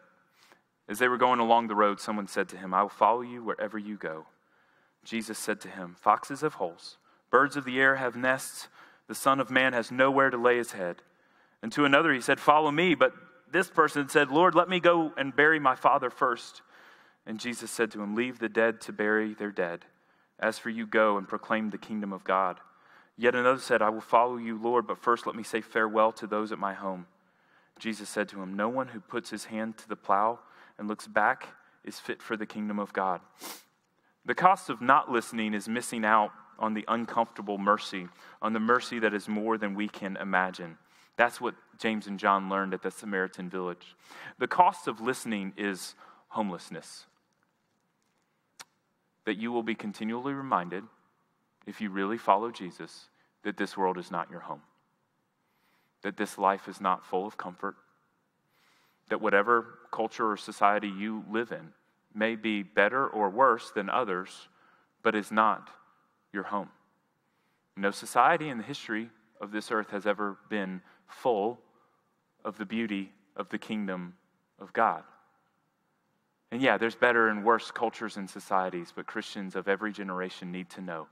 As 0.87 0.99
they 0.99 1.07
were 1.07 1.17
going 1.17 1.39
along 1.39 1.67
the 1.67 1.75
road, 1.75 1.99
someone 1.99 2.27
said 2.27 2.49
to 2.49 2.57
him, 2.57 2.73
I 2.73 2.81
will 2.81 2.89
follow 2.89 3.21
you 3.21 3.43
wherever 3.43 3.77
you 3.77 3.97
go. 3.97 4.25
Jesus 5.03 5.37
said 5.37 5.61
to 5.61 5.69
him, 5.69 5.95
Foxes 5.99 6.41
have 6.41 6.55
holes, 6.55 6.97
birds 7.29 7.55
of 7.55 7.65
the 7.65 7.79
air 7.79 7.95
have 7.95 8.15
nests, 8.15 8.67
the 9.07 9.15
Son 9.15 9.39
of 9.39 9.49
Man 9.49 9.73
has 9.73 9.91
nowhere 9.91 10.29
to 10.29 10.37
lay 10.37 10.57
his 10.57 10.73
head. 10.73 11.01
And 11.61 11.71
to 11.73 11.85
another 11.85 12.13
he 12.13 12.21
said, 12.21 12.39
Follow 12.39 12.71
me. 12.71 12.93
But 12.93 13.13
this 13.51 13.69
person 13.69 14.09
said, 14.09 14.31
Lord, 14.31 14.53
let 14.53 14.69
me 14.69 14.79
go 14.79 15.13
and 15.17 15.35
bury 15.35 15.59
my 15.59 15.75
father 15.75 16.09
first. 16.09 16.61
And 17.25 17.39
Jesus 17.39 17.71
said 17.71 17.91
to 17.91 18.01
him, 18.01 18.15
Leave 18.15 18.39
the 18.39 18.49
dead 18.49 18.81
to 18.81 18.93
bury 18.93 19.33
their 19.33 19.51
dead. 19.51 19.85
As 20.39 20.59
for 20.59 20.69
you, 20.69 20.85
go 20.85 21.17
and 21.17 21.27
proclaim 21.27 21.69
the 21.69 21.77
kingdom 21.77 22.13
of 22.13 22.23
God. 22.23 22.59
Yet 23.17 23.35
another 23.35 23.59
said, 23.59 23.81
I 23.81 23.89
will 23.89 24.01
follow 24.01 24.37
you, 24.37 24.59
Lord, 24.61 24.85
but 24.85 25.01
first 25.01 25.25
let 25.25 25.35
me 25.35 25.43
say 25.43 25.61
farewell 25.61 26.11
to 26.13 26.27
those 26.27 26.51
at 26.51 26.59
my 26.59 26.73
home. 26.73 27.07
Jesus 27.79 28.09
said 28.09 28.29
to 28.29 28.41
him, 28.41 28.55
No 28.55 28.69
one 28.69 28.89
who 28.89 28.99
puts 28.99 29.29
his 29.29 29.45
hand 29.45 29.77
to 29.77 29.89
the 29.89 29.95
plow 29.95 30.39
and 30.77 30.87
looks 30.87 31.07
back 31.07 31.47
is 31.83 31.99
fit 31.99 32.21
for 32.21 32.37
the 32.37 32.45
kingdom 32.45 32.79
of 32.79 32.93
God. 32.93 33.21
The 34.25 34.35
cost 34.35 34.69
of 34.69 34.81
not 34.81 35.11
listening 35.11 35.53
is 35.53 35.67
missing 35.67 36.05
out 36.05 36.31
on 36.59 36.73
the 36.73 36.85
uncomfortable 36.87 37.57
mercy, 37.57 38.07
on 38.41 38.53
the 38.53 38.59
mercy 38.59 38.99
that 38.99 39.13
is 39.13 39.27
more 39.27 39.57
than 39.57 39.73
we 39.73 39.87
can 39.87 40.17
imagine. 40.17 40.77
That's 41.15 41.41
what 41.41 41.55
James 41.79 42.07
and 42.07 42.19
John 42.19 42.49
learned 42.49 42.73
at 42.73 42.81
the 42.81 42.91
Samaritan 42.91 43.49
village. 43.49 43.95
The 44.37 44.47
cost 44.47 44.87
of 44.87 45.01
listening 45.01 45.53
is 45.57 45.95
homelessness 46.29 47.05
that 49.27 49.37
you 49.37 49.51
will 49.51 49.61
be 49.61 49.75
continually 49.75 50.31
reminded, 50.31 50.85
if 51.65 51.81
you 51.81 51.89
really 51.89 52.17
follow 52.17 52.49
Jesus, 52.49 53.09
that 53.43 53.57
this 53.57 53.75
world 53.75 53.97
is 53.97 54.09
not 54.09 54.31
your 54.31 54.39
home, 54.39 54.61
that 56.01 56.15
this 56.15 56.37
life 56.37 56.69
is 56.69 56.79
not 56.79 57.05
full 57.05 57.27
of 57.27 57.37
comfort, 57.37 57.75
that 59.09 59.19
whatever 59.19 59.79
culture 59.91 60.31
or 60.31 60.37
society 60.37 60.87
you 60.87 61.25
live 61.29 61.51
in 61.51 61.73
may 62.15 62.37
be 62.37 62.63
better 62.63 63.05
or 63.05 63.29
worse 63.29 63.69
than 63.71 63.89
others, 63.89 64.47
but 65.03 65.13
is 65.13 65.29
not 65.29 65.71
your 66.31 66.43
home. 66.43 66.69
No 67.75 67.91
society 67.91 68.47
in 68.47 68.57
the 68.57 68.63
history 68.63 69.09
of 69.41 69.51
this 69.51 69.71
earth 69.71 69.89
has 69.89 70.07
ever 70.07 70.37
been 70.47 70.81
full 71.05 71.59
of 72.45 72.57
the 72.57 72.65
beauty 72.65 73.11
of 73.35 73.49
the 73.49 73.57
kingdom 73.57 74.13
of 74.57 74.71
God. 74.71 75.03
And 76.51 76.61
yeah, 76.61 76.77
there's 76.77 76.95
better 76.95 77.27
and 77.27 77.43
worse 77.43 77.71
cultures 77.71 78.17
and 78.17 78.29
societies, 78.29 78.93
but 78.95 79.05
Christians 79.05 79.55
of 79.55 79.67
every 79.67 79.91
generation 79.91 80.51
need 80.51 80.69
to 80.71 80.81
know 80.81 81.07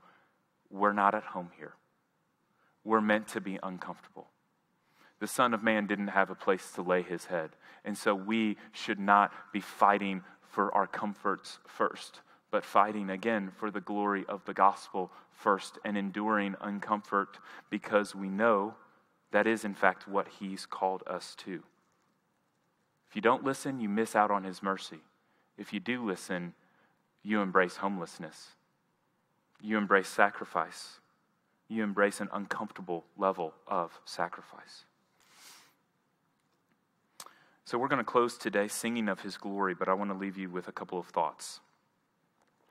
we're 0.70 0.92
not 0.92 1.14
at 1.14 1.22
home 1.22 1.50
here. 1.56 1.74
We're 2.84 3.00
meant 3.00 3.28
to 3.28 3.40
be 3.40 3.58
uncomfortable. 3.62 4.28
The 5.20 5.26
Son 5.26 5.54
of 5.54 5.62
Man 5.62 5.86
didn't 5.86 6.08
have 6.08 6.30
a 6.30 6.34
place 6.34 6.72
to 6.72 6.82
lay 6.82 7.02
his 7.02 7.26
head. 7.26 7.50
And 7.84 7.96
so 7.96 8.14
we 8.14 8.56
should 8.72 8.98
not 8.98 9.32
be 9.52 9.60
fighting 9.60 10.22
for 10.42 10.74
our 10.74 10.86
comforts 10.86 11.58
first, 11.66 12.20
but 12.50 12.64
fighting 12.64 13.10
again 13.10 13.50
for 13.56 13.70
the 13.70 13.80
glory 13.80 14.24
of 14.28 14.44
the 14.44 14.54
gospel 14.54 15.10
first 15.32 15.78
and 15.84 15.96
enduring 15.96 16.54
uncomfort 16.54 17.38
because 17.70 18.14
we 18.14 18.28
know 18.28 18.74
that 19.32 19.46
is, 19.46 19.64
in 19.64 19.74
fact, 19.74 20.08
what 20.08 20.28
he's 20.40 20.66
called 20.66 21.02
us 21.06 21.34
to. 21.36 21.62
If 23.08 23.16
you 23.16 23.22
don't 23.22 23.44
listen, 23.44 23.80
you 23.80 23.88
miss 23.88 24.16
out 24.16 24.30
on 24.30 24.44
his 24.44 24.62
mercy. 24.62 25.00
If 25.58 25.72
you 25.72 25.80
do 25.80 26.04
listen, 26.04 26.54
you 27.22 27.40
embrace 27.40 27.76
homelessness, 27.76 28.50
you 29.60 29.78
embrace 29.78 30.08
sacrifice, 30.08 31.00
you 31.68 31.82
embrace 31.82 32.20
an 32.20 32.28
uncomfortable 32.32 33.04
level 33.16 33.54
of 33.66 33.98
sacrifice. 34.04 34.84
So, 37.64 37.78
we're 37.78 37.88
going 37.88 37.98
to 37.98 38.04
close 38.04 38.38
today 38.38 38.68
singing 38.68 39.08
of 39.08 39.20
his 39.20 39.36
glory, 39.36 39.74
but 39.74 39.88
I 39.88 39.94
want 39.94 40.10
to 40.12 40.16
leave 40.16 40.38
you 40.38 40.48
with 40.48 40.68
a 40.68 40.72
couple 40.72 41.00
of 41.00 41.06
thoughts. 41.06 41.58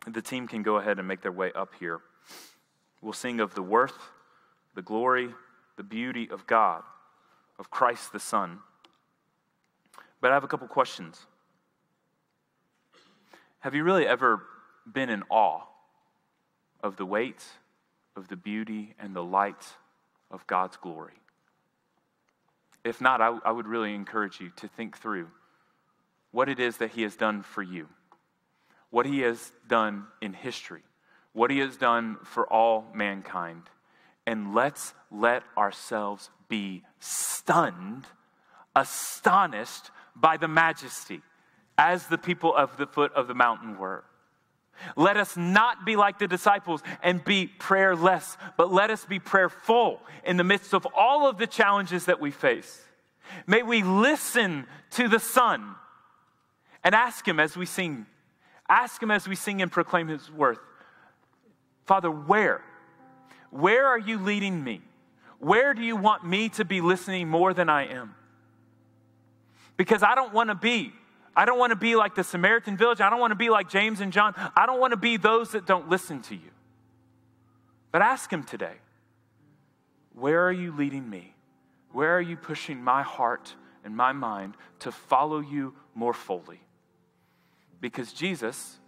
The 0.07 0.21
team 0.21 0.47
can 0.47 0.63
go 0.63 0.77
ahead 0.77 0.99
and 0.99 1.07
make 1.07 1.21
their 1.21 1.33
way 1.33 1.51
up 1.53 1.73
here. 1.77 1.99
We'll 3.01 3.11
sing 3.11 3.41
of 3.41 3.55
the 3.55 3.61
worth, 3.61 3.97
the 4.73 4.81
glory, 4.81 5.33
the 5.75 5.83
beauty 5.83 6.29
of 6.29 6.47
God, 6.47 6.83
of 7.59 7.69
Christ 7.69 8.13
the 8.13 8.19
Son. 8.19 8.59
But 10.21 10.31
I 10.31 10.33
have 10.33 10.43
a 10.45 10.47
couple 10.47 10.67
questions. 10.67 11.25
Have 13.65 13.73
you 13.73 13.83
really 13.83 14.05
ever 14.05 14.43
been 14.85 15.09
in 15.09 15.23
awe 15.27 15.61
of 16.83 16.97
the 16.97 17.05
weight, 17.05 17.43
of 18.15 18.27
the 18.27 18.35
beauty, 18.35 18.93
and 18.99 19.15
the 19.15 19.23
light 19.23 19.65
of 20.29 20.45
God's 20.45 20.77
glory? 20.77 21.15
If 22.83 23.01
not, 23.01 23.21
I, 23.21 23.35
I, 23.43 23.51
would 23.51 23.65
really 23.65 23.95
encourage 23.95 24.39
you 24.39 24.51
to 24.57 24.67
think 24.67 24.99
through 24.99 25.29
what 26.29 26.47
it 26.47 26.59
is 26.59 26.77
that 26.77 26.91
He 26.91 27.01
has 27.01 27.15
done 27.15 27.41
for 27.41 27.63
you, 27.63 27.87
what 28.91 29.07
He 29.07 29.21
has 29.21 29.51
done 29.67 30.05
in 30.21 30.33
history, 30.33 30.83
what 31.33 31.49
He 31.49 31.57
has 31.57 31.75
done 31.75 32.17
for 32.23 32.45
all 32.45 32.85
mankind. 32.93 33.63
And 34.27 34.53
let's 34.53 34.93
let 35.09 35.41
ourselves 35.57 36.29
be 36.47 36.83
stunned, 36.99 38.05
astonished 38.75 39.89
by 40.15 40.37
the 40.37 40.47
majesty 40.47 41.23
as 41.77 42.07
the 42.07 42.17
people 42.17 42.55
of 42.55 42.77
the 42.77 42.85
foot 42.85 43.13
of 43.13 43.27
the 43.27 43.33
mountain 43.33 43.77
were. 43.77 44.03
Let 44.95 45.17
us 45.17 45.37
not 45.37 45.85
be 45.85 45.95
like 45.95 46.19
the 46.19 46.27
disciples 46.27 46.81
and 47.01 47.23
be 47.23 47.47
prayerless, 47.47 48.37
but 48.57 48.71
let 48.71 48.89
us 48.89 49.05
be 49.05 49.19
prayerful 49.19 50.01
in 50.25 50.37
the 50.37 50.43
midst 50.43 50.73
of 50.73 50.85
all 50.95 51.27
of 51.27 51.37
the 51.37 51.47
challenges 51.47 52.05
that 52.05 52.19
we 52.19 52.31
face. 52.31 52.81
May 53.47 53.63
we 53.63 53.83
listen 53.83 54.67
to 54.91 55.07
the 55.07 55.19
Son 55.19 55.75
and 56.83 56.93
ask 56.93 57.27
Him 57.27 57.39
as 57.39 57.57
we 57.57 57.65
sing. 57.65 58.05
Ask 58.67 59.01
Him 59.01 59.11
as 59.11 59.27
we 59.27 59.35
sing 59.35 59.61
and 59.61 59.71
proclaim 59.71 60.07
His 60.07 60.31
worth. 60.31 60.59
Father, 61.85 62.11
where? 62.11 62.61
Where 63.51 63.87
are 63.87 63.99
you 63.99 64.17
leading 64.17 64.63
me? 64.63 64.81
Where 65.39 65.73
do 65.73 65.81
you 65.81 65.95
want 65.95 66.25
me 66.25 66.49
to 66.49 66.65
be 66.65 66.81
listening 66.81 67.27
more 67.29 67.53
than 67.53 67.69
I 67.69 67.87
am? 67.87 68.15
Because 69.77 70.03
I 70.03 70.15
don't 70.15 70.33
want 70.33 70.49
to 70.49 70.55
be 70.55 70.93
I 71.35 71.45
don't 71.45 71.59
want 71.59 71.71
to 71.71 71.75
be 71.75 71.95
like 71.95 72.15
the 72.15 72.23
Samaritan 72.23 72.77
village. 72.77 73.01
I 73.01 73.09
don't 73.09 73.19
want 73.19 73.31
to 73.31 73.35
be 73.35 73.49
like 73.49 73.69
James 73.69 73.99
and 73.99 74.13
John. 74.13 74.33
I 74.55 74.65
don't 74.65 74.79
want 74.79 74.91
to 74.91 74.97
be 74.97 75.17
those 75.17 75.51
that 75.51 75.65
don't 75.65 75.89
listen 75.89 76.21
to 76.23 76.35
you. 76.35 76.51
But 77.91 78.01
ask 78.01 78.31
Him 78.31 78.43
today 78.43 78.75
where 80.13 80.47
are 80.47 80.51
you 80.51 80.71
leading 80.71 81.09
me? 81.09 81.35
Where 81.91 82.15
are 82.17 82.21
you 82.21 82.37
pushing 82.37 82.81
my 82.81 83.03
heart 83.03 83.53
and 83.83 83.95
my 83.95 84.13
mind 84.13 84.55
to 84.79 84.91
follow 84.91 85.39
you 85.39 85.75
more 85.93 86.13
fully? 86.13 86.61
Because 87.81 88.13
Jesus, 88.13 88.79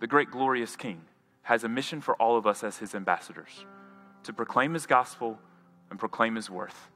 the 0.00 0.06
great 0.06 0.30
glorious 0.30 0.76
King, 0.76 1.02
has 1.42 1.64
a 1.64 1.68
mission 1.68 2.00
for 2.00 2.14
all 2.16 2.36
of 2.36 2.46
us 2.46 2.62
as 2.62 2.78
His 2.78 2.94
ambassadors 2.94 3.66
to 4.22 4.32
proclaim 4.32 4.74
His 4.74 4.86
gospel 4.86 5.38
and 5.90 5.98
proclaim 5.98 6.36
His 6.36 6.48
worth. 6.48 6.88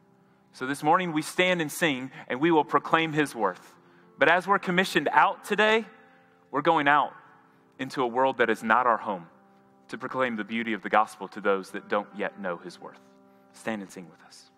So 0.53 0.66
this 0.66 0.82
morning 0.82 1.12
we 1.12 1.22
stand 1.22 1.61
and 1.61 1.70
sing, 1.70 2.11
and 2.28 2.41
we 2.41 2.51
will 2.51 2.64
proclaim 2.64 3.12
His 3.12 3.34
worth. 3.34 3.76
But 4.19 4.29
as 4.29 4.47
we're 4.47 4.59
commissioned 4.59 5.09
out 5.12 5.45
today, 5.45 5.85
we're 6.51 6.62
going 6.62 6.89
out 6.89 7.12
into 7.79 8.03
a 8.03 8.07
world 8.07 8.39
that 8.39 8.49
is 8.49 8.62
not 8.62 8.87
our 8.87 8.97
home 8.97 9.27
to 9.89 9.99
proclaim 9.99 10.37
the 10.37 10.45
beauty 10.45 10.73
of 10.73 10.83
the 10.83 10.89
gospel 10.89 11.29
to 11.29 11.41
those 11.41 11.71
that 11.71 11.89
don't 11.89 12.09
yet 12.17 12.41
know 12.41 12.57
his 12.57 12.81
worth. 12.81 13.01
Stand 13.53 13.83
and 13.83 13.91
sing 13.91 14.07
with 14.11 14.27
us. 14.27 14.51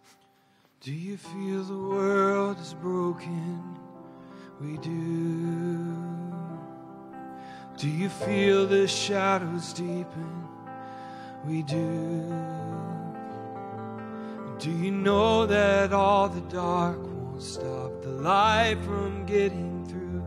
Do 0.80 0.92
you 0.92 1.16
feel 1.16 1.64
the 1.64 1.76
world 1.76 2.58
is 2.60 2.74
broken? 2.74 3.76
We 4.60 4.76
do. 4.78 5.98
Do 7.76 7.88
you 7.88 8.08
feel 8.08 8.66
the 8.66 8.86
shadows 8.86 9.72
deepen? 9.72 10.44
We 11.44 11.62
do. 11.62 12.22
Do 14.58 14.70
you 14.70 14.90
know 14.90 15.46
that 15.46 15.92
all 15.92 16.28
the 16.28 16.40
dark 16.42 16.98
stop 17.38 18.02
the 18.02 18.10
light 18.10 18.78
from 18.84 19.24
getting 19.24 19.86
through. 19.86 20.24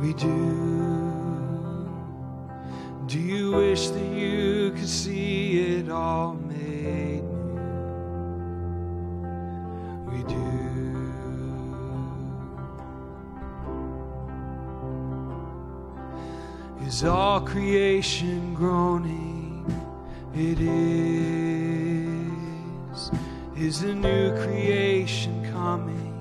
We 0.00 0.14
do. 0.14 0.70
Do 3.06 3.18
you 3.18 3.52
wish 3.52 3.88
that 3.88 4.12
you 4.12 4.72
could 4.72 4.88
see 4.88 5.78
it 5.78 5.90
all 5.90 6.34
made 6.34 7.22
new? 7.22 7.60
We 10.10 10.22
do. 10.24 10.46
Is 16.86 17.04
all 17.04 17.40
creation 17.40 18.54
groaning? 18.54 19.66
It 20.34 20.60
is. 20.60 22.10
Is 23.60 23.82
a 23.82 23.94
new 23.94 24.32
creation 24.42 25.44
coming. 25.52 26.16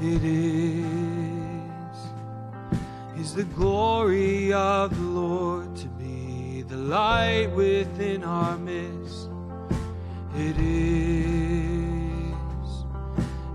It 0.00 0.22
is, 0.24 0.86
is 3.20 3.34
the 3.34 3.42
glory 3.42 4.52
of 4.52 4.96
the 4.96 5.02
Lord 5.02 5.74
to 5.74 5.88
be 5.88 6.62
the 6.62 6.76
light 6.76 7.50
within 7.52 8.22
our 8.22 8.56
midst. 8.56 9.28
It 10.36 10.56
is, 10.56 11.24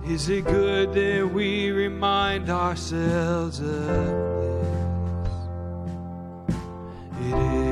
is 0.06 0.28
it 0.28 0.44
good 0.44 0.94
that 0.94 1.32
we 1.34 1.72
remind 1.72 2.50
ourselves 2.50 3.62
of 3.62 3.68
this? 3.68 4.10
It 7.22 7.36
is. 7.36 7.65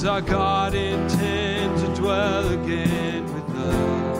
Does 0.00 0.08
our 0.08 0.22
God 0.22 0.74
intend 0.74 1.78
to 1.78 2.00
dwell 2.00 2.48
again 2.48 3.22
with 3.34 3.54
us? 3.54 4.19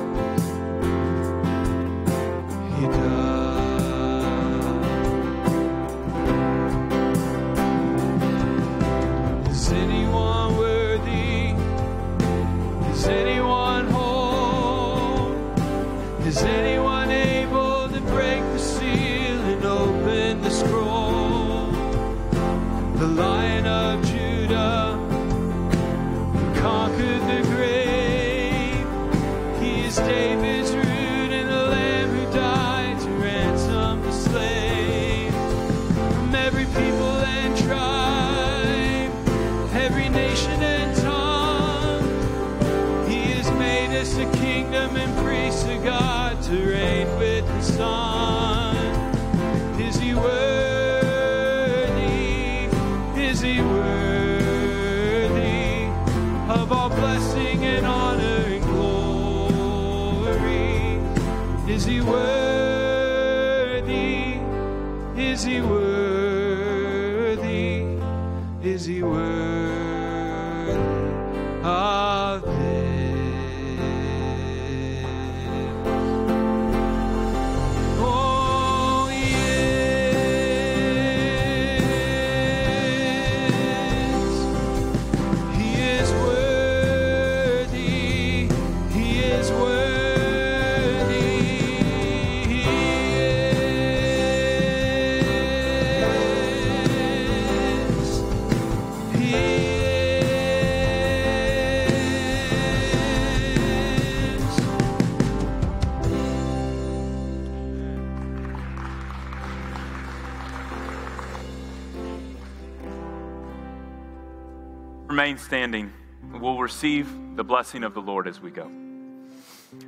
Remain 115.31 115.45
standing. 115.45 115.93
We'll 116.41 116.59
receive 116.59 117.37
the 117.37 117.45
blessing 117.45 117.85
of 117.85 117.95
the 117.95 118.01
Lord 118.01 118.27
as 118.27 118.41
we 118.41 118.51
go. 118.51 118.69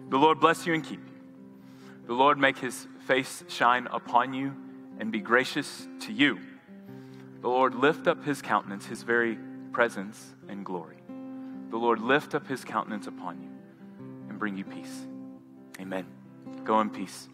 The 0.08 0.16
Lord 0.16 0.38
bless 0.38 0.68
you 0.68 0.72
and 0.72 0.84
keep 0.84 1.00
you. 1.00 2.06
The 2.06 2.12
Lord 2.12 2.38
make 2.38 2.58
his 2.58 2.86
face 3.08 3.42
shine 3.48 3.88
upon 3.90 4.34
you 4.34 4.54
and 5.00 5.10
be 5.10 5.18
gracious 5.18 5.88
to 6.02 6.12
you. 6.12 6.38
The 7.40 7.48
Lord 7.48 7.74
lift 7.74 8.06
up 8.06 8.24
his 8.24 8.40
countenance, 8.40 8.86
his 8.86 9.02
very 9.02 9.36
presence 9.72 10.32
and 10.48 10.64
glory. 10.64 10.98
The 11.70 11.76
Lord 11.76 11.98
lift 11.98 12.36
up 12.36 12.46
his 12.46 12.62
countenance 12.62 13.08
upon 13.08 13.42
you 13.42 13.48
and 14.28 14.38
bring 14.38 14.56
you 14.56 14.62
peace. 14.62 15.08
Amen. 15.80 16.06
Go 16.62 16.80
in 16.80 16.88
peace. 16.88 17.28